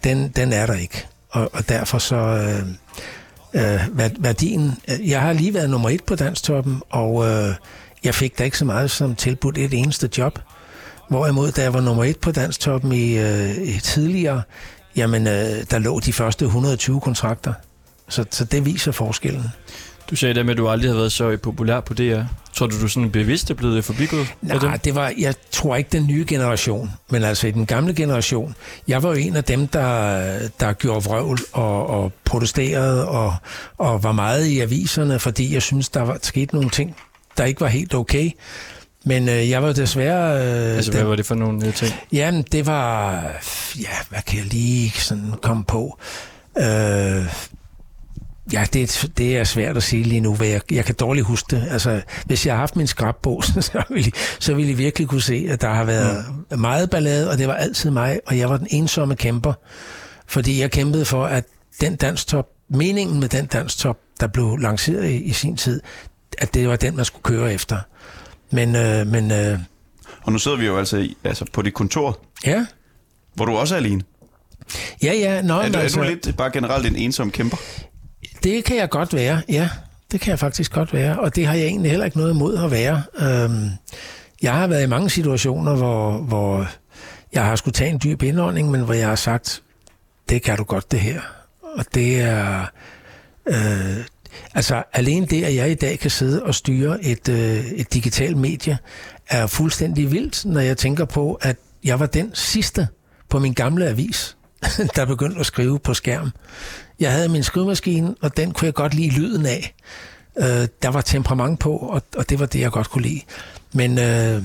den, 0.04 0.28
den 0.28 0.52
er 0.52 0.66
der 0.66 0.74
ikke. 0.74 1.06
Og, 1.30 1.50
og 1.52 1.68
derfor 1.68 1.98
så... 1.98 2.16
Øh, 2.16 2.66
øh, 3.56 3.88
værdien. 4.18 4.72
Øh, 4.90 5.10
jeg 5.10 5.20
har 5.20 5.32
lige 5.32 5.54
været 5.54 5.70
nummer 5.70 5.88
et 5.90 6.04
på 6.04 6.14
Danstoppen, 6.14 6.82
og 6.90 7.26
øh, 7.26 7.54
jeg 8.04 8.14
fik 8.14 8.38
da 8.38 8.44
ikke 8.44 8.58
så 8.58 8.64
meget 8.64 8.90
som 8.90 9.14
tilbudt 9.14 9.58
et 9.58 9.74
eneste 9.74 10.10
job. 10.18 10.38
Hvorimod, 11.08 11.52
da 11.52 11.62
jeg 11.62 11.74
var 11.74 11.80
nummer 11.80 12.04
et 12.04 12.18
på 12.18 12.32
Danstoppen 12.32 12.92
i, 12.92 13.18
øh, 13.18 13.56
i 13.56 13.80
tidligere, 13.80 14.42
jamen, 14.96 15.26
øh, 15.26 15.64
der 15.70 15.78
lå 15.78 16.00
de 16.00 16.12
første 16.12 16.44
120 16.44 17.00
kontrakter. 17.00 17.52
Så, 18.08 18.24
så 18.30 18.44
det 18.44 18.66
viser 18.66 18.92
forskellen. 18.92 19.44
Du 20.10 20.16
sagde 20.16 20.34
det 20.34 20.46
med, 20.46 20.54
at 20.54 20.58
du 20.58 20.68
aldrig 20.68 20.90
har 20.90 20.96
været 20.96 21.12
så 21.12 21.36
populær 21.42 21.80
på 21.80 21.94
DR. 21.94 22.20
Tror 22.54 22.66
du, 22.66 22.80
du 22.80 22.88
sådan 22.88 23.10
bevidst 23.10 23.50
er 23.50 23.54
blevet 23.54 23.84
forbigået? 23.84 24.34
Nej, 24.42 24.58
det? 24.58 24.84
det 24.84 24.94
var, 24.94 25.12
jeg 25.18 25.34
tror 25.50 25.76
ikke 25.76 25.90
den 25.92 26.06
nye 26.06 26.24
generation, 26.28 26.90
men 27.10 27.24
altså 27.24 27.46
i 27.46 27.50
den 27.50 27.66
gamle 27.66 27.94
generation. 27.94 28.54
Jeg 28.88 29.02
var 29.02 29.08
jo 29.08 29.14
en 29.14 29.36
af 29.36 29.44
dem, 29.44 29.66
der, 29.66 30.48
der 30.60 30.72
gjorde 30.72 31.04
vrøvl 31.04 31.38
og, 31.52 31.86
og 31.86 32.12
protesterede 32.24 33.08
og, 33.08 33.34
og 33.78 34.02
var 34.02 34.12
meget 34.12 34.46
i 34.46 34.60
aviserne, 34.60 35.18
fordi 35.18 35.54
jeg 35.54 35.62
synes, 35.62 35.88
der 35.88 36.00
var 36.00 36.18
sket 36.22 36.52
nogle 36.52 36.70
ting, 36.70 36.96
der 37.36 37.44
ikke 37.44 37.60
var 37.60 37.66
helt 37.68 37.94
okay. 37.94 38.30
Men 39.04 39.28
øh, 39.28 39.50
jeg 39.50 39.62
var 39.62 39.72
desværre... 39.72 40.36
Øh, 40.36 40.76
Altså, 40.76 40.90
den, 40.90 40.98
hvad 41.00 41.08
var 41.08 41.16
det 41.16 41.26
for 41.26 41.34
nogle 41.34 41.66
øh, 41.66 41.74
ting? 41.74 41.94
Jamen, 42.12 42.44
det 42.52 42.66
var... 42.66 43.12
Ja, 43.80 43.88
hvad 44.08 44.20
kan 44.26 44.38
jeg 44.38 44.46
lige 44.46 44.90
sådan 44.90 45.32
komme 45.42 45.64
på? 45.64 45.98
Øh, 46.58 47.24
ja, 48.52 48.66
det, 48.72 49.10
det 49.18 49.36
er 49.36 49.44
svært 49.44 49.76
at 49.76 49.82
sige 49.82 50.02
lige 50.02 50.20
nu, 50.20 50.34
hvad 50.34 50.46
jeg, 50.48 50.60
jeg 50.70 50.84
kan 50.84 50.94
dårligt 50.94 51.26
huske 51.26 51.56
det. 51.56 51.68
Altså, 51.70 52.02
hvis 52.26 52.46
jeg 52.46 52.54
har 52.54 52.58
haft 52.58 52.76
min 52.76 52.86
skrabbog, 52.86 53.44
så 53.70 53.82
ville, 53.90 54.12
så 54.38 54.54
ville 54.54 54.70
I 54.70 54.74
virkelig 54.74 55.08
kunne 55.08 55.22
se, 55.22 55.46
at 55.48 55.60
der 55.60 55.68
har 55.68 55.84
været 55.84 56.24
mm. 56.50 56.58
meget 56.58 56.90
ballade, 56.90 57.30
og 57.30 57.38
det 57.38 57.48
var 57.48 57.54
altid 57.54 57.90
mig, 57.90 58.20
og 58.26 58.38
jeg 58.38 58.50
var 58.50 58.56
den 58.56 58.66
ensomme 58.70 59.16
kæmper. 59.16 59.52
Fordi 60.26 60.60
jeg 60.60 60.70
kæmpede 60.70 61.04
for, 61.04 61.26
at 61.26 61.44
den 61.80 61.96
danstop, 61.96 62.46
meningen 62.68 63.20
med 63.20 63.28
den 63.28 63.46
danstop, 63.46 63.98
der 64.20 64.26
blev 64.26 64.56
lanceret 64.56 65.10
i, 65.10 65.16
i 65.22 65.32
sin 65.32 65.56
tid, 65.56 65.80
at 66.38 66.54
det 66.54 66.68
var 66.68 66.76
den, 66.76 66.96
man 66.96 67.04
skulle 67.04 67.22
køre 67.22 67.54
efter. 67.54 67.78
Men, 68.50 68.76
øh, 68.76 69.06
men 69.06 69.30
øh, 69.30 69.58
Og 70.22 70.32
nu 70.32 70.38
sidder 70.38 70.56
vi 70.56 70.66
jo 70.66 70.78
altså, 70.78 70.96
i, 70.96 71.16
altså 71.24 71.44
på 71.52 71.62
dit 71.62 71.74
kontor, 71.74 72.18
ja, 72.46 72.66
hvor 73.34 73.44
du 73.44 73.52
også 73.52 73.74
er 73.74 73.78
alene. 73.78 74.02
ja, 75.02 75.12
ja. 75.14 75.42
Nå, 75.42 75.54
Er 75.54 75.68
du, 75.68 75.78
er 75.78 75.82
altså, 75.82 76.00
du 76.02 76.08
lidt 76.08 76.36
bare 76.36 76.50
generelt 76.50 76.86
en 76.86 76.96
ensom 76.96 77.30
kæmper? 77.30 77.56
Det 78.42 78.64
kan 78.64 78.76
jeg 78.76 78.90
godt 78.90 79.14
være, 79.14 79.42
ja. 79.48 79.68
Det 80.12 80.20
kan 80.20 80.30
jeg 80.30 80.38
faktisk 80.38 80.72
godt 80.72 80.92
være, 80.92 81.20
og 81.20 81.36
det 81.36 81.46
har 81.46 81.54
jeg 81.54 81.66
egentlig 81.66 81.90
heller 81.90 82.06
ikke 82.06 82.18
noget 82.18 82.34
imod 82.34 82.56
at 82.56 82.70
være. 82.70 83.02
Øhm, 83.18 83.70
jeg 84.42 84.52
har 84.54 84.66
været 84.66 84.82
i 84.82 84.86
mange 84.86 85.10
situationer, 85.10 85.76
hvor, 85.76 86.18
hvor 86.18 86.68
jeg 87.32 87.44
har 87.44 87.56
skulle 87.56 87.72
tage 87.72 87.90
en 87.90 88.00
dyb 88.04 88.22
indånding, 88.22 88.70
men 88.70 88.80
hvor 88.80 88.94
jeg 88.94 89.08
har 89.08 89.16
sagt, 89.16 89.62
det 90.28 90.42
kan 90.42 90.56
du 90.56 90.64
godt 90.64 90.92
det 90.92 91.00
her. 91.00 91.20
Og 91.62 91.84
det 91.94 92.20
er... 92.20 92.66
Øh, 93.46 94.04
altså 94.54 94.82
alene 94.92 95.26
det, 95.26 95.44
at 95.44 95.54
jeg 95.54 95.70
i 95.70 95.74
dag 95.74 95.98
kan 95.98 96.10
sidde 96.10 96.42
og 96.42 96.54
styre 96.54 97.04
et, 97.04 97.28
øh, 97.28 97.66
et 97.66 97.94
digitalt 97.94 98.36
medie, 98.36 98.78
er 99.28 99.46
fuldstændig 99.46 100.12
vildt, 100.12 100.44
når 100.44 100.60
jeg 100.60 100.76
tænker 100.76 101.04
på, 101.04 101.34
at 101.34 101.56
jeg 101.84 102.00
var 102.00 102.06
den 102.06 102.30
sidste 102.34 102.88
på 103.28 103.38
min 103.38 103.52
gamle 103.52 103.88
avis, 103.88 104.36
der 104.96 105.04
begyndte 105.04 105.40
at 105.40 105.46
skrive 105.46 105.78
på 105.78 105.94
skærm. 105.94 106.30
Jeg 107.00 107.12
havde 107.12 107.28
min 107.28 107.42
skrivemaskine, 107.42 108.14
og 108.20 108.36
den 108.36 108.52
kunne 108.52 108.66
jeg 108.66 108.74
godt 108.74 108.94
lide 108.94 109.08
lyden 109.10 109.46
af. 109.46 109.74
Øh, 110.38 110.68
der 110.82 110.88
var 110.88 111.00
temperament 111.00 111.58
på, 111.60 111.76
og, 111.76 112.02
og 112.16 112.28
det 112.30 112.38
var 112.40 112.46
det, 112.46 112.60
jeg 112.60 112.70
godt 112.70 112.90
kunne 112.90 113.02
lide. 113.02 113.20
Men, 113.72 113.98
øh, 113.98 114.42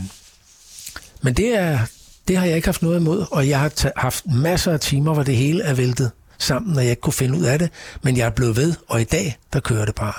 men 1.21 1.33
det 1.33 1.55
er 1.55 1.79
det 2.27 2.37
har 2.37 2.45
jeg 2.45 2.55
ikke 2.55 2.67
haft 2.67 2.81
noget 2.81 2.99
imod, 2.99 3.25
og 3.31 3.49
jeg 3.49 3.59
har 3.59 3.69
t- 3.69 3.91
haft 3.97 4.25
masser 4.25 4.71
af 4.73 4.79
timer, 4.79 5.13
hvor 5.13 5.23
det 5.23 5.35
hele 5.35 5.63
er 5.63 5.73
væltet 5.73 6.11
sammen, 6.37 6.75
og 6.77 6.83
jeg 6.83 6.89
ikke 6.89 7.01
kunne 7.01 7.13
finde 7.13 7.37
ud 7.37 7.43
af 7.43 7.59
det, 7.59 7.69
men 8.01 8.17
jeg 8.17 8.25
er 8.25 8.29
blevet 8.29 8.55
ved, 8.55 8.73
og 8.87 9.01
i 9.01 9.03
dag, 9.03 9.37
der 9.53 9.59
kører 9.59 9.85
det 9.85 9.95
bare. 9.95 10.13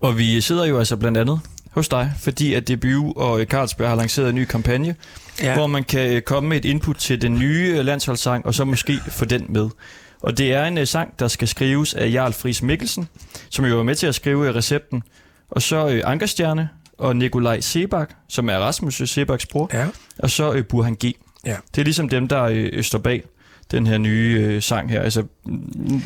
Og 0.00 0.18
vi 0.18 0.40
sidder 0.40 0.64
jo 0.64 0.78
altså 0.78 0.96
blandt 0.96 1.18
andet 1.18 1.40
hos 1.70 1.88
dig, 1.88 2.12
fordi 2.18 2.54
at 2.54 2.68
DBU 2.68 3.12
og 3.16 3.44
Carlsberg 3.44 3.88
har 3.88 3.96
lanceret 3.96 4.28
en 4.28 4.34
ny 4.34 4.44
kampagne, 4.44 4.94
ja. 5.42 5.54
hvor 5.54 5.66
man 5.66 5.84
kan 5.84 6.12
øh, 6.12 6.22
komme 6.22 6.48
med 6.48 6.56
et 6.56 6.64
input 6.64 6.96
til 6.96 7.22
den 7.22 7.38
nye 7.38 7.74
øh, 7.78 7.84
landsholdssang, 7.84 8.46
og 8.46 8.54
så 8.54 8.64
måske 8.64 9.00
få 9.08 9.24
den 9.24 9.46
med. 9.48 9.68
Og 10.22 10.38
det 10.38 10.52
er 10.52 10.64
en 10.64 10.78
uh, 10.78 10.84
sang, 10.84 11.18
der 11.18 11.28
skal 11.28 11.48
skrives 11.48 11.94
af 11.94 12.12
Jarl 12.12 12.32
Friis 12.32 12.62
Mikkelsen, 12.62 13.08
som 13.50 13.64
jo 13.64 13.76
var 13.76 13.82
med 13.82 13.94
til 13.94 14.06
at 14.06 14.14
skrive 14.14 14.48
uh, 14.48 14.54
recepten. 14.54 15.02
Og 15.50 15.62
så 15.62 15.86
uh, 15.86 16.10
Ankerstjerne 16.12 16.68
og 16.98 17.16
Nikolaj 17.16 17.60
Sebak, 17.60 18.10
som 18.28 18.48
er 18.48 18.58
Rasmus 18.58 19.02
Sebaks 19.04 19.46
bror. 19.46 19.70
Ja. 19.72 19.86
Og 20.18 20.30
så 20.30 20.50
uh, 20.50 20.60
Burhan 20.60 20.94
G. 20.94 21.04
Ja. 21.44 21.56
Det 21.74 21.80
er 21.80 21.84
ligesom 21.84 22.08
dem, 22.08 22.28
der 22.28 22.68
uh, 22.76 22.82
står 22.82 22.98
bag 22.98 23.22
den 23.70 23.86
her 23.86 23.98
nye 23.98 24.54
uh, 24.56 24.62
sang 24.62 24.90
her. 24.90 25.00
Altså 25.00 25.24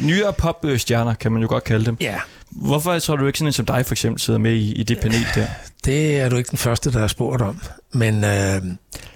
nyere 0.03 0.33
popstjerner, 0.33 1.14
kan 1.14 1.33
man 1.33 1.43
jo 1.43 1.49
godt 1.49 1.64
kalde 1.64 1.85
dem. 1.85 1.97
Ja, 2.01 2.20
Hvorfor 2.57 2.99
tror 2.99 3.17
du 3.17 3.27
ikke 3.27 3.39
sådan 3.39 3.49
en 3.49 3.53
som 3.53 3.67
dig 3.67 3.87
for 3.87 3.95
eksempel 3.95 4.21
sidder 4.21 4.39
med 4.41 4.53
i, 4.53 4.73
i 4.73 4.83
det 4.83 5.01
panel 5.01 5.27
der? 5.35 5.47
Det 5.85 6.21
er 6.21 6.29
du 6.29 6.37
ikke 6.37 6.51
den 6.51 6.59
første, 6.59 6.93
der 6.93 6.99
har 6.99 7.07
spurgt 7.07 7.43
om. 7.43 7.61
Men, 7.93 8.25
øh, 8.25 8.63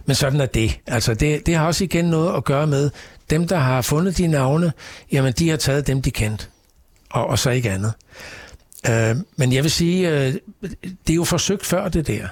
men 0.07 0.15
sådan 0.15 0.41
er 0.41 0.47
det. 0.47 0.81
Altså 0.87 1.15
det. 1.15 1.47
Det 1.47 1.55
har 1.55 1.67
også 1.67 1.85
igen 1.85 2.05
noget 2.05 2.37
at 2.37 2.45
gøre 2.45 2.67
med, 2.67 2.91
dem, 3.31 3.49
der 3.49 3.57
har 3.57 3.83
fundet 3.83 4.19
de 4.19 4.27
navne, 4.27 4.73
jamen 5.13 5.33
de 5.33 5.49
har 5.49 5.57
taget 5.57 5.87
dem, 5.87 6.03
de 6.03 6.11
kendte. 6.11 6.47
Og, 7.11 7.27
og 7.27 7.39
så 7.39 7.51
ikke 7.51 7.71
andet. 7.71 7.93
Øh, 8.89 9.17
men 9.37 9.53
jeg 9.53 9.63
vil 9.63 9.71
sige, 9.71 10.11
øh, 10.11 10.35
det 10.83 11.11
er 11.11 11.15
jo 11.15 11.25
forsøgt 11.25 11.67
før 11.67 11.89
det 11.89 12.07
der. 12.07 12.29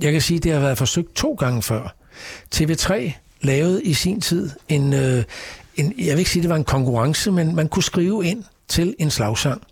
Jeg 0.00 0.12
kan 0.12 0.20
sige, 0.20 0.40
det 0.40 0.52
har 0.52 0.60
været 0.60 0.78
forsøgt 0.78 1.14
to 1.14 1.34
gange 1.34 1.62
før. 1.62 1.94
TV3 2.54 3.12
lavede 3.42 3.84
i 3.84 3.94
sin 3.94 4.20
tid 4.20 4.50
en, 4.68 4.92
øh, 4.92 5.24
en, 5.76 5.94
jeg 5.98 6.12
vil 6.12 6.18
ikke 6.18 6.30
sige, 6.30 6.42
det 6.42 6.50
var 6.50 6.56
en 6.56 6.64
konkurrence, 6.64 7.32
men 7.32 7.56
man 7.56 7.68
kunne 7.68 7.82
skrive 7.82 8.26
ind 8.26 8.44
til 8.68 8.94
en 8.98 9.10
slagsang. 9.10 9.62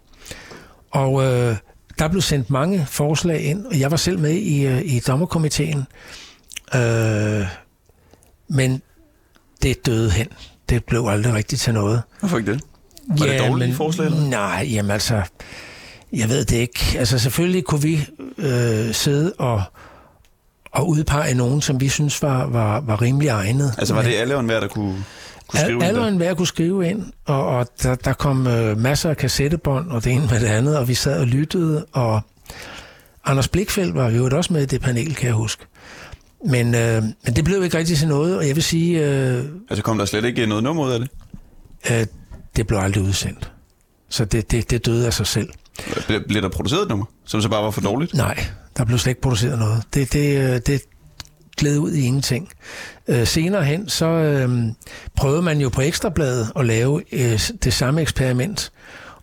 Og 0.97 1.25
øh, 1.25 1.57
der 1.99 2.09
blev 2.09 2.23
sendt 2.23 2.51
mange 2.51 2.87
forslag 2.87 3.41
ind, 3.41 3.67
og 3.67 3.81
jeg 3.81 3.91
var 3.91 3.97
selv 3.97 4.19
med 4.19 4.31
i, 4.31 4.67
øh, 4.67 4.83
i 4.85 5.01
dommerkomiteen. 5.01 5.85
Øh, 6.75 7.47
men 8.49 8.83
det 9.63 9.87
døde 9.87 10.11
hen. 10.11 10.27
Det 10.69 10.85
blev 10.85 11.07
aldrig 11.09 11.35
rigtigt 11.35 11.61
til 11.61 11.75
noget. 11.75 12.03
Hvorfor 12.21 12.39
ikke 12.39 12.53
det? 12.53 12.61
Var 13.09 13.27
det 13.27 13.41
dårlige 13.41 13.75
forslag, 13.75 14.07
eller? 14.07 14.29
Nej, 14.29 14.69
jamen 14.73 14.91
altså, 14.91 15.23
jeg 16.13 16.29
ved 16.29 16.45
det 16.45 16.57
ikke. 16.57 16.81
Altså 16.99 17.19
selvfølgelig 17.19 17.65
kunne 17.65 17.83
vi 17.83 18.07
øh, 18.39 18.95
sidde 18.95 19.33
og, 19.39 19.63
og 20.73 20.89
udpege 20.89 21.35
nogen, 21.35 21.61
som 21.61 21.81
vi 21.81 21.89
synes 21.89 22.23
var, 22.23 22.47
var, 22.47 22.81
var 22.81 23.03
rimelig 23.03 23.29
egnet. 23.29 23.75
Altså 23.79 23.95
var 23.95 24.03
det 24.03 24.15
alle 24.15 24.35
og 24.35 24.41
enhver, 24.41 24.61
der 24.61 24.69
kunne, 24.69 25.05
kunne 25.49 25.61
skrive 25.61 25.83
Al, 25.85 25.89
alle 25.89 26.01
ind 26.01 26.09
enhver 26.09 26.35
kunne 26.35 26.47
skrive 26.47 26.89
ind, 26.91 27.05
og, 27.25 27.47
og 27.47 27.67
der, 27.83 27.95
der 27.95 28.13
kom 28.13 28.47
øh, 28.47 28.79
masser 28.79 29.11
af 29.11 29.17
kassettebånd, 29.17 29.91
og 29.91 30.05
det 30.05 30.13
ene 30.13 30.27
med 30.31 30.41
det 30.41 30.47
andet, 30.47 30.79
og 30.79 30.89
vi 30.89 30.95
sad 30.95 31.21
og 31.21 31.27
lyttede, 31.27 31.85
og 31.93 32.21
Anders 33.25 33.49
Blikfeldt 33.49 33.95
var 33.95 34.11
jo 34.11 34.29
også 34.33 34.53
med 34.53 34.63
i 34.63 34.67
det 34.67 34.81
panel, 34.81 35.15
kan 35.15 35.27
jeg 35.27 35.35
huske. 35.35 35.65
Men, 36.47 36.75
øh, 36.75 37.03
men 37.03 37.37
det 37.37 37.45
blev 37.45 37.65
ikke 37.65 37.79
rigtig 37.79 37.99
til 37.99 38.09
noget, 38.09 38.37
og 38.39 38.47
jeg 38.49 38.55
vil 38.57 38.63
sige, 38.63 39.07
øh? 39.07 39.45
Altså 39.71 39.83
kom 39.83 39.99
der 39.99 40.05
slet 40.05 40.25
ikke 40.25 40.47
noget 40.47 40.65
nummer 40.65 40.85
ud 40.87 40.91
af 40.91 41.01
det? 41.01 41.09
øh, 41.91 42.07
det 42.57 42.67
blev 42.67 42.79
aldrig 42.79 43.03
udsendt. 43.05 43.53
Så 44.09 44.25
det, 44.25 44.51
det, 44.51 44.71
det 44.71 44.87
døde 44.87 45.07
af 45.07 45.15
sig 45.15 45.27
selv. 45.27 45.49
Ble- 45.81 46.27
Blev 46.29 46.43
der 46.43 46.49
produceret 46.49 46.83
et 46.83 46.89
nummer, 46.89 47.07
som 47.25 47.41
så 47.43 47.49
bare 47.49 47.65
var 47.65 47.71
for 47.71 47.81
dårligt? 47.81 48.15
Nej, 48.15 48.45
der 48.77 48.85
blev 48.85 48.99
slet 48.99 49.11
ikke 49.11 49.21
produceret 49.21 49.59
noget. 49.59 49.83
Det, 49.95 50.13
det, 50.13 50.39
øh, 50.55 50.61
det 50.67 50.83
gled 51.57 51.79
ud 51.79 51.93
i 51.93 52.05
ingenting. 52.05 52.49
Øh, 53.09 53.27
senere 53.27 53.65
hen, 53.65 53.89
så 53.89 54.07
øh, 54.07 54.49
prøvede 55.17 55.43
man 55.43 55.61
jo 55.61 55.69
på 55.69 55.81
Ekstrabladet 55.81 56.53
at 56.57 56.67
lave 56.67 57.03
øh, 57.13 57.41
det 57.65 57.73
samme 57.73 58.01
eksperiment, 58.01 58.73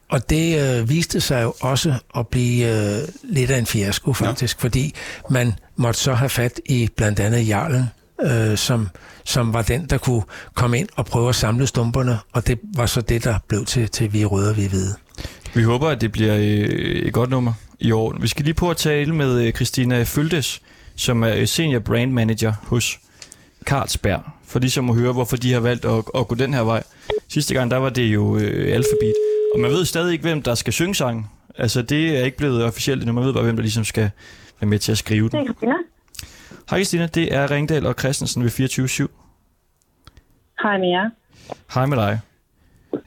og 0.10 0.30
det 0.30 0.80
øh, 0.80 0.90
viste 0.90 1.22
sig 1.22 1.44
jo 1.44 1.54
også 1.62 1.94
at 2.18 2.28
blive 2.28 2.68
øh, 2.68 3.08
lidt 3.24 3.52
af 3.52 3.58
en 3.58 3.66
fiasko 3.66 4.14
faktisk, 4.14 4.58
ja. 4.58 4.64
fordi 4.64 4.94
man 5.30 5.54
måtte 5.76 6.00
så 6.00 6.14
have 6.14 6.30
fat 6.30 6.60
i 6.66 6.90
blandt 6.96 7.20
andet 7.20 7.48
Jarlen, 7.48 7.86
øh, 8.22 8.58
som, 8.58 8.90
som 9.24 9.54
var 9.54 9.62
den, 9.62 9.86
der 9.86 9.98
kunne 9.98 10.24
komme 10.54 10.80
ind 10.80 10.90
og 10.96 11.06
prøve 11.06 11.30
at 11.30 11.36
samle 11.36 11.68
stumperne, 11.68 12.20
og 12.34 12.48
det 12.48 12.60
var 12.76 12.86
så 12.86 13.02
det, 13.02 13.24
der 13.24 13.40
blev 13.48 13.66
til, 13.66 13.90
til 13.90 14.14
Vi 14.14 14.26
røde 14.26 14.50
og 14.50 14.58
vi 14.58 14.68
hvide. 14.68 14.96
Vi 15.54 15.64
håber, 15.64 15.90
at 15.90 16.02
det 16.02 16.12
bliver 16.12 16.36
øh, 16.36 16.44
et 16.44 17.14
godt 17.14 17.30
nummer 17.30 17.54
i 17.80 17.92
år. 17.92 18.18
Vi 18.20 18.28
skal 18.28 18.46
lige 18.46 18.54
på 18.54 18.70
at 18.70 18.78
tale 18.78 19.16
med 19.16 19.42
øh, 19.42 19.54
Christina 19.54 20.04
Føltes, 20.04 20.62
som 20.96 21.24
er 21.24 21.46
senior 21.46 21.80
brand 21.80 22.12
manager 22.12 22.54
hos 22.62 23.00
Carlsberg, 23.64 24.22
for 24.46 24.60
ligesom 24.60 24.90
at 24.90 24.96
høre, 24.96 25.14
hvorfor 25.14 25.38
de 25.38 25.54
har 25.54 25.60
valgt 25.60 25.86
at, 25.86 26.04
at 26.16 26.28
gå 26.28 26.36
den 26.36 26.54
her 26.54 26.62
vej. 26.62 26.84
Sidste 27.28 27.54
gang, 27.54 27.72
der 27.72 27.78
var 27.78 27.90
det 27.90 28.04
jo 28.04 28.38
øh, 28.38 28.76
Alphabet. 28.76 29.14
Og 29.54 29.60
man 29.60 29.72
ved 29.72 29.86
stadig 29.86 30.12
ikke, 30.12 30.22
hvem 30.22 30.42
der 30.42 30.56
skal 30.56 30.74
synge 30.74 30.96
sangen. 30.96 31.26
Altså, 31.58 31.82
det 31.82 32.20
er 32.20 32.26
ikke 32.26 32.38
blevet 32.38 32.64
officielt 32.64 33.02
endnu. 33.02 33.14
Man 33.14 33.26
ved 33.26 33.34
bare, 33.34 33.44
hvem 33.44 33.56
der 33.56 33.64
ligesom 33.64 33.84
skal 33.84 34.10
være 34.60 34.70
med 34.70 34.80
til 34.80 34.92
at 34.92 34.98
skrive 34.98 35.30
den. 35.30 35.46
Christina. 35.46 35.74
Hej 36.70 36.80
Christina, 36.80 37.08
det 37.08 37.34
er 37.34 37.52
Ringdal 37.52 37.86
og 37.86 37.96
Christensen 38.00 38.44
ved 38.44 38.50
24 38.50 38.88
Hej 40.64 40.78
med 40.78 40.88
jer. 40.88 41.10
Hej 41.74 41.86
med 41.86 41.98
dig. 41.98 42.20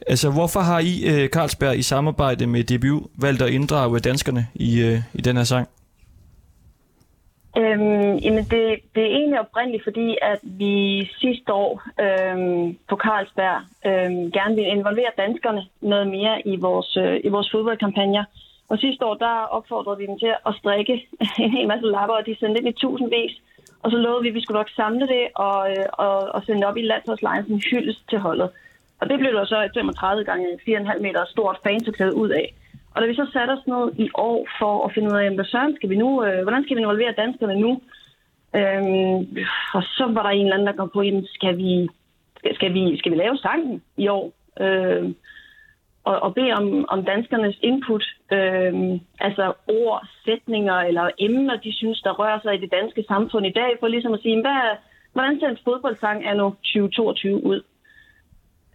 Altså, 0.06 0.30
hvorfor 0.30 0.60
har 0.60 0.78
I, 0.78 1.04
øh, 1.04 1.28
Carlsberg, 1.28 1.78
i 1.78 1.82
samarbejde 1.82 2.46
med 2.46 2.64
DBU, 2.64 3.06
valgt 3.14 3.42
at 3.42 3.50
inddrage 3.50 4.00
danskerne 4.00 4.46
i, 4.54 4.80
øh, 4.80 5.02
i 5.14 5.20
den 5.20 5.36
her 5.36 5.44
sang? 5.44 5.68
Øhm, 7.60 8.14
jamen 8.24 8.44
det, 8.44 8.64
det 8.94 9.02
er 9.02 9.16
egentlig 9.18 9.40
oprindeligt, 9.40 9.84
fordi 9.84 10.16
at 10.22 10.40
vi 10.42 11.04
sidste 11.20 11.52
år 11.52 11.82
øhm, 12.00 12.78
på 12.88 12.96
Carlsberg 12.96 13.58
øhm, 13.88 14.32
gerne 14.32 14.54
ville 14.54 14.70
involvere 14.70 15.12
danskerne 15.16 15.62
noget 15.80 16.06
mere 16.06 16.46
i 16.46 16.56
vores, 16.56 16.96
øh, 16.96 17.20
i 17.24 17.28
vores 17.28 17.50
fodboldkampagner. 17.52 18.24
Og 18.68 18.78
sidste 18.78 19.06
år, 19.06 19.14
der 19.14 19.34
opfordrede 19.56 19.98
vi 19.98 20.06
dem 20.06 20.18
til 20.18 20.32
at 20.46 20.54
strikke 20.60 21.06
en 21.44 21.50
hel 21.50 21.68
masse 21.68 21.86
lapper, 21.86 22.14
og 22.14 22.26
de 22.26 22.36
sendte 22.38 22.60
ind 22.60 22.68
i 22.68 22.72
tusindvis. 22.72 23.34
Og 23.82 23.90
så 23.90 23.96
lovede 23.96 24.22
vi, 24.22 24.28
at 24.28 24.34
vi 24.34 24.42
skulle 24.42 24.58
nok 24.58 24.70
samle 24.70 25.06
det 25.06 25.24
og, 25.34 25.70
øh, 25.70 25.86
og, 25.92 26.16
og 26.34 26.42
sende 26.42 26.60
det 26.60 26.68
op 26.68 26.76
i 26.76 26.82
landsholdslejen 26.82 27.46
som 27.46 27.60
hyldest 27.70 28.02
til 28.10 28.18
holdet. 28.18 28.50
Og 29.00 29.08
det 29.08 29.18
blev 29.18 29.32
der 29.32 29.44
så 29.44 29.62
et 29.62 29.70
35 29.74 30.24
gange 30.24 30.46
4,5 30.68 31.02
meter 31.02 31.24
stort 31.24 31.58
fanseklæde 31.64 32.14
ud 32.14 32.28
af. 32.28 32.54
Og 32.96 33.02
da 33.02 33.06
vi 33.06 33.14
så 33.14 33.26
satte 33.32 33.52
os 33.52 33.66
ned 33.66 34.06
i 34.06 34.08
år 34.14 34.48
for 34.60 34.84
at 34.84 34.92
finde 34.94 35.08
ud 35.12 35.18
af, 35.18 35.34
hvad 35.34 35.44
søren 35.44 35.76
skal 35.76 35.90
vi 35.90 35.96
nu, 35.96 36.24
øh, 36.24 36.42
hvordan 36.42 36.64
skal 36.64 36.76
vi 36.76 36.80
involvere 36.80 37.20
danskerne 37.22 37.60
nu? 37.60 37.80
Øhm, 38.58 39.18
og 39.76 39.82
så 39.96 40.04
var 40.14 40.22
der 40.22 40.30
en 40.30 40.46
eller 40.46 40.54
anden, 40.54 40.66
der 40.66 40.76
kom 40.76 40.90
på, 40.94 41.02
jamen, 41.02 41.26
skal 41.26 41.56
vi, 41.56 41.88
skal, 42.54 42.74
vi, 42.74 42.98
skal 42.98 43.12
vi 43.12 43.16
lave 43.16 43.36
sangen 43.38 43.82
i 43.96 44.08
år? 44.08 44.32
Øhm, 44.60 45.16
og, 46.04 46.16
og 46.20 46.34
bede 46.34 46.52
om, 46.52 46.84
om 46.88 47.04
danskernes 47.04 47.58
input, 47.62 48.04
øhm, 48.32 49.00
altså 49.20 49.52
ord, 49.68 50.06
sætninger 50.24 50.74
eller 50.74 51.10
emner, 51.18 51.56
de 51.56 51.72
synes, 51.76 52.00
der 52.00 52.12
rører 52.20 52.40
sig 52.42 52.54
i 52.54 52.60
det 52.60 52.72
danske 52.72 53.04
samfund 53.08 53.46
i 53.46 53.56
dag, 53.60 53.70
for 53.80 53.88
ligesom 53.88 54.14
at 54.14 54.22
sige, 54.22 54.40
hvad, 54.40 54.76
hvordan 55.12 55.40
ser 55.40 55.48
en 55.48 55.64
fodboldsang 55.64 56.24
er 56.24 56.34
nu 56.34 56.50
2022 56.50 57.44
ud? 57.44 57.60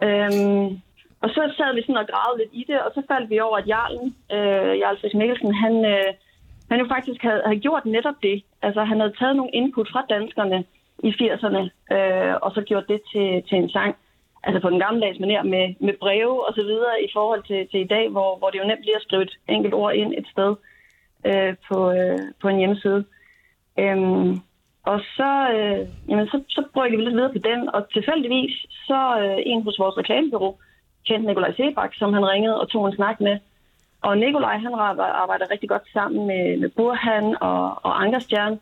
Øhm, 0.03 0.81
og 1.21 1.29
så 1.29 1.53
sad 1.57 1.75
vi 1.75 1.81
sådan 1.81 2.03
og 2.03 2.07
gravede 2.07 2.39
lidt 2.41 2.53
i 2.53 2.63
det, 2.69 2.79
og 2.85 2.91
så 2.95 3.01
faldt 3.11 3.29
vi 3.29 3.39
over, 3.39 3.57
at 3.57 3.67
Jarlen, 3.67 4.07
øh, 4.35 4.73
Jarl 4.81 4.99
Friis 4.99 5.13
Mikkelsen, 5.13 5.53
han, 5.53 5.85
øh, 5.85 6.09
han 6.69 6.79
jo 6.79 6.87
faktisk 6.95 7.21
havde, 7.21 7.41
havde 7.45 7.59
gjort 7.59 7.85
netop 7.85 8.17
det. 8.23 8.43
Altså 8.61 8.83
han 8.83 8.99
havde 8.99 9.17
taget 9.19 9.35
nogle 9.35 9.51
input 9.59 9.89
fra 9.93 10.05
danskerne 10.09 10.63
i 11.07 11.09
80'erne, 11.19 11.63
øh, 11.95 12.33
og 12.41 12.51
så 12.55 12.61
gjort 12.61 12.87
det 12.87 13.01
til, 13.11 13.43
til 13.47 13.57
en 13.57 13.69
sang. 13.69 13.95
Altså 14.43 14.59
på 14.61 14.69
den 14.69 14.79
gamle 14.79 15.01
dags 15.01 15.17
manér 15.17 15.43
med, 15.53 15.65
med 15.79 15.93
breve 15.99 16.47
og 16.47 16.53
så 16.53 16.63
videre 16.63 17.03
i 17.07 17.09
forhold 17.13 17.43
til, 17.43 17.67
til 17.71 17.79
i 17.79 17.91
dag, 17.95 18.09
hvor, 18.09 18.37
hvor 18.37 18.49
det 18.49 18.59
jo 18.59 18.67
nemt 18.67 18.81
bliver 18.81 18.97
at 18.97 19.03
skrive 19.03 19.23
et 19.23 19.37
enkelt 19.47 19.73
ord 19.73 19.93
ind 19.93 20.13
et 20.17 20.27
sted 20.33 20.55
øh, 21.29 21.53
på, 21.67 21.91
øh, 21.91 22.19
på 22.41 22.47
en 22.47 22.57
hjemmeside. 22.57 23.05
Øhm, 23.79 24.31
og 24.83 24.99
så, 25.17 25.31
øh, 25.55 25.87
jamen, 26.09 26.27
så, 26.27 26.43
så 26.49 26.63
brød 26.73 26.89
vi 26.89 26.95
lidt 26.95 27.15
videre 27.15 27.33
på 27.33 27.41
den, 27.49 27.69
og 27.75 27.89
tilfældigvis 27.93 28.55
så 28.87 29.01
øh, 29.21 29.37
en 29.45 29.63
hos 29.63 29.79
vores 29.79 29.97
reklamebureau, 29.97 30.57
kendte 31.07 31.27
Nikolaj 31.27 31.53
Sebak, 31.55 31.91
som 31.93 32.13
han 32.13 32.25
ringede 32.33 32.59
og 32.61 32.69
tog 32.69 32.87
en 32.87 32.95
snak 32.95 33.21
med. 33.21 33.35
Og 34.01 34.17
Nikolaj, 34.17 34.57
han 34.57 34.73
arbejder, 35.23 35.51
rigtig 35.51 35.69
godt 35.69 35.85
sammen 35.93 36.27
med, 36.27 36.57
med 36.61 36.69
Burhan 36.69 37.35
og, 37.41 37.85
og 37.85 38.03
Ankerstjern. 38.03 38.59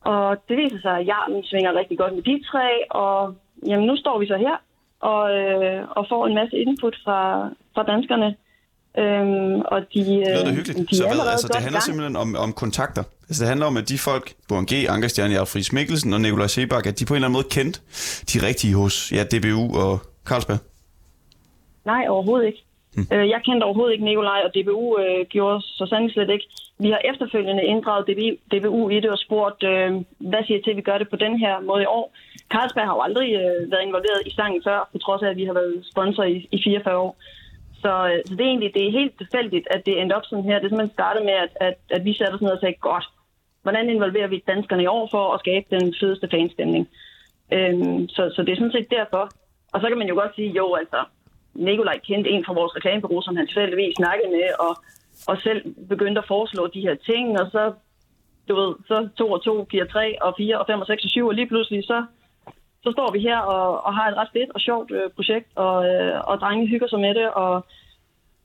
Og 0.00 0.36
det 0.48 0.56
viser 0.56 0.80
sig, 0.82 0.94
at 0.98 1.06
Jarlen 1.06 1.44
svinger 1.44 1.78
rigtig 1.80 1.98
godt 1.98 2.14
med 2.14 2.22
de 2.22 2.42
tre, 2.50 2.68
og 2.90 3.34
jamen, 3.66 3.86
nu 3.86 3.96
står 3.96 4.18
vi 4.18 4.26
så 4.26 4.36
her 4.36 4.56
og, 5.00 5.22
øh, 5.38 5.88
og 5.96 6.06
får 6.08 6.26
en 6.26 6.34
masse 6.34 6.56
input 6.56 6.96
fra, 7.04 7.48
fra 7.74 7.82
danskerne. 7.82 8.36
Øhm, 8.98 9.60
og 9.60 9.78
de, 9.94 10.00
øh, 10.00 10.26
Det 10.26 10.44
lyder 10.44 10.52
hyggeligt. 10.54 10.90
de 10.90 10.96
Så 10.96 11.02
hvad, 11.02 11.30
altså, 11.32 11.48
det 11.48 11.56
handler 11.56 11.70
gang. 11.72 11.82
simpelthen 11.82 12.16
om, 12.16 12.36
om 12.36 12.52
kontakter. 12.52 13.02
Altså, 13.28 13.42
det 13.42 13.48
handler 13.48 13.66
om, 13.66 13.76
at 13.76 13.88
de 13.88 13.98
folk, 13.98 14.32
Boren 14.48 14.66
G., 14.66 14.72
Ankerstjerne, 14.88 15.34
Jarl 15.34 15.46
Friis 15.46 15.72
Mikkelsen 15.72 16.12
og 16.12 16.20
Nikolaj 16.20 16.46
Sebak, 16.46 16.86
at 16.86 16.98
de 16.98 17.04
på 17.04 17.14
en 17.14 17.16
eller 17.16 17.28
anden 17.28 17.36
måde 17.38 17.46
kendte 17.50 17.80
de 18.32 18.46
rigtige 18.46 18.74
hos 18.74 19.12
ja, 19.12 19.22
DBU 19.24 19.78
og 19.82 19.98
Carlsberg. 20.24 20.58
Nej, 21.86 22.02
overhovedet 22.08 22.46
ikke. 22.46 22.62
Mm. 22.96 23.06
Øh, 23.12 23.28
jeg 23.28 23.40
kendte 23.46 23.64
overhovedet 23.64 23.92
ikke 23.92 24.04
Nikolaj, 24.04 24.40
og 24.46 24.50
DBU 24.54 24.98
øh, 24.98 25.26
gjorde 25.34 25.60
så 25.62 25.86
sandelig 25.90 26.12
slet 26.14 26.30
ikke. 26.30 26.46
Vi 26.78 26.90
har 26.90 27.00
efterfølgende 27.10 27.64
inddraget 27.64 28.06
DBU, 28.08 28.32
DBU 28.52 28.88
i 28.88 29.00
det 29.00 29.10
og 29.10 29.18
spurgt, 29.18 29.62
øh, 29.62 29.90
hvad 30.30 30.42
siger 30.44 30.58
I 30.58 30.62
til, 30.62 30.70
at 30.70 30.76
vi 30.76 30.88
gør 30.88 30.98
det 30.98 31.08
på 31.10 31.16
den 31.16 31.38
her 31.38 31.60
måde 31.60 31.82
i 31.82 31.92
år? 31.98 32.06
Carlsberg 32.52 32.86
har 32.88 32.94
jo 32.94 33.00
aldrig 33.00 33.28
øh, 33.40 33.70
været 33.72 33.86
involveret 33.88 34.22
i 34.26 34.34
sangen 34.38 34.62
før, 34.66 34.88
på 34.92 34.98
trods 34.98 35.22
af, 35.22 35.28
at 35.30 35.36
vi 35.36 35.44
har 35.44 35.52
været 35.52 35.86
sponsor 35.92 36.24
i, 36.24 36.48
i 36.52 36.58
44 36.64 36.98
år. 36.98 37.16
Så, 37.82 37.92
øh, 38.10 38.18
så 38.26 38.32
det 38.36 38.44
er 38.44 38.52
egentlig 38.52 38.74
det 38.74 38.86
er 38.86 38.98
helt 39.00 39.14
tilfældigt, 39.18 39.66
at 39.70 39.86
det 39.86 40.00
endte 40.00 40.16
op 40.16 40.26
sådan 40.26 40.44
her. 40.44 40.58
Det 40.58 40.64
er 40.64 40.68
simpelthen 40.68 40.98
startet 40.98 41.22
med, 41.24 41.36
at, 41.44 41.52
at, 41.66 41.76
at 41.90 42.04
vi 42.04 42.12
satte 42.14 42.34
os 42.34 42.42
ned 42.42 42.50
og 42.50 42.60
sagde, 42.60 42.84
godt, 42.90 43.06
hvordan 43.62 43.88
involverer 43.88 44.26
vi 44.26 44.44
danskerne 44.46 44.82
i 44.82 44.92
år 44.96 45.08
for 45.10 45.24
at 45.34 45.40
skabe 45.40 45.66
den 45.70 45.94
fedeste 46.00 46.28
fanstemning? 46.30 46.88
Øhm, 47.52 48.08
så, 48.08 48.22
så 48.34 48.42
det 48.42 48.52
er 48.52 48.56
sådan 48.56 48.76
set 48.76 48.90
derfor. 48.90 49.24
Og 49.72 49.80
så 49.80 49.86
kan 49.88 49.98
man 49.98 50.08
jo 50.08 50.14
godt 50.14 50.34
sige, 50.34 50.50
jo 50.60 50.74
altså, 50.74 51.00
Nikolaj 51.58 51.98
kendte 51.98 52.30
en 52.30 52.44
fra 52.44 52.52
vores 52.52 52.76
reklamebureau, 52.76 53.22
som 53.22 53.36
han 53.36 53.46
tilfældigvis 53.46 53.94
snakkede 53.96 54.30
med, 54.30 54.48
og, 54.66 54.72
og 55.28 55.36
selv 55.46 55.60
begyndte 55.88 56.20
at 56.20 56.28
foreslå 56.28 56.66
de 56.66 56.80
her 56.80 56.94
ting, 56.94 57.40
og 57.40 57.46
så, 57.50 57.72
du 58.48 58.54
ved, 58.60 58.74
så 58.88 59.08
to 59.18 59.26
og 59.30 59.42
to 59.44 59.64
giver 59.72 59.84
tre, 59.84 60.22
og 60.22 60.34
fire, 60.36 60.58
og 60.60 60.66
fem, 60.66 60.80
og 60.80 60.86
seks, 60.86 61.04
og 61.04 61.10
syv, 61.10 61.26
og 61.26 61.34
lige 61.34 61.48
pludselig 61.48 61.84
så, 61.84 62.04
så 62.84 62.90
står 62.92 63.12
vi 63.12 63.20
her 63.20 63.38
og, 63.38 63.84
og 63.86 63.94
har 63.94 64.08
et 64.08 64.16
ret 64.16 64.32
fedt 64.32 64.50
og 64.54 64.60
sjovt 64.60 64.90
øh, 64.90 65.10
projekt, 65.16 65.48
og, 65.54 65.76
øh, 65.88 66.20
og 66.30 66.40
drenge 66.40 66.66
hygger 66.66 66.88
sig 66.88 67.00
med 67.00 67.14
det, 67.14 67.28
og, 67.30 67.66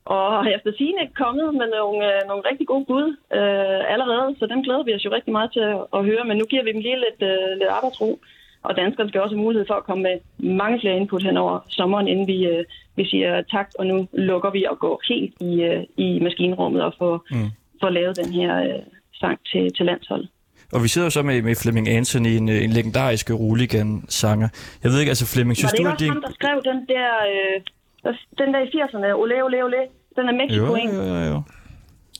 og 0.04 0.44
har 0.44 0.50
efter 0.56 0.72
sine 0.78 1.02
kommet 1.14 1.54
med 1.54 1.68
nogle, 1.78 1.98
øh, 2.14 2.20
nogle 2.28 2.42
rigtig 2.50 2.66
gode 2.66 2.84
bud 2.84 3.08
øh, 3.38 3.92
allerede, 3.94 4.36
så 4.38 4.46
dem 4.46 4.62
glæder 4.62 4.82
vi 4.82 4.94
os 4.94 5.04
jo 5.04 5.10
rigtig 5.12 5.32
meget 5.32 5.52
til 5.52 5.60
at, 5.60 5.80
at 5.96 6.04
høre, 6.04 6.24
men 6.24 6.36
nu 6.36 6.44
giver 6.44 6.64
vi 6.64 6.72
dem 6.72 6.80
lige 6.80 7.02
lidt, 7.06 7.20
øh, 7.30 7.50
lidt 7.60 7.70
arbejdsro. 7.78 8.18
Og 8.62 8.76
danskerne 8.76 9.08
skal 9.08 9.20
også 9.20 9.34
have 9.36 9.44
mulighed 9.44 9.66
for 9.70 9.74
at 9.74 9.84
komme 9.84 10.02
med 10.02 10.16
mange 10.58 10.80
flere 10.80 10.96
input 10.96 11.22
hen 11.22 11.36
over 11.36 11.58
sommeren, 11.68 12.08
inden 12.08 12.26
vi, 12.26 12.46
øh, 12.46 12.64
vi 12.96 13.04
siger 13.04 13.42
tak, 13.54 13.68
og 13.78 13.86
nu 13.86 14.08
lukker 14.12 14.50
vi 14.50 14.64
og 14.70 14.78
går 14.78 15.00
helt 15.08 15.34
i, 15.40 15.52
øh, 15.62 15.82
i 15.96 16.20
maskinrummet 16.20 16.82
og 16.82 16.94
får, 16.98 17.24
mm. 17.30 17.50
får 17.80 17.88
lavet 17.90 18.16
den 18.16 18.32
her 18.32 18.52
øh, 18.62 18.82
sang 19.20 19.38
til, 19.52 19.72
til 19.76 19.86
landsholdet. 19.86 20.28
Og 20.72 20.82
vi 20.82 20.88
sidder 20.88 21.06
jo 21.06 21.10
så 21.10 21.22
med, 21.22 21.42
med 21.42 21.54
Flemming 21.62 21.88
Anthony, 21.88 22.26
en, 22.40 22.48
en 22.48 22.70
legendarisk 22.70 23.30
Roligan-sanger. 23.30 24.48
Jeg 24.82 24.90
ved 24.90 24.98
ikke, 25.00 25.10
altså 25.10 25.26
Flemming, 25.34 25.56
synes 25.56 25.72
Var 25.72 25.76
det 25.76 25.78
du, 25.78 25.88
ikke 25.88 25.92
også 25.92 26.06
ham, 26.12 26.22
der 26.26 26.32
skrev 26.40 26.56
den 26.72 26.78
der, 26.94 27.10
øh, 27.32 28.14
den 28.38 28.54
der 28.54 28.60
i 28.60 28.68
80'erne, 28.76 29.12
ole, 29.22 29.44
ole, 29.44 29.64
ole? 29.64 29.76
Den 30.16 30.28
er 30.28 30.32
Mexico, 30.32 30.66
Jo, 30.66 30.74
ikke? 30.74 30.94
jo, 30.96 31.02
jo, 31.02 31.24
jo. 31.32 31.42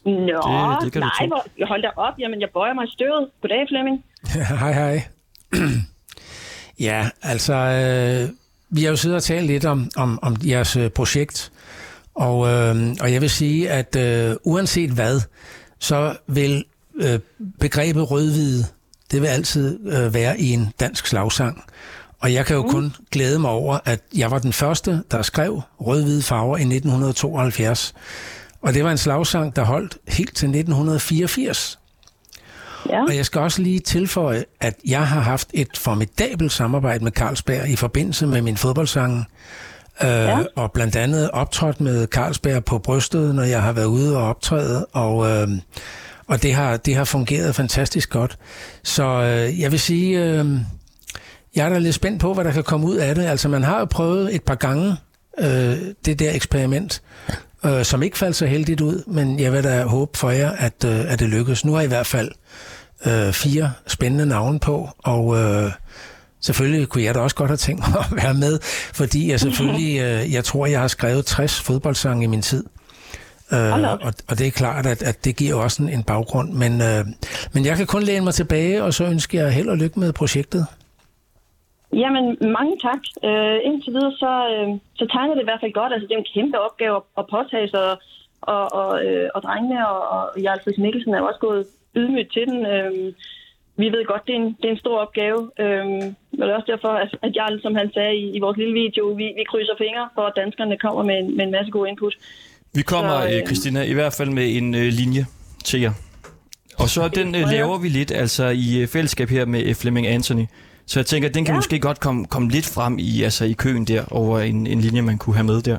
Nå, 0.05 0.13
Det- 0.13 0.83
det 0.85 0.93
kan 0.93 1.03
du 1.03 1.09
nej, 1.21 1.27
hvor, 1.29 1.67
hold 1.67 1.83
da 1.83 1.91
op. 1.97 2.15
Jamen, 2.19 2.41
jeg 2.41 2.51
bøjer 2.51 2.75
mig 2.75 2.85
i 2.85 2.91
støvet. 2.93 3.29
Goddag, 3.41 3.69
Flemming. 3.69 4.05
hej, 4.63 4.73
hej. 4.73 4.97
ja, 6.83 7.09
altså, 7.23 7.55
øh, 7.55 8.29
vi 8.71 8.83
har 8.83 8.91
jo 8.91 8.97
siddet 8.97 9.17
og 9.17 9.23
talt 9.23 9.47
lidt 9.47 9.65
om, 9.65 9.91
om, 9.97 10.19
om 10.23 10.37
jeres 10.47 10.77
øh, 10.77 10.91
projekt, 10.91 11.53
og, 12.15 12.49
øh, 12.49 12.97
og 13.01 13.13
jeg 13.13 13.21
vil 13.21 13.31
sige, 13.31 13.71
at 13.71 13.97
øh, 13.97 14.37
uanset 14.45 14.91
hvad, 14.91 15.21
så 15.79 16.17
vil 16.27 16.65
øh, 16.95 17.19
begrebet 17.61 18.11
rødhvide, 18.11 18.67
det 19.11 19.23
vil 19.23 19.29
altid 19.29 19.87
øh, 19.87 20.15
være 20.15 20.41
i 20.41 20.51
en 20.51 20.73
dansk 20.81 21.07
slagsang. 21.07 21.65
Og 22.21 22.33
jeg 22.33 22.47
kan 22.47 22.57
jo 22.57 22.63
mm. 22.63 22.71
kun 22.71 22.95
glæde 23.11 23.39
mig 23.39 23.51
over, 23.51 23.79
at 23.85 24.01
jeg 24.17 24.31
var 24.31 24.39
den 24.39 24.53
første, 24.53 25.03
der 25.11 25.23
skrev 25.23 25.63
rød-hvide 25.81 26.23
farver 26.23 26.57
i 26.57 26.61
1972. 26.61 27.95
Og 28.63 28.75
det 28.75 28.85
var 28.85 28.91
en 28.91 28.99
slagsang, 28.99 29.57
der 29.57 29.65
holdt 29.65 29.99
helt 30.09 30.37
til 30.37 30.47
1984. 30.47 31.79
Ja. 32.89 33.05
Og 33.05 33.17
jeg 33.17 33.27
skal 33.27 33.41
også 33.41 33.63
lige 33.63 33.79
tilføje, 33.79 34.45
at 34.61 34.75
jeg 34.87 35.07
har 35.07 35.21
haft 35.21 35.49
et 35.55 35.77
formidabelt 35.77 36.53
samarbejde 36.53 37.05
med 37.05 37.13
Carlsberg 37.13 37.69
i 37.69 37.77
forbindelse 37.77 38.27
med 38.27 38.43
min 38.43 38.57
fodboldsange. 38.57 39.25
Øh, 40.03 40.09
ja. 40.09 40.39
Og 40.57 40.73
blandt 40.73 40.97
andet 40.97 41.31
optrådt 41.31 41.81
med 41.81 42.07
Carlsberg 42.07 42.65
på 42.65 42.79
brystet, 42.79 43.35
når 43.35 43.43
jeg 43.43 43.63
har 43.63 43.73
været 43.73 43.87
ude 43.87 44.17
og 44.17 44.29
optræde. 44.29 44.87
Og, 44.87 45.31
øh, 45.31 45.49
og 46.27 46.43
det, 46.43 46.55
har, 46.55 46.77
det 46.77 46.97
har 46.97 47.05
fungeret 47.05 47.55
fantastisk 47.55 48.11
godt. 48.11 48.39
Så 48.83 49.05
øh, 49.05 49.61
jeg 49.61 49.73
vil 49.73 49.81
sige, 49.81 50.25
øh, 50.25 50.47
jeg 51.57 51.67
er 51.67 51.69
da 51.69 51.79
lidt 51.79 51.95
spændt 51.95 52.21
på, 52.21 52.35
hvad 52.35 52.45
der 52.45 52.53
kan 52.53 52.65
komme 52.65 52.87
ud 52.87 52.97
af 52.97 53.15
det. 53.15 53.25
Altså 53.25 53.49
man 53.49 53.63
har 53.63 53.79
jo 53.79 53.85
prøvet 53.85 54.35
et 54.35 54.43
par 54.43 54.55
gange 54.55 54.97
øh, 55.39 55.77
det 56.05 56.19
der 56.19 56.33
eksperiment, 56.35 57.03
øh, 57.65 57.85
som 57.85 58.03
ikke 58.03 58.19
faldt 58.19 58.37
så 58.37 58.47
heldigt 58.47 58.81
ud, 58.81 59.03
men 59.07 59.41
jeg 59.41 59.53
vil 59.53 59.65
da 59.65 59.85
håbe 59.85 60.19
for 60.19 60.31
jer, 60.31 60.51
at, 60.51 60.85
øh, 60.85 61.13
at 61.13 61.19
det 61.19 61.29
lykkes. 61.29 61.65
Nu 61.65 61.73
har 61.73 61.81
I 61.81 61.85
i 61.85 61.89
hvert 61.89 62.07
fald 62.07 62.31
øh, 63.07 63.33
fire 63.33 63.73
spændende 63.87 64.27
navne 64.27 64.59
på, 64.59 64.89
og 64.99 65.39
øh, 65.39 65.73
selvfølgelig 66.41 66.89
kunne 66.89 67.05
jeg 67.05 67.15
da 67.15 67.21
også 67.21 67.37
godt 67.37 67.51
have 67.51 67.57
tænkt 67.57 67.89
mig 67.89 68.05
at 68.11 68.17
være 68.17 68.35
med, 68.35 68.59
fordi 68.93 69.31
jeg 69.31 69.41
selvfølgelig, 69.41 70.01
øh, 70.07 70.33
jeg 70.33 70.45
tror, 70.45 70.67
jeg 70.67 70.81
har 70.81 70.89
skrevet 70.89 71.27
60 71.27 71.61
fodboldsange 71.61 72.25
i 72.25 72.27
min 72.27 72.43
tid. 72.43 72.65
Øh, 73.53 73.73
og, 73.73 74.13
og 74.29 74.39
det 74.39 74.47
er 74.47 74.51
klart, 74.51 74.87
at, 74.87 75.03
at 75.03 75.25
det 75.25 75.37
giver 75.37 75.55
også 75.55 75.83
en, 75.83 75.89
en 75.89 76.03
baggrund, 76.03 76.53
men, 76.53 76.81
øh, 76.81 77.05
men 77.53 77.65
jeg 77.65 77.77
kan 77.77 77.87
kun 77.87 78.03
læne 78.03 78.25
mig 78.25 78.35
tilbage, 78.35 78.83
og 78.83 78.95
så 78.95 79.05
ønsker 79.05 79.43
jeg 79.43 79.53
held 79.53 79.69
og 79.69 79.77
lykke 79.77 80.01
med 80.01 80.13
projektet. 80.13 80.67
Jamen, 81.93 82.25
mange 82.59 82.77
tak. 82.87 83.03
Øh, 83.29 83.59
indtil 83.65 83.93
videre, 83.93 84.13
så, 84.23 84.33
øh, 84.53 84.69
så 84.95 85.05
tegner 85.13 85.35
det 85.35 85.43
i 85.43 85.49
hvert 85.49 85.63
fald 85.63 85.79
godt. 85.81 85.93
Altså, 85.93 86.07
det 86.07 86.15
er 86.15 86.23
en 86.25 86.35
kæmpe 86.35 86.59
opgave 86.67 86.97
at, 87.19 87.25
påtage 87.35 87.69
sig, 87.69 87.97
og, 88.41 88.65
og, 88.81 89.05
øh, 89.05 89.29
og 89.35 89.43
drengene 89.43 89.89
og, 89.89 90.01
og 90.15 90.41
Jarl 90.45 90.61
Friis 90.65 90.79
Mikkelsen 90.79 91.15
er 91.15 91.19
jo 91.19 91.27
også 91.27 91.41
gået 91.41 91.67
ydmygt 91.97 92.33
til 92.33 92.45
den. 92.51 92.67
Øh, 92.67 93.13
vi 93.77 93.87
ved 93.95 94.05
godt, 94.07 94.27
det 94.27 94.33
er 94.35 94.41
en, 94.43 94.57
det 94.61 94.67
er 94.69 94.75
en 94.77 94.85
stor 94.85 94.99
opgave. 95.05 95.51
Øh, 95.63 95.87
men 96.37 96.43
det 96.43 96.51
er 96.51 96.59
også 96.61 96.73
derfor, 96.75 96.89
at, 96.89 97.11
at 97.23 97.37
Jarl, 97.37 97.63
som 97.63 97.75
han 97.75 97.89
sagde 97.95 98.15
i, 98.17 98.37
i 98.37 98.39
vores 98.41 98.57
lille 98.57 98.75
video, 98.83 99.05
vi, 99.07 99.27
vi 99.39 99.45
krydser 99.51 99.77
fingre 99.79 100.09
for, 100.15 100.23
at 100.23 100.33
danskerne 100.37 100.77
kommer 100.79 101.03
med 101.03 101.17
en, 101.19 101.37
med 101.37 101.45
en 101.45 101.53
masse 101.57 101.71
god 101.71 101.87
input. 101.87 102.15
Vi 102.75 102.83
kommer, 102.83 103.17
Så, 103.21 103.23
så, 103.23 103.29
øh, 103.29 103.41
øh, 103.41 103.47
Christina, 103.47 103.83
i 103.83 103.93
hvert 103.93 104.15
fald 104.19 104.31
med 104.31 104.57
en 104.59 104.75
øh, 104.75 104.89
linje 105.01 105.25
til 105.65 105.81
jer. 105.81 105.93
Og 106.79 106.89
så 106.89 107.09
den 107.09 107.35
øh, 107.35 107.43
laver 107.51 107.79
vi 107.79 107.89
lidt 107.89 108.11
altså 108.11 108.45
i 108.49 108.81
øh, 108.81 108.89
fællesskab 108.89 109.29
her 109.29 109.45
med 109.47 109.63
øh, 109.65 109.75
Flemming 109.75 110.07
Anthony. 110.07 110.47
Så 110.93 110.99
jeg 111.01 111.07
tænker, 111.07 111.29
den 111.29 111.45
kan 111.45 111.53
Ja. 111.53 111.57
ja. 111.57 111.59
måske 111.59 111.79
godt 111.81 112.01
komme, 112.01 112.27
komme 112.35 112.49
lidt 112.57 112.69
frem 112.75 112.95
i, 112.99 113.23
altså 113.23 113.45
i 113.45 113.53
køen 113.53 113.85
der, 113.85 114.03
over 114.11 114.39
en, 114.39 114.67
en 114.67 114.81
linje, 114.81 115.03
man 115.03 115.19
kunne 115.19 115.37
have 115.37 115.47
med 115.53 115.63
der. 115.63 115.79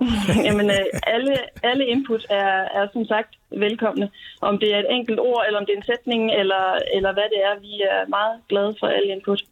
Jamen, 0.46 0.66
øh, 0.70 0.84
alle, 1.14 1.34
alle 1.62 1.84
input 1.86 2.26
er, 2.30 2.52
er 2.78 2.86
som 2.92 3.04
sagt 3.04 3.30
velkomne. 3.64 4.08
Om 4.40 4.58
det 4.58 4.74
er 4.74 4.78
et 4.78 4.86
enkelt 4.90 5.18
ord, 5.20 5.44
eller 5.46 5.58
om 5.60 5.66
det 5.66 5.72
er 5.72 5.76
en 5.76 5.88
sætning, 5.92 6.22
eller, 6.40 6.62
eller 6.96 7.12
hvad 7.12 7.28
det 7.34 7.40
er. 7.48 7.60
Vi 7.60 7.72
er 7.92 8.08
meget 8.08 8.34
glade 8.48 8.74
for 8.80 8.86
alle 8.86 9.08
input. 9.14 9.42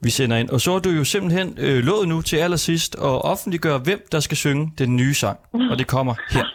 Vi 0.00 0.10
sender 0.10 0.36
ind. 0.36 0.50
Og 0.50 0.60
så 0.60 0.72
er 0.72 0.78
du 0.78 0.90
jo 0.90 1.04
simpelthen 1.04 1.56
øh, 1.60 1.78
lovet 1.88 2.08
nu 2.08 2.22
til 2.22 2.36
allersidst 2.36 2.94
at 2.94 3.14
offentliggøre, 3.32 3.78
hvem 3.78 4.00
der 4.12 4.20
skal 4.20 4.36
synge 4.36 4.72
den 4.78 4.96
nye 4.96 5.14
sang. 5.14 5.38
Og 5.70 5.78
det 5.78 5.86
kommer 5.86 6.14
her. 6.34 6.44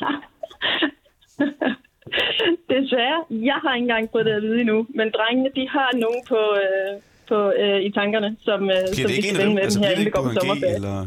Desværre, 2.73 3.19
jeg 3.29 3.57
har 3.63 3.73
ikke 3.75 3.83
engang 3.83 4.09
fået 4.11 4.25
det 4.25 4.31
at 4.31 4.41
vide 4.41 4.59
endnu, 4.61 4.87
men 4.89 5.07
drengene, 5.17 5.49
de 5.55 5.69
har 5.69 5.89
nogen 6.03 6.21
på, 6.27 6.39
øh, 6.63 6.91
på, 7.33 7.39
øh, 7.61 7.79
i 7.87 7.89
tankerne, 7.99 8.29
som, 8.47 8.59
øh, 8.75 8.83
som 8.97 9.09
vi 9.11 9.21
skal 9.21 9.37
vende 9.41 9.53
med 9.57 9.63
Altså, 9.63 9.79
dem 9.79 9.83
her, 9.83 9.91
inden 9.91 10.03
vi 10.03 10.07
ikke 10.07 10.17
går 10.17 10.23
på 10.29 10.33
G, 10.33 10.37
sommerferie. 10.39 10.75
eller... 10.81 10.97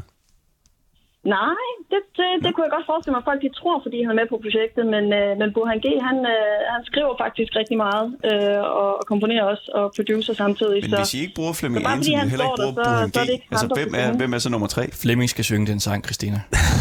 Nej, 1.36 1.62
det, 1.92 2.00
det, 2.18 2.28
det 2.44 2.50
kunne 2.54 2.64
jeg 2.66 2.72
godt 2.76 2.86
forestille 2.90 3.12
mig, 3.14 3.22
at 3.24 3.28
folk 3.30 3.40
de 3.46 3.50
tror, 3.60 3.76
fordi 3.84 3.98
han 4.04 4.10
er 4.14 4.18
med 4.20 4.26
på 4.32 4.36
projektet, 4.44 4.84
men, 4.94 5.04
øh, 5.18 5.30
men 5.40 5.48
Burhan 5.56 5.78
G, 5.84 5.86
han, 6.08 6.16
øh, 6.34 6.56
han 6.74 6.82
skriver 6.90 7.12
faktisk 7.24 7.50
rigtig 7.60 7.76
meget, 7.86 8.06
øh, 8.28 8.60
og, 8.80 8.88
og 8.98 9.02
komponerer 9.12 9.44
også, 9.52 9.66
og 9.78 9.84
producer 9.98 10.32
samtidig. 10.42 10.78
Men 10.84 10.90
så, 10.90 10.96
hvis 11.02 11.14
I 11.16 11.18
ikke 11.24 11.34
bruger 11.38 11.52
Flemming 11.60 11.82
så 11.86 11.90
Anthony, 11.94 12.16
han 12.22 12.28
heller 12.32 12.46
ikke 12.48 12.58
bruger 12.62 12.74
der, 12.74 12.84
så- 12.84 12.90
Burhan 12.90 13.12
så 13.14 13.20
er 13.20 13.24
det 13.24 13.30
G, 13.32 13.36
ikke 13.36 13.46
altså 13.54 13.66
hvem 13.78 13.90
er, 14.02 14.06
hvem 14.20 14.30
er 14.36 14.40
så 14.46 14.50
nummer 14.54 14.68
tre? 14.74 14.84
Flemming 15.02 15.28
skal 15.34 15.44
synge 15.50 15.66
den 15.72 15.80
sang, 15.86 15.98
Christina. 16.06 16.38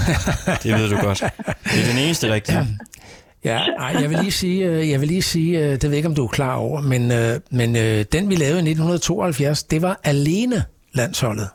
det 0.64 0.70
ved 0.80 0.86
du 0.94 0.98
godt. 1.08 1.20
Det 1.72 1.80
er 1.84 1.88
den 1.94 2.00
eneste 2.06 2.26
rigtige. 2.38 2.62
Ja, 3.46 3.60
ej, 3.80 3.96
jeg 4.02 4.10
vil 4.10 4.18
lige 4.18 4.32
sige, 4.32 4.66
øh, 4.66 4.90
jeg 4.90 5.00
vil 5.00 5.08
lige 5.08 5.22
sige, 5.22 5.60
øh, 5.60 5.72
det 5.72 5.84
ved 5.84 5.90
jeg 5.90 5.98
ikke, 5.98 6.10
om 6.10 6.16
du 6.16 6.24
er 6.24 6.28
klar 6.28 6.56
over, 6.56 6.82
men, 6.82 7.12
øh, 7.12 7.40
men 7.52 7.76
den 8.06 8.30
vi 8.30 8.36
lavede 8.36 8.60
i 8.60 8.70
1972, 8.70 9.64
det 9.64 9.82
var 9.82 10.00
alene 10.04 10.64
landsholdet. 10.94 11.50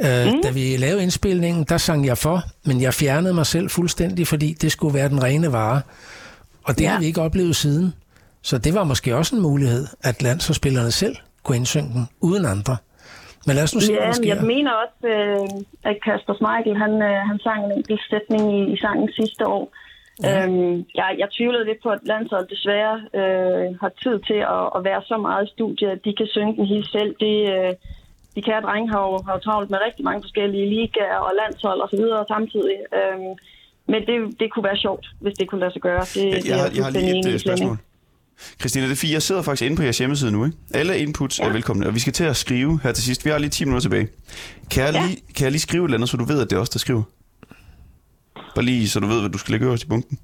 Mm. 0.00 0.42
Da 0.42 0.50
vi 0.50 0.76
lavede 0.76 1.02
indspilningen, 1.02 1.64
der 1.64 1.76
sang 1.76 2.06
jeg 2.06 2.18
for, 2.18 2.42
men 2.64 2.80
jeg 2.80 2.94
fjernede 2.94 3.34
mig 3.34 3.46
selv 3.46 3.70
fuldstændig, 3.70 4.26
fordi 4.26 4.52
det 4.52 4.72
skulle 4.72 4.94
være 4.94 5.08
den 5.08 5.22
rene 5.22 5.52
vare. 5.52 5.80
Og 6.64 6.78
det 6.78 6.84
ja. 6.84 6.90
Har 6.90 7.00
vi 7.00 7.06
ikke 7.06 7.22
oplevet 7.22 7.56
siden. 7.56 7.94
Så 8.42 8.58
det 8.58 8.74
var 8.74 8.84
måske 8.84 9.16
også 9.16 9.36
en 9.36 9.42
mulighed, 9.42 9.86
at 10.02 10.22
landsholdsspillerne 10.22 10.90
selv 10.90 11.16
kunne 11.42 11.56
indsynge 11.56 11.92
den, 11.94 12.08
uden 12.20 12.44
andre. 12.44 12.76
Men 13.46 13.56
lad 13.56 13.62
os 13.62 13.74
nu 13.74 13.80
se, 13.80 13.92
Ja, 13.92 14.04
hvad 14.04 14.14
der 14.14 14.34
jeg 14.34 14.44
mener 14.44 14.70
også, 14.82 14.98
at 15.84 15.96
Kasper 16.04 16.34
Smeichel, 16.34 16.76
han, 16.76 16.92
han 17.30 17.38
sang 17.38 17.64
en 17.64 17.72
enkelt 17.72 18.00
sætning 18.10 18.42
i, 18.58 18.72
i 18.72 18.76
sangen 18.76 19.08
sidste 19.12 19.46
år. 19.46 19.72
Ja. 20.24 20.46
Øhm, 20.46 20.74
jeg, 21.00 21.08
jeg 21.22 21.28
tvivlede 21.36 21.64
lidt 21.70 21.80
på, 21.82 21.88
at 21.96 22.02
landsholdet 22.12 22.50
desværre 22.54 22.96
øh, 23.20 23.66
har 23.82 23.90
tid 24.02 24.16
til 24.28 24.40
at, 24.56 24.64
at 24.76 24.80
være 24.88 25.02
så 25.10 25.16
meget 25.26 25.42
i 25.46 25.52
studiet, 25.56 25.90
at 25.96 26.00
de 26.06 26.12
kan 26.18 26.26
synge 26.34 26.52
den 26.58 26.66
helt 26.74 26.88
selv. 26.96 27.10
Det, 27.24 27.36
øh, 27.54 27.72
de 28.34 28.42
kære 28.48 28.62
drenge 28.66 28.88
har 28.94 29.02
jo, 29.08 29.14
har 29.26 29.32
jo 29.36 29.40
travlt 29.46 29.70
med 29.70 29.78
rigtig 29.86 30.04
mange 30.08 30.22
forskellige 30.26 30.66
ligaer 30.74 31.18
og 31.26 31.32
landshold 31.42 31.78
osv. 31.84 32.04
samtidig. 32.34 32.78
Øhm, 32.98 33.32
men 33.92 34.00
det, 34.08 34.16
det 34.40 34.46
kunne 34.52 34.64
være 34.70 34.76
sjovt, 34.86 35.04
hvis 35.20 35.34
det 35.40 35.48
kunne 35.48 35.60
lade 35.64 35.72
sig 35.72 35.82
gøre. 35.82 36.04
Det, 36.14 36.24
Jeg, 36.24 36.32
det 36.42 36.48
jeg, 36.48 36.52
er 36.58 36.62
har, 36.62 36.70
jeg 36.76 36.84
har 36.84 36.90
fuldstændig 36.92 37.14
lige 37.24 37.28
et 37.28 37.34
øh, 37.34 37.40
spørgsmål. 37.46 37.76
Christina, 38.60 38.84
det 38.84 38.92
er 38.92 38.96
fire. 38.96 39.12
Jeg 39.12 39.22
sidder 39.22 39.42
faktisk 39.42 39.62
inde 39.66 39.76
på 39.76 39.82
jeres 39.82 39.98
hjemmeside 39.98 40.32
nu, 40.32 40.44
ikke? 40.44 40.56
Alle 40.74 40.98
inputs 40.98 41.38
ja. 41.40 41.44
er 41.44 41.52
velkomne, 41.52 41.86
og 41.86 41.94
vi 41.94 42.00
skal 42.00 42.12
til 42.12 42.24
at 42.24 42.36
skrive 42.36 42.80
her 42.82 42.92
til 42.92 43.04
sidst. 43.04 43.24
Vi 43.24 43.30
har 43.30 43.38
lige 43.38 43.50
10 43.50 43.64
minutter 43.64 43.82
tilbage. 43.82 44.08
Kan 44.70 44.84
jeg, 44.84 44.94
Ja. 44.94 45.00
lige, 45.06 45.16
kan 45.36 45.44
jeg 45.44 45.50
lige 45.52 45.60
skrive 45.60 45.84
et 45.84 45.88
eller 45.88 45.96
andet, 45.96 46.08
så 46.08 46.16
du 46.16 46.24
ved, 46.24 46.42
at 46.42 46.50
det 46.50 46.56
er 46.56 46.60
os, 46.60 46.68
der 46.68 46.78
skriver? 46.78 47.02
Bare 48.54 48.64
lige, 48.64 48.88
så 48.88 49.00
du 49.00 49.06
ved, 49.06 49.20
hvad 49.20 49.30
du 49.30 49.38
skal 49.38 49.52
lægge 49.52 49.66
øverst 49.66 49.84
i 49.84 49.86
bunken. 49.92 50.18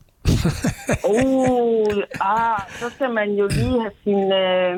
Uh, 1.14 2.03
ah, 2.35 2.61
så 2.81 2.87
skal 2.95 3.11
man 3.18 3.29
jo 3.41 3.45
lige 3.59 3.77
have 3.85 3.95
sin... 4.05 4.20
Øh... 4.43 4.74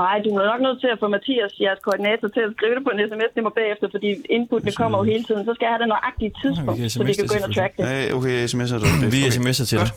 Nej, 0.00 0.16
du 0.24 0.28
er 0.40 0.44
nok 0.52 0.60
nødt 0.66 0.78
til 0.82 0.88
at 0.94 0.98
få 1.02 1.06
Mathias, 1.16 1.52
jeres 1.64 1.80
koordinator, 1.86 2.26
til 2.36 2.42
at 2.46 2.50
skrive 2.56 2.74
det 2.76 2.82
på 2.86 2.90
en 2.94 3.00
sms-nummer 3.10 3.52
bagefter, 3.60 3.86
fordi 3.94 4.08
inputtene 4.36 4.72
kommer 4.80 4.96
jo 5.00 5.04
hele 5.12 5.24
tiden. 5.28 5.42
Så 5.48 5.52
skal 5.56 5.64
jeg 5.66 5.72
have 5.74 5.82
det 5.84 5.90
nøjagtige 5.94 6.32
tidspunkt, 6.42 6.76
vi 6.78 6.82
kan 6.82 6.90
så 6.90 6.98
vi 7.04 7.12
sms 7.12 7.18
kan 7.20 7.26
gå 7.30 7.34
ind 7.38 7.44
og 7.48 7.54
track 7.58 7.72
det. 7.76 7.82
Ja, 7.90 7.98
okay, 8.18 8.34
sms'er 8.52 8.78
du. 8.82 8.86
Vi 9.16 9.20
okay. 9.26 9.32
sms'er 9.36 9.64
til 9.70 9.76
dig. 9.82 9.90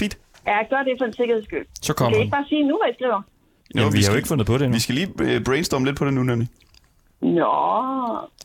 Fint. 0.00 0.14
Ja, 0.50 0.56
gør 0.72 0.80
det 0.86 0.92
for 1.00 1.06
en 1.10 1.14
sikkerheds 1.20 1.44
skyld. 1.48 1.66
Så 1.86 1.90
Kan 1.92 1.94
kommer 1.98 2.10
I 2.12 2.18
han. 2.18 2.22
ikke 2.24 2.34
bare 2.38 2.46
sige 2.52 2.62
nu, 2.70 2.74
hvad 2.80 2.88
I 2.92 2.94
skriver? 2.98 3.20
Jamen, 3.74 3.92
vi 3.96 3.98
har 3.98 4.02
jo 4.02 4.06
skal- 4.06 4.16
ikke 4.20 4.30
fundet 4.32 4.46
på 4.50 4.54
det 4.58 4.62
endnu. 4.64 4.74
Vi 4.78 4.84
skal 4.86 4.94
lige 5.00 5.08
øh, 5.26 5.36
brainstorme 5.46 5.84
lidt 5.88 5.96
på 6.00 6.04
det 6.08 6.12
nu, 6.18 6.22
nemlig. 6.30 6.48
Nå, 7.20 7.28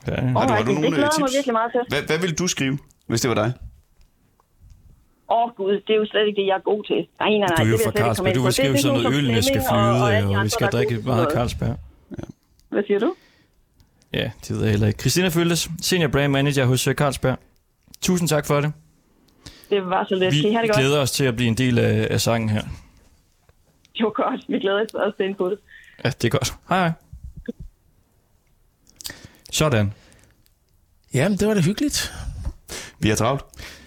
Ja, 0.08 0.16
Har 0.38 0.48
du- 0.48 0.54
har 0.54 0.64
du 0.68 0.72
nogle, 0.72 0.82
det 0.86 0.94
glæder 0.94 1.10
øh, 1.12 1.16
jeg 1.18 1.22
mig 1.24 1.30
tips? 1.30 1.38
virkelig 1.38 1.54
meget 1.60 1.72
til. 1.76 1.82
Hvad, 1.92 2.02
hvad 2.10 2.18
vil 2.24 2.32
du 2.42 2.46
skrive, 2.56 2.76
hvis 3.10 3.22
det 3.22 3.30
var 3.34 3.38
dig? 3.44 3.50
Åh 5.32 5.44
oh, 5.44 5.50
gud, 5.58 5.74
det 5.88 5.94
er 5.96 6.00
jo 6.04 6.06
slet 6.12 6.28
ikke 6.28 6.42
det, 6.42 6.48
jeg 6.48 6.56
er 6.62 6.66
god 6.72 6.84
til. 6.84 6.96
Nej, 7.20 7.30
nej, 7.30 7.38
nej. 7.38 7.48
du 7.58 7.62
er 7.64 7.66
jo 7.66 7.72
det 7.78 7.82
fra 7.86 7.92
jeg 7.96 8.02
Carlsberg. 8.04 8.36
Du 8.36 8.40
vil 8.42 8.46
Det- 8.48 8.54
skrive 8.56 8.74
det 8.74 8.78
er 8.78 8.82
sådan 8.82 8.96
sådan 9.00 9.04
noget, 9.04 9.16
som 9.16 9.26
ølene 9.26 9.42
skal 9.44 9.62
Flemming 9.70 9.98
og- 9.98 10.02
og 10.04 10.24
flyde, 10.24 10.38
og 10.40 10.44
vi 10.44 10.50
skal 10.50 10.68
drikke 10.68 10.94
meget. 11.06 11.28
Carlsberg. 11.34 11.76
Hvad 12.70 12.84
siger 12.88 13.00
du? 13.00 13.14
Ja, 14.14 14.32
det 14.44 14.50
ved 14.56 14.62
jeg 14.64 14.72
heller 14.72 14.88
ikke. 14.88 15.00
Christina 15.00 15.28
Føltes, 15.28 15.70
Senior 15.82 16.08
Brand 16.10 16.32
Manager 16.32 16.66
hos 16.66 16.88
øh, 16.88 16.96
Carlsberg. 16.96 17.38
Tusind 18.02 18.30
tak 18.30 18.46
for 18.46 18.62
det. 18.62 18.72
Det 19.70 19.86
var 19.86 20.06
så 20.10 20.16
lidt. 20.16 20.34
Vi 20.34 20.42
det 20.44 20.54
godt? 20.54 20.72
glæder 20.78 21.00
os 21.02 21.12
til 21.12 21.26
at 21.26 21.36
blive 21.36 21.48
en 21.48 21.58
del 21.58 21.80
af, 21.80 22.08
af 22.10 22.22
sangen 22.22 22.50
her. 22.50 22.62
Det 23.98 24.04
var 24.04 24.10
godt. 24.24 24.42
Vi 24.48 24.60
glæder 24.60 24.82
os 24.86 24.94
også 24.94 25.18
til 25.18 25.26
input. 25.26 25.54
Ja, 26.06 26.10
det 26.10 26.26
er 26.26 26.30
godt. 26.30 26.54
Hej 26.70 26.80
hej. 26.80 26.92
Sådan. 29.52 29.94
Jamen, 31.14 31.38
det 31.38 31.48
var 31.48 31.54
da 31.54 31.62
hyggeligt. 31.62 32.14
Vi 33.00 33.10
har 33.10 33.16
travlt. 33.16 33.42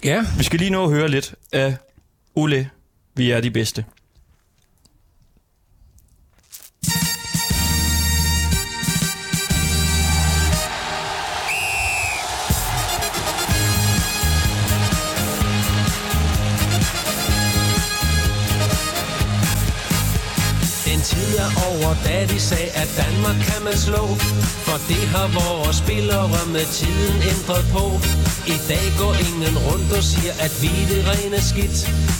Ja, 0.04 0.24
Vi 0.38 0.44
skal 0.44 0.58
lige 0.58 0.70
nå 0.70 0.84
at 0.84 0.90
høre 0.90 1.08
lidt 1.08 1.34
af 1.52 1.76
Ole. 2.34 2.70
Vi 3.16 3.30
er 3.30 3.40
de 3.40 3.50
bedste. 3.50 3.84
Over, 21.92 22.02
da 22.04 22.26
de 22.34 22.40
sagde, 22.40 22.70
at 22.82 22.88
Danmark 23.02 23.36
kan 23.48 23.62
man 23.64 23.76
slå. 23.86 24.04
For 24.66 24.76
det 24.88 25.02
har 25.14 25.26
vores 25.40 25.76
spillere 25.76 26.28
med 26.56 26.64
tiden 26.80 27.16
ændret 27.32 27.64
på. 27.76 27.84
I 28.54 28.56
dag 28.68 28.84
går 28.98 29.12
ingen 29.28 29.56
rundt 29.68 29.92
og 29.98 30.02
siger, 30.12 30.32
at 30.46 30.52
vi 30.62 30.66
er 30.82 30.86
det 30.92 31.00
rene 31.10 31.40
skidt. 31.50 31.76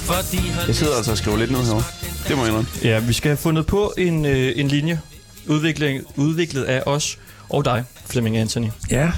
For 0.08 0.18
de 0.32 0.38
har 0.50 0.66
Jeg 0.66 0.74
sidder 0.76 0.96
altså 0.96 1.10
og 1.10 1.18
skriver 1.18 1.36
lidt 1.36 1.50
ned 1.50 1.62
herovre. 1.64 1.84
Det 2.28 2.36
må 2.36 2.42
jeg 2.42 2.48
indrømme. 2.50 2.70
Ja, 2.84 2.98
vi 2.98 3.12
skal 3.12 3.28
have 3.28 3.36
fundet 3.36 3.66
på 3.66 3.92
en, 3.98 4.24
øh, 4.26 4.52
en 4.56 4.68
linje, 4.68 5.00
udvikling, 5.46 6.04
udviklet 6.16 6.64
af 6.64 6.82
os 6.86 7.18
og 7.48 7.64
dig, 7.64 7.84
Flemming 8.06 8.36
Anthony. 8.36 8.68
ja, 8.90 9.10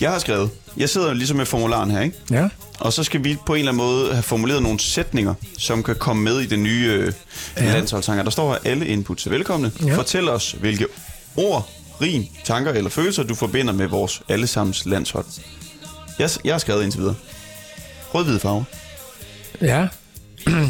Jeg 0.00 0.10
har 0.10 0.18
skrevet. 0.18 0.50
Jeg 0.76 0.88
sidder 0.88 1.14
ligesom 1.14 1.36
med 1.36 1.46
formularen 1.46 1.90
her, 1.90 2.00
ikke? 2.00 2.16
ja. 2.30 2.48
Og 2.78 2.92
så 2.92 3.04
skal 3.04 3.24
vi 3.24 3.36
på 3.46 3.54
en 3.54 3.58
eller 3.58 3.72
anden 3.72 3.86
måde 3.86 4.12
have 4.12 4.22
formuleret 4.22 4.62
nogle 4.62 4.80
sætninger, 4.80 5.34
som 5.58 5.82
kan 5.82 5.96
komme 5.96 6.22
med 6.22 6.40
i 6.40 6.46
den 6.46 6.62
nye 6.62 6.86
øh, 6.86 7.12
ja. 7.56 7.72
landsholdssanger. 7.72 8.22
Der 8.22 8.30
står 8.30 8.52
her 8.52 8.58
alle 8.64 8.86
inputs 8.86 9.26
er 9.26 9.30
velkomne. 9.30 9.72
Ja. 9.86 9.96
Fortæl 9.96 10.28
os, 10.28 10.52
hvilke 10.52 10.86
ord, 11.36 11.68
rim, 12.00 12.26
tanker 12.44 12.72
eller 12.72 12.90
følelser, 12.90 13.22
du 13.22 13.34
forbinder 13.34 13.72
med 13.72 13.86
vores 13.86 14.22
allesammens 14.28 14.86
landshold. 14.86 15.24
Jeg, 16.18 16.30
jeg 16.44 16.54
har 16.54 16.58
skrevet 16.58 16.84
indtil 16.84 17.00
videre. 17.00 17.14
Rød-hvid 18.14 18.38
farve. 18.38 18.64
Ja. 19.60 19.88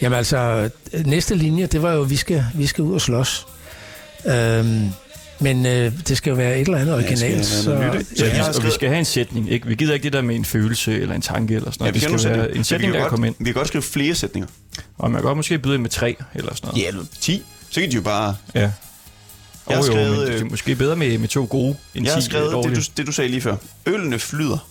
Jamen 0.00 0.18
altså, 0.18 0.70
næste 1.04 1.34
linje, 1.34 1.66
det 1.66 1.82
var 1.82 1.92
jo, 1.92 2.00
vi 2.02 2.16
skal, 2.16 2.44
vi 2.54 2.66
skal 2.66 2.84
ud 2.84 2.94
og 2.94 3.00
slås. 3.00 3.46
Øhm, 4.26 4.90
men 5.40 5.66
øh, 5.66 5.92
det 6.08 6.16
skal 6.16 6.30
jo 6.30 6.36
være 6.36 6.54
et 6.60 6.60
eller 6.66 6.78
andet 6.78 6.94
originalt. 6.94 7.38
nyt, 7.38 7.44
Så 7.46 7.70
Ja, 7.72 7.76
vi, 7.76 8.04
jeg 8.20 8.32
har 8.36 8.42
og 8.42 8.48
vi 8.48 8.54
skrevet- 8.54 8.74
skal 8.74 8.88
have 8.88 8.98
en 8.98 9.04
sætning, 9.04 9.50
ikke? 9.52 9.66
Vi 9.66 9.74
gider 9.74 9.94
ikke 9.94 10.04
det 10.04 10.12
der 10.12 10.20
med 10.22 10.36
en 10.36 10.44
følelse 10.44 11.00
eller 11.00 11.14
en 11.14 11.22
tanke 11.22 11.54
eller 11.54 11.70
sådan 11.70 11.82
noget. 11.84 11.94
vi 11.94 12.00
det 12.00 12.20
skal 12.20 12.30
være 12.38 12.56
en 12.56 12.64
sætning, 12.64 12.92
vi 12.92 12.96
der 12.96 13.00
kan 13.00 13.04
kan 13.04 13.10
komme 13.10 13.26
godt, 13.26 13.36
ind. 13.38 13.44
Vi 13.44 13.50
kan 13.52 13.54
godt 13.54 13.68
skrive 13.68 13.82
flere 13.82 14.14
sætninger. 14.14 14.48
Og 14.98 15.10
man 15.10 15.20
kan 15.20 15.26
godt 15.26 15.36
måske 15.36 15.58
byde 15.58 15.74
ind 15.74 15.82
med 15.82 15.90
tre 15.90 16.16
eller 16.34 16.54
sådan 16.54 16.68
noget. 16.68 16.82
Ja, 16.82 16.88
eller 16.88 17.04
10. 17.20 17.42
Så 17.70 17.80
kan 17.80 17.90
de 17.90 17.94
jo 17.94 18.02
bare... 18.02 18.36
Ja. 18.54 18.60
Jeg 18.60 18.70
har 19.68 19.74
Jo, 19.74 19.76
jo, 19.76 19.82
skrevet, 19.92 20.18
men 20.18 20.26
det 20.28 20.34
øh, 20.34 20.40
er 20.40 20.44
måske 20.44 20.74
bedre 20.76 20.96
med, 20.96 21.18
med 21.18 21.28
to 21.28 21.46
gode 21.50 21.76
end 21.94 22.04
Jeg 22.06 22.14
har 22.14 22.20
10 22.20 22.26
skrevet 22.26 22.52
dårlige. 22.52 22.76
det 22.76 22.86
du, 22.86 22.92
det, 22.96 23.06
du 23.06 23.12
sagde 23.12 23.30
lige 23.30 23.40
før. 23.40 23.56
Ølene 23.86 24.18
flyder. 24.18 24.68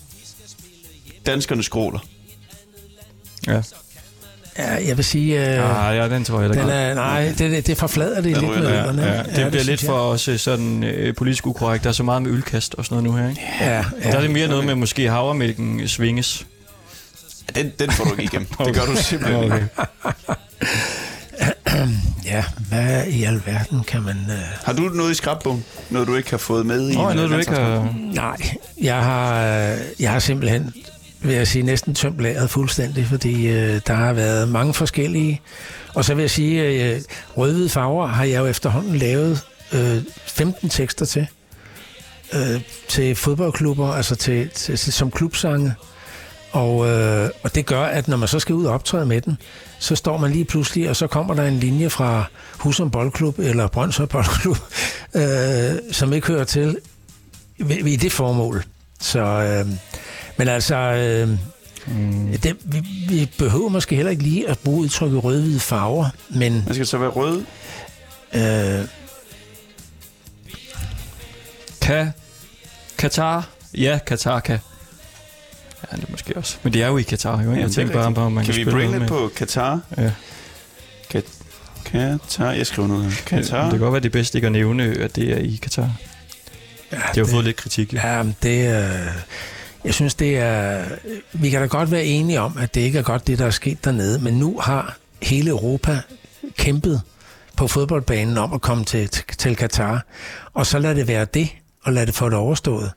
Danskerne 1.25 1.63
skråler. 1.63 1.99
Ja. 3.47 3.61
Ja, 4.59 4.87
jeg 4.87 4.97
vil 4.97 5.05
sige... 5.05 5.57
Øh, 5.59 5.87
Ah, 5.87 5.95
ja, 5.97 6.09
den 6.09 6.23
tror 6.23 6.41
jeg, 6.41 6.49
der 6.49 6.61
den 6.61 6.69
er, 6.69 6.93
nej, 6.93 7.33
det, 7.37 7.67
det 7.67 7.77
forflader 7.77 8.15
det 8.15 8.25
lidt 8.25 8.43
ryger 8.43 8.59
med. 8.59 8.69
Ja, 8.69 8.83
ølerne. 8.83 9.01
ja, 9.05 9.17
det 9.17 9.25
bliver 9.33 9.49
synes 9.49 9.65
lidt 9.65 9.85
for 9.85 9.93
os 9.99 10.27
øh, 10.27 10.37
sådan 10.39 10.83
øh, 10.83 11.15
politisk 11.15 11.47
ukorrekt. 11.47 11.83
Der 11.83 11.89
er 11.89 11.93
så 11.93 12.03
meget 12.03 12.21
med 12.21 12.31
ølkast 12.31 12.75
og 12.75 12.85
sådan 12.85 13.03
noget 13.03 13.17
nu 13.17 13.23
her, 13.23 13.29
ikke? 13.29 13.41
Ja, 13.61 13.75
ja. 13.75 13.83
Der 14.11 14.17
er 14.17 14.21
det 14.21 14.31
mere 14.31 14.47
noget 14.47 14.65
med, 14.65 14.75
måske 14.75 15.09
havremælken 15.09 15.87
svinges. 15.87 16.45
Ja, 17.55 17.61
Den, 17.61 17.71
den 17.79 17.91
får 17.91 18.03
du 18.03 18.11
ikke 18.11 18.23
igennem. 18.23 18.47
Det 18.65 18.73
gør 18.75 18.85
du 18.85 18.95
simpelthen 18.95 19.43
ikke. 19.43 19.67
ja, 22.25 22.43
hvad 22.69 23.05
i 23.07 23.23
alverden 23.23 23.83
kan 23.87 24.01
man... 24.03 24.17
Øh... 24.29 24.37
Har 24.63 24.73
du 24.73 24.81
noget 24.81 25.11
i 25.11 25.13
skrabbogen? 25.13 25.65
Noget, 25.89 26.07
du 26.07 26.15
ikke 26.15 26.29
har 26.29 26.37
fået 26.37 26.65
med 26.65 26.89
i? 26.89 26.95
Nå, 26.95 27.13
noget 27.13 27.29
du 27.29 27.37
ikke 27.37 27.51
har... 27.51 27.95
Nej, 28.13 28.37
jeg 28.81 28.95
har, 29.03 29.45
øh, 29.71 29.77
jeg 29.99 30.11
har 30.11 30.19
simpelthen, 30.19 30.73
vil 31.21 31.35
jeg 31.35 31.47
sige, 31.47 31.63
næsten 31.63 31.95
tømt 31.95 32.19
lageret 32.19 32.49
fuldstændig, 32.49 33.05
fordi 33.05 33.47
øh, 33.47 33.81
der 33.87 33.93
har 33.93 34.13
været 34.13 34.49
mange 34.49 34.73
forskellige. 34.73 35.41
Og 35.93 36.05
så 36.05 36.13
vil 36.13 36.21
jeg 36.23 36.29
sige, 36.29 36.63
øh, 36.63 37.01
rødhvide 37.37 37.69
farver 37.69 38.07
har 38.07 38.23
jeg 38.23 38.39
jo 38.39 38.45
efterhånden 38.45 38.95
lavet 38.95 39.41
øh, 39.73 40.03
15 40.27 40.69
tekster 40.69 41.05
til. 41.05 41.27
Øh, 42.33 42.61
til 42.87 43.15
fodboldklubber, 43.15 43.87
altså 43.87 44.15
til, 44.15 44.49
til, 44.49 44.77
til, 44.77 44.93
som 44.93 45.11
klubsange. 45.11 45.73
Og, 46.51 46.87
øh, 46.87 47.29
og 47.43 47.55
det 47.55 47.65
gør, 47.65 47.83
at 47.83 48.07
når 48.07 48.17
man 48.17 48.27
så 48.27 48.39
skal 48.39 48.55
ud 48.55 48.65
og 48.65 48.73
optræde 48.73 49.05
med 49.05 49.21
den, 49.21 49.37
så 49.79 49.95
står 49.95 50.17
man 50.17 50.31
lige 50.31 50.45
pludselig, 50.45 50.89
og 50.89 50.95
så 50.95 51.07
kommer 51.07 51.33
der 51.33 51.43
en 51.43 51.59
linje 51.59 51.89
fra 51.89 52.25
Husum 52.57 52.91
Boldklub 52.91 53.39
eller 53.39 53.67
Brøndshøj 53.67 54.05
Boldklub, 54.05 54.57
øh, 55.15 55.71
som 55.91 56.13
ikke 56.13 56.27
hører 56.27 56.43
til 56.43 56.77
i 57.69 57.95
det 57.95 58.11
formål. 58.11 58.63
Så, 58.99 59.19
øh, 59.19 59.67
men 60.39 60.47
altså, 60.47 60.75
øh, 60.75 61.29
mm. 61.87 62.37
det, 62.43 62.55
vi, 62.63 62.79
vi 63.09 63.31
behøver 63.37 63.69
måske 63.69 63.95
heller 63.95 64.11
ikke 64.11 64.23
lige 64.23 64.49
at 64.49 64.59
bruge 64.59 64.81
udtrykket 64.81 65.23
rød-hvide 65.23 65.59
farver, 65.59 66.09
men 66.29 66.63
Man 66.65 66.73
skal 66.73 66.87
så 66.87 66.97
være 66.97 67.09
rød. 67.09 67.43
øh, 68.33 68.85
Ka... 71.81 72.05
Katar. 72.97 73.47
Ja, 73.77 73.99
Katar 74.07 74.39
kan. 74.39 74.59
Ja, 75.91 75.97
det 75.97 76.09
måske 76.11 76.37
også. 76.37 76.57
Men 76.63 76.73
det 76.73 76.83
er 76.83 76.87
jo 76.87 76.97
i 76.97 77.01
Katar, 77.01 77.31
jo. 77.31 77.39
Ikke? 77.39 77.49
Jamen, 77.49 77.59
Jeg 77.59 77.67
er 77.67 77.71
tænker 77.73 77.93
bare, 77.93 78.07
rigtigt. 78.07 78.17
om 78.25 78.31
man 78.31 78.45
Kan 78.45 78.53
kan, 78.53 78.59
vi 78.59 78.63
spille 78.71 78.83
noget 78.85 78.99
lidt 79.01 79.09
på 79.09 79.31
Katar? 79.35 79.79
Ja. 79.97 80.11
Kat- 81.09 81.31
Katar? 81.85 82.51
Jeg 82.51 82.67
skriver 82.67 82.87
noget 82.87 83.03
her. 83.03 83.09
Det, 83.11 83.25
Katar? 83.25 83.61
det 83.61 83.71
kan 83.71 83.79
godt 83.79 83.91
være 83.93 84.01
det 84.03 84.11
bedste 84.11 84.37
ikke 84.37 84.45
at 84.45 84.51
nævne, 84.51 84.83
at 84.83 85.15
det 85.15 85.31
er 85.31 85.37
i 85.37 85.59
Katar. 85.61 85.81
ja, 86.91 86.95
Det 86.97 87.03
har 87.05 87.13
jo 87.17 87.25
fået 87.25 87.45
lidt 87.45 87.55
kritik, 87.57 87.93
jo. 87.93 87.97
Ja, 88.03 88.23
men 88.23 88.35
det 88.43 88.65
er... 88.65 88.99
Jeg 89.85 89.93
synes, 89.93 90.15
det 90.15 90.37
er... 90.37 90.85
Vi 91.33 91.49
kan 91.49 91.61
da 91.61 91.67
godt 91.67 91.91
være 91.91 92.05
enige 92.05 92.41
om, 92.41 92.57
at 92.57 92.75
det 92.75 92.81
ikke 92.81 92.99
er 92.99 93.03
godt, 93.03 93.27
det 93.27 93.39
der 93.39 93.45
er 93.45 93.49
sket 93.49 93.85
dernede, 93.85 94.19
men 94.19 94.33
nu 94.33 94.59
har 94.59 94.97
hele 95.21 95.49
Europa 95.49 96.01
kæmpet 96.57 97.01
på 97.57 97.67
fodboldbanen 97.67 98.37
om 98.37 98.53
at 98.53 98.61
komme 98.61 98.85
til, 98.85 99.09
til, 99.37 99.55
Katar, 99.55 100.05
og 100.53 100.65
så 100.65 100.79
lad 100.79 100.95
det 100.95 101.07
være 101.07 101.25
det, 101.25 101.49
og 101.83 101.93
lad 101.93 102.05
det 102.05 102.15
få 102.15 102.29
det 102.29 102.37
overstået. 102.37 102.91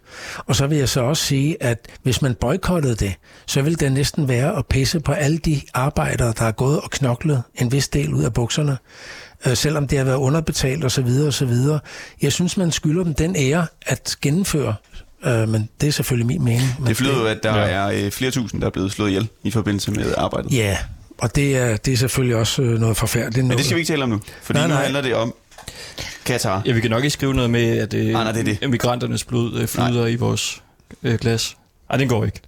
Og 0.47 0.57
så 0.57 0.66
vil 0.66 0.78
jeg 0.78 0.89
så 0.89 1.01
også 1.01 1.24
sige, 1.24 1.62
at 1.62 1.89
hvis 2.03 2.22
man 2.22 2.35
boykottede 2.35 2.95
det, 2.95 3.14
så 3.47 3.62
vil 3.62 3.80
det 3.80 3.93
næsten 3.93 4.28
være 4.28 4.57
at 4.57 4.66
pisse 4.66 5.01
på 5.01 5.12
alle 5.12 5.39
de 5.39 5.61
arbejdere, 5.74 6.35
der 6.39 6.45
har 6.45 6.53
gået 6.53 6.80
og 6.80 6.91
knoklet 6.91 7.43
en 7.55 7.72
vis 7.72 7.89
del 7.89 8.14
ud 8.14 8.24
af 8.24 8.33
bukserne, 8.33 8.78
øh, 9.47 9.57
selvom 9.57 9.89
det 9.89 9.99
har 9.99 10.05
været 10.05 10.16
underbetalt 10.16 10.85
osv. 10.85 11.09
osv. 11.26 11.53
Jeg 12.22 12.33
synes, 12.33 12.57
man 12.57 12.72
skylder 12.72 13.05
dem 13.05 13.14
den 13.14 13.37
ære 13.37 13.66
at 13.87 14.16
gennemføre, 14.22 14.74
øh, 15.25 15.49
men 15.49 15.68
det 15.81 15.87
er 15.87 15.93
selvfølgelig 15.93 16.27
min 16.27 16.45
mening. 16.45 16.68
Men 16.79 16.87
Det 16.89 16.97
flyder 16.97 17.18
jo, 17.18 17.27
at 17.27 17.43
der 17.43 17.51
er 17.53 18.05
øh, 18.05 18.11
flere 18.11 18.31
tusind, 18.31 18.61
der 18.61 18.66
er 18.66 18.70
blevet 18.70 18.93
slået 18.93 19.09
ihjel 19.09 19.29
i 19.43 19.51
forbindelse 19.51 19.91
med 19.91 20.14
arbejdet. 20.18 20.53
Ja, 20.53 20.79
og 21.18 21.37
det 21.37 21.57
er, 21.57 21.77
det 21.77 21.93
er 21.93 21.97
selvfølgelig 21.97 22.37
også 22.37 22.62
øh, 22.62 22.81
noget 22.81 22.97
forfærdeligt. 22.97 23.47
Men 23.47 23.57
det 23.57 23.64
skal 23.66 23.75
vi 23.77 23.81
ikke 23.81 23.93
tale 23.93 24.03
om 24.03 24.09
nu, 24.09 24.20
fordi 24.43 24.59
Nej, 24.59 24.66
nu 24.68 24.75
nej. 24.75 24.83
handler 24.83 25.01
det 25.01 25.14
om 25.14 25.35
Katar. 26.25 26.62
Ja, 26.66 26.73
vi 26.73 26.81
kan 26.81 26.91
nok 26.91 27.05
ikke 27.05 27.11
skrive 27.14 27.35
noget 27.35 27.51
med, 27.51 27.79
at 27.79 27.95
øh, 27.95 28.05
Nej, 28.12 28.23
nej, 28.25 28.33
det 28.33 28.41
er 28.49 28.55
det. 28.61 28.70
migranternes 28.70 29.25
blod 29.25 29.59
øh, 29.61 29.66
flyder 29.68 30.07
i 30.07 30.16
vores 30.16 30.62
øh, 31.03 31.18
glas. 31.18 31.57
Nej, 31.89 31.99
den 31.99 32.09
går 32.09 32.25
ikke. 32.25 32.41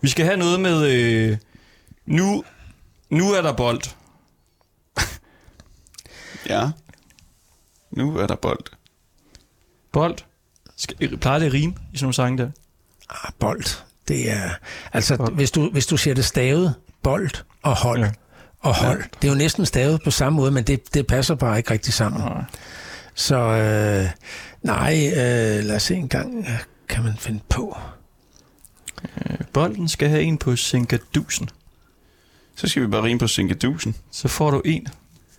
Vi 0.00 0.08
skal 0.08 0.24
have 0.24 0.36
noget 0.36 0.60
med... 0.60 0.90
Øh, 0.90 1.36
nu, 2.06 2.44
nu 3.10 3.32
er 3.32 3.42
der 3.42 3.52
bold. 3.52 3.80
Ja. 6.48 6.68
Nu 7.90 8.16
er 8.18 8.26
der 8.26 8.36
bold. 8.36 8.58
Bold. 9.92 10.14
Skal, 10.78 11.18
plejer 11.18 11.38
det 11.38 11.46
at 11.46 11.52
rime 11.52 11.72
i 11.92 11.96
sådan 11.96 12.04
nogle 12.04 12.14
sange 12.14 12.38
der? 12.38 12.50
Ah, 13.10 13.32
bold. 13.38 13.64
Det 14.08 14.30
er, 14.30 14.50
altså, 14.92 15.16
hvis 15.16 15.50
du, 15.50 15.70
hvis 15.70 15.86
du 15.86 15.96
ser 15.96 16.14
det 16.14 16.24
stavet, 16.24 16.74
bold 17.02 17.30
og 17.62 17.76
hold, 17.76 18.00
Ja. 18.00 18.06
ja. 18.06 18.12
og 18.60 18.74
hold, 18.74 19.04
det 19.22 19.28
er 19.28 19.32
jo 19.32 19.38
næsten 19.38 19.66
stavet 19.66 20.00
på 20.04 20.10
samme 20.10 20.36
måde, 20.36 20.50
men 20.50 20.64
det, 20.64 20.94
det 20.94 21.06
passer 21.06 21.34
bare 21.34 21.56
ikke 21.58 21.70
rigtig 21.70 21.94
sammen. 21.94 22.20
Nej. 22.20 22.44
Så 23.14 23.36
øh, 23.36 24.10
nej, 24.62 25.06
øh, 25.10 25.64
lad 25.64 25.76
os 25.76 25.82
se 25.82 25.94
en 25.94 26.08
gang, 26.08 26.46
kan 26.88 27.04
man 27.04 27.16
finde 27.18 27.40
på. 27.48 27.76
Bolden 29.52 29.88
skal 29.88 30.08
have 30.08 30.22
en 30.22 30.38
på 30.38 30.56
Sinkadusen. 30.56 31.50
Så 32.56 32.68
skal 32.68 32.82
vi 32.82 32.86
bare 32.86 33.02
rime 33.02 33.18
på 33.18 33.26
Sinkadusen. 33.28 33.94
Så 34.10 34.28
får 34.28 34.50
du 34.50 34.62
en 34.64 34.88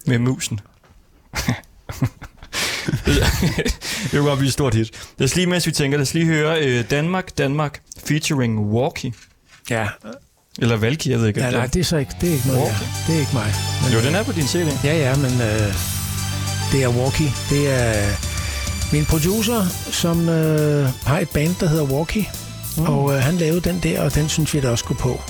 med 0.05 0.19
musen. 0.19 0.59
det 2.91 4.11
kunne 4.11 4.23
godt 4.23 4.39
blive 4.39 4.47
et 4.47 4.53
stort 4.53 4.73
hit. 4.75 4.89
Lad 5.17 5.25
os 5.25 5.35
lige, 5.35 5.47
mens 5.47 5.67
vi 5.67 5.71
tænker, 5.71 5.97
lad 5.97 6.01
os 6.01 6.13
lige 6.13 6.25
høre 6.25 6.59
øh, 6.65 6.83
Danmark, 6.89 7.37
Danmark 7.37 7.81
featuring 8.05 8.59
Walkie. 8.59 9.13
Ja, 9.69 9.87
Eller 10.59 10.77
Valky, 10.77 11.07
jeg 11.07 11.19
ved 11.19 11.27
ikke. 11.27 11.39
ja 11.41 11.51
nej, 11.51 11.65
det 11.65 11.79
er 11.79 11.83
så 11.83 11.97
ikke, 11.97 12.11
det 12.21 12.29
er 12.29 12.33
ikke 12.33 12.47
noget, 12.47 12.61
Walkie. 12.61 12.87
det 13.07 13.15
er 13.15 13.19
ikke 13.19 13.33
mig. 13.33 13.53
Men. 13.83 13.93
Jo, 13.93 14.01
den 14.07 14.15
er 14.15 14.23
på 14.23 14.31
din 14.31 14.47
CD. 14.47 14.83
Ja, 14.83 14.97
ja, 14.97 15.15
men 15.15 15.31
øh, 15.41 15.73
det 16.71 16.83
er 16.83 16.87
Walkie. 16.87 17.31
Det 17.49 17.69
er 17.73 18.15
min 18.93 19.05
producer, 19.05 19.65
som 19.91 20.29
øh, 20.29 20.89
har 21.05 21.19
et 21.19 21.29
band, 21.29 21.55
der 21.59 21.67
hedder 21.67 21.83
Walkie. 21.83 22.25
Mm. 22.77 22.83
Og 22.83 23.15
øh, 23.15 23.21
han 23.21 23.35
lavede 23.35 23.61
den 23.61 23.79
der, 23.83 24.01
og 24.01 24.15
den 24.15 24.29
synes 24.29 24.53
vi 24.53 24.59
da 24.61 24.69
også 24.69 24.81
skulle 24.83 24.99
på. 24.99 25.21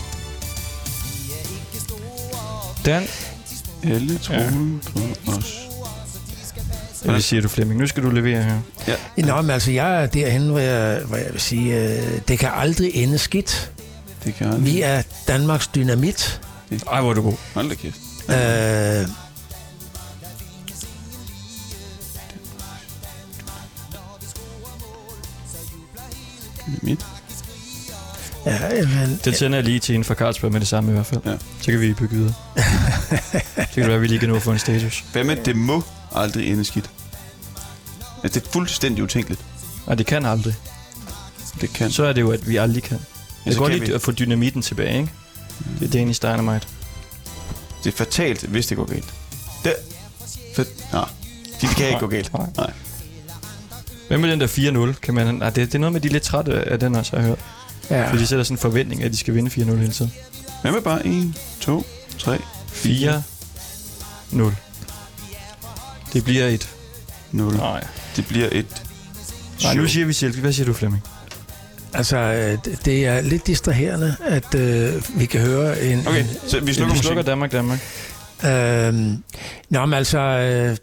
Dan, 2.86 3.04
Alle 3.84 4.18
troen 4.18 4.82
på 4.94 5.00
os. 5.32 5.69
Ja. 7.06 7.12
hvad 7.12 7.22
siger 7.22 7.42
du, 7.42 7.48
Flemming? 7.48 7.80
Nu 7.80 7.88
skal 7.88 8.04
du 8.04 8.10
levere 8.10 8.44
her. 8.44 8.96
Nå, 9.18 9.42
men 9.42 9.52
altså, 9.52 9.72
jeg 9.72 10.04
er 10.04 10.06
derhen, 10.06 10.50
hvor 10.50 10.60
jeg, 10.60 11.02
hvor 11.06 11.18
jeg 11.18 11.28
vil 11.32 11.42
sige, 11.42 11.76
øh, 11.76 12.04
det 12.28 12.40
kan 12.40 12.50
aldrig 12.54 12.96
ende 12.96 13.18
skidt. 13.18 13.72
Det 14.24 14.36
kan 14.36 14.48
aldrig. 14.48 14.66
Vi 14.66 14.82
er 14.82 15.02
Danmarks 15.28 15.68
dynamit. 15.68 16.42
Ej, 16.92 17.02
hvor 17.02 17.10
er 17.10 17.14
du 17.14 17.22
god. 17.22 17.36
Hold 17.54 17.70
da 17.70 17.76
kæft. 17.76 18.00
Øh, 18.30 19.08
Mit. 26.82 27.06
ja, 28.46 28.60
men, 28.72 29.20
Den 29.26 29.34
sender 29.34 29.58
jeg 29.58 29.66
lige 29.66 29.80
til 29.80 29.96
en 29.96 30.04
fra 30.04 30.14
Carlsberg 30.14 30.52
med 30.52 30.60
det 30.60 30.68
samme 30.68 30.92
i 30.92 30.94
hvert 30.94 31.06
fald. 31.06 31.22
Ja. 31.26 31.38
Så 31.62 31.72
kan 31.72 31.82
vi 31.82 31.94
bygge 31.94 32.16
videre. 32.16 32.34
så 33.56 33.68
kan 33.74 33.84
det 33.84 33.88
være, 33.88 33.96
at 33.96 34.02
vi 34.02 34.08
lige 34.08 34.20
kan 34.20 34.30
nå 34.30 34.36
at 34.36 34.42
få 34.42 34.52
en 34.52 34.60
status. 34.60 35.04
Hvad 35.12 35.24
med, 35.24 35.36
det 35.36 35.56
må 35.56 35.84
aldrig 36.16 36.52
ende 36.52 36.66
skidt? 36.66 36.90
Altså, 38.24 38.40
det 38.40 38.48
er 38.48 38.52
fuldstændig 38.52 39.04
utænkeligt. 39.04 39.42
Nej, 39.88 39.96
det 39.96 40.06
kan 40.06 40.26
aldrig. 40.26 40.56
Det 41.62 41.74
kan. 41.74 41.92
Så 41.92 42.04
er 42.06 42.14
det 42.14 42.22
jo, 42.22 42.32
at 42.32 42.48
vi 42.48 42.58
aldrig 42.58 42.84
kan. 42.84 43.00
Kan 43.44 43.56
godt 43.56 43.72
kan 43.72 43.80
lide 43.80 43.90
vi. 43.90 43.96
at 43.96 44.02
få 44.02 44.12
dynamitten 44.12 44.62
tilbage, 44.62 44.98
ikke? 44.98 45.12
Det 45.80 45.88
er 45.88 45.92
Danish 45.92 46.22
Dynamite. 46.22 46.68
Det 47.84 47.94
er 47.94 47.98
fatalt, 47.98 48.44
hvis 48.44 48.68
det 48.68 48.78
går 48.78 48.86
galt. 48.86 49.14
Det... 49.64 49.76
For... 50.56 50.66
Nej, 50.94 51.10
det 51.62 51.70
kan 51.70 51.88
ikke 51.88 52.00
gå 52.00 52.08
galt. 52.08 52.34
Nej. 52.34 52.48
Nej. 52.58 52.74
Hvad 54.08 54.18
med 54.18 54.32
den 54.32 54.40
der 54.42 54.92
4-0? 54.94 55.00
Kan 55.00 55.14
man, 55.14 55.36
nej, 55.36 55.50
det, 55.50 55.56
det 55.68 55.76
er 55.76 55.80
noget 55.80 55.94
med, 55.94 56.02
de 56.02 56.08
er 56.08 56.12
lidt 56.12 56.24
trætte 56.24 56.54
af 56.54 56.80
den 56.80 56.96
også, 56.96 57.12
har 57.12 57.18
jeg 57.18 57.28
hørt. 57.28 57.40
ja. 57.90 58.12
For 58.12 58.18
de 58.18 58.28
sætter 58.28 58.44
sådan 58.44 58.54
en 58.54 58.60
forventning, 58.60 59.04
at 59.04 59.12
de 59.12 59.18
skal 59.18 59.34
vinde 59.36 59.52
4-0 59.52 59.76
hele 59.76 59.92
tiden. 59.92 60.14
Hvad 60.62 60.72
med 60.72 60.82
bare 60.82 61.08
1, 61.08 61.34
2, 61.60 61.86
3, 62.18 62.38
4-0. 62.72 64.42
Det 66.14 66.24
bliver 66.24 66.46
et. 66.48 66.70
0. 67.32 67.54
Nej. 67.56 67.88
Det 68.16 68.26
bliver 68.28 68.50
et... 68.52 68.84
Nej, 69.64 69.74
nu 69.74 69.88
siger 69.88 70.06
vi 70.06 70.14
selv. 70.14 70.40
Hvad 70.42 70.54
siger 70.54 70.66
du, 70.66 70.74
Flemming? 70.74 71.04
Altså, 71.94 72.18
øh, 72.18 72.58
det- 72.86 73.06
er 73.06 73.22
lidt 73.22 73.48
distraherende, 73.48 74.16
at 74.26 74.56
øh, 74.56 75.04
vi 75.20 75.26
kan 75.26 75.42
høre 75.42 75.82
en... 75.84 76.08
Okay, 76.08 76.26
så 76.48 76.60
vi 76.60 76.74
slukker 76.74 76.74
Vi 76.74 76.74
musikken. 76.74 76.96
slukker 77.04 77.24
Danmark, 77.24 77.52
Danmark. 77.52 77.80
Øhm, 78.46 79.24
nå, 79.70 79.86
men 79.86 79.94
altså, 79.94 80.20
øh, 80.20 80.78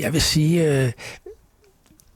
jeg 0.00 0.12
vil 0.12 0.22
sige, 0.22 0.64
øh, 0.84 0.92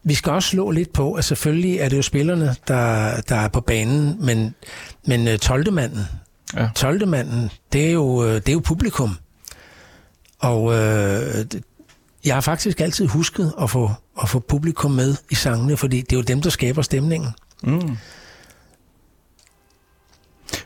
vi 0.04 0.14
skal 0.14 0.32
også 0.32 0.48
slå 0.48 0.70
lidt 0.70 0.92
på, 0.92 1.12
at 1.12 1.24
selvfølgelig 1.24 1.76
er 1.78 1.88
det 1.88 1.96
jo 1.96 2.02
spillerne, 2.02 2.56
der, 2.68 3.20
der 3.20 3.36
er 3.36 3.48
på 3.48 3.60
banen, 3.60 4.16
men, 4.26 4.54
men 5.06 5.28
øh, 5.28 5.38
12. 5.38 5.72
manden, 5.72 6.04
Ja. 6.56 6.68
12. 6.74 7.08
manden, 7.08 7.50
det 7.72 7.86
er 7.86 7.92
jo, 7.92 8.24
øh, 8.24 8.34
det 8.34 8.48
er 8.48 8.52
jo 8.52 8.58
publikum. 8.64 9.16
Og 10.38 10.74
øh, 10.74 11.44
jeg 12.24 12.34
har 12.36 12.40
faktisk 12.40 12.80
altid 12.80 13.06
husket 13.06 13.52
at 13.60 13.70
få, 13.70 13.90
at 14.22 14.28
få 14.28 14.38
publikum 14.38 14.90
med 14.90 15.16
i 15.30 15.34
sangene, 15.34 15.76
fordi 15.76 16.00
det 16.00 16.12
er 16.12 16.16
jo 16.16 16.22
dem, 16.22 16.42
der 16.42 16.50
skaber 16.50 16.82
stemningen. 16.82 17.30
Mm. 17.62 17.96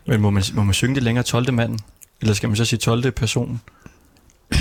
Men 0.06 0.20
må 0.20 0.30
man, 0.30 0.42
må 0.54 0.62
man 0.64 0.74
synge 0.74 0.94
det 0.94 1.02
længere 1.02 1.24
12. 1.24 1.52
manden? 1.52 1.78
Eller 2.20 2.34
skal 2.34 2.48
man 2.48 2.56
så 2.56 2.64
sige 2.64 2.78
12. 2.78 3.12
personen? 3.12 3.60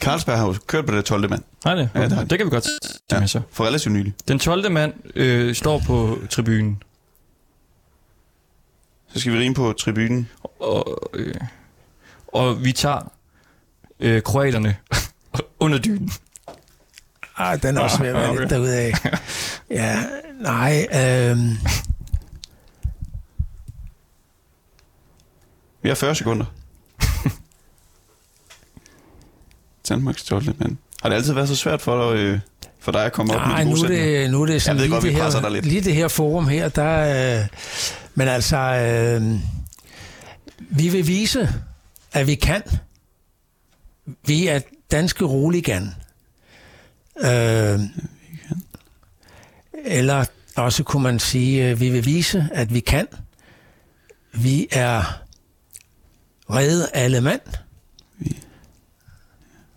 Carlsberg 0.00 0.38
har 0.38 0.46
jo 0.46 0.54
kørt 0.66 0.86
på 0.86 0.94
det 0.96 1.04
12. 1.04 1.30
mand. 1.30 1.42
Nej, 1.64 1.74
det, 1.74 1.90
Ja, 1.94 2.00
ja, 2.00 2.08
det 2.08 2.38
kan 2.38 2.46
vi 2.46 2.50
godt 2.50 2.66
Ja. 3.12 3.20
ja. 3.20 3.26
så. 3.26 3.40
For 3.50 3.64
relativt 3.64 3.92
nylig. 3.94 4.14
Den 4.28 4.38
12. 4.38 4.72
mand 4.72 4.92
øh, 5.14 5.54
står 5.54 5.82
på 5.86 6.18
tribunen. 6.30 6.82
Så 9.14 9.20
skal 9.20 9.32
vi 9.32 9.38
rime 9.38 9.54
på 9.54 9.72
tribunen. 9.72 10.28
Og, 10.60 11.10
øh, 11.14 11.34
og 12.28 12.64
vi 12.64 12.72
tager 12.72 13.12
øh, 14.00 14.22
kroaterne 14.22 14.76
under 15.60 15.78
dynen. 15.78 16.10
Ah, 17.36 17.62
den 17.62 17.76
er 17.76 17.80
også 17.80 17.98
ved 17.98 18.08
at 18.08 18.14
være 18.14 18.28
Okay. 18.30 18.40
lidt 18.40 18.50
derude 18.50 18.76
af. 18.78 18.92
Ja, 19.70 20.02
nej, 20.40 20.86
øh, 20.94 21.38
Vi 25.82 25.88
har 25.88 25.94
40 25.94 26.14
sekunder. 26.14 26.44
Danmarks 29.88 30.24
12. 30.24 30.44
mand. 30.58 30.76
Har 31.02 31.08
det 31.08 31.16
altid 31.16 31.32
været 31.32 31.48
så 31.48 31.56
svært 31.56 31.80
for 31.82 32.12
dig, 32.12 32.20
øh, 32.20 32.40
for 32.80 32.92
dig 32.92 33.04
at 33.04 33.12
komme 33.12 33.34
op 33.34 33.40
Nej, 33.40 33.60
i 33.60 33.64
de 33.64 33.70
nu 33.70 33.76
er 33.76 33.80
gode 33.80 33.94
det, 33.94 34.30
nu 34.30 34.42
er 34.42 34.46
det 34.46 34.62
sådan 34.62 34.76
Jeg 34.76 34.80
ved 34.82 34.88
lige, 34.88 34.94
godt, 34.94 35.04
vi 35.04 35.08
det 35.08 35.16
her, 35.32 35.40
dig 35.40 35.50
lidt. 35.50 35.64
lige 35.66 35.80
det 35.80 35.94
her 35.94 36.08
forum 36.08 36.48
her, 36.48 36.68
der... 36.68 37.40
Øh, 37.40 37.46
men 38.14 38.28
altså, 38.28 38.56
øh, 38.56 39.38
vi 40.58 40.88
vil 40.88 41.06
vise, 41.06 41.48
at 42.12 42.26
vi 42.26 42.34
kan. 42.34 42.62
Vi 44.26 44.46
er 44.46 44.60
danske 44.92 45.24
roligan. 45.24 45.94
Øh, 47.16 47.80
eller 49.84 50.24
også 50.56 50.84
kunne 50.84 51.02
man 51.02 51.18
sige, 51.18 51.64
at 51.64 51.80
vi 51.80 51.90
vil 51.90 52.04
vise, 52.06 52.48
at 52.52 52.74
vi 52.74 52.80
kan. 52.80 53.06
Vi 54.32 54.68
er 54.70 55.22
redde 56.50 56.88
alle 56.94 57.20
mand. 57.20 57.40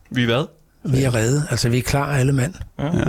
Vi 0.10 0.22
er 0.22 0.26
hvad? 0.26 0.46
Vi 0.84 1.04
er 1.04 1.16
redde, 1.16 1.48
altså 1.50 1.70
vi 1.70 1.78
er 1.78 1.82
klar 1.82 2.18
alle 2.18 2.34
mand. 2.34 2.54
Ja. 2.80 2.98
Ja. 2.98 3.06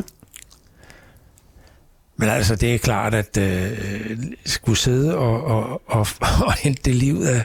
Men 2.16 2.28
altså, 2.28 2.56
det 2.56 2.74
er 2.74 2.78
klart, 2.78 3.14
at 3.14 3.36
øh, 3.36 4.18
skulle 4.46 4.78
sidde 4.78 5.16
og, 5.16 5.44
og, 5.44 5.82
og, 5.86 6.06
og 6.46 6.52
hente 6.52 6.82
det 6.84 6.94
liv 6.94 7.22
af, 7.26 7.44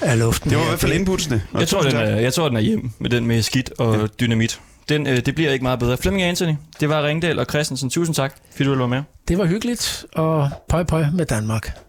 af 0.00 0.18
luften. 0.18 0.50
Det 0.50 0.58
var 0.58 0.64
i 0.64 0.68
hvert 0.68 0.80
fald 0.80 0.92
indputsende. 0.92 1.42
Og 1.52 1.60
Jeg 1.60 1.68
tror, 1.68 1.82
den 1.82 1.96
er, 1.96 2.16
jeg 2.16 2.34
tror, 2.34 2.48
den 2.48 2.56
er 2.56 2.60
hjem 2.60 2.90
med 2.98 3.10
den 3.10 3.26
med 3.26 3.42
skidt 3.42 3.72
og 3.78 3.96
ja. 4.00 4.06
dynamit. 4.06 4.60
Den, 4.88 5.06
øh, 5.06 5.26
det 5.26 5.34
bliver 5.34 5.52
ikke 5.52 5.62
meget 5.62 5.78
bedre. 5.78 5.96
Flemming 5.96 6.22
Anthony, 6.24 6.54
det 6.80 6.88
var 6.88 7.02
Ringdal 7.02 7.38
og 7.38 7.46
Christensen. 7.50 7.90
Tusind 7.90 8.14
tak, 8.14 8.34
fordi 8.50 8.64
du 8.64 8.74
være 8.74 8.88
med. 8.88 9.02
Det 9.28 9.38
var 9.38 9.44
hyggeligt, 9.44 10.06
og 10.12 10.50
pøj 10.68 10.84
pøj 10.84 11.04
med 11.14 11.26
Danmark. 11.26 11.85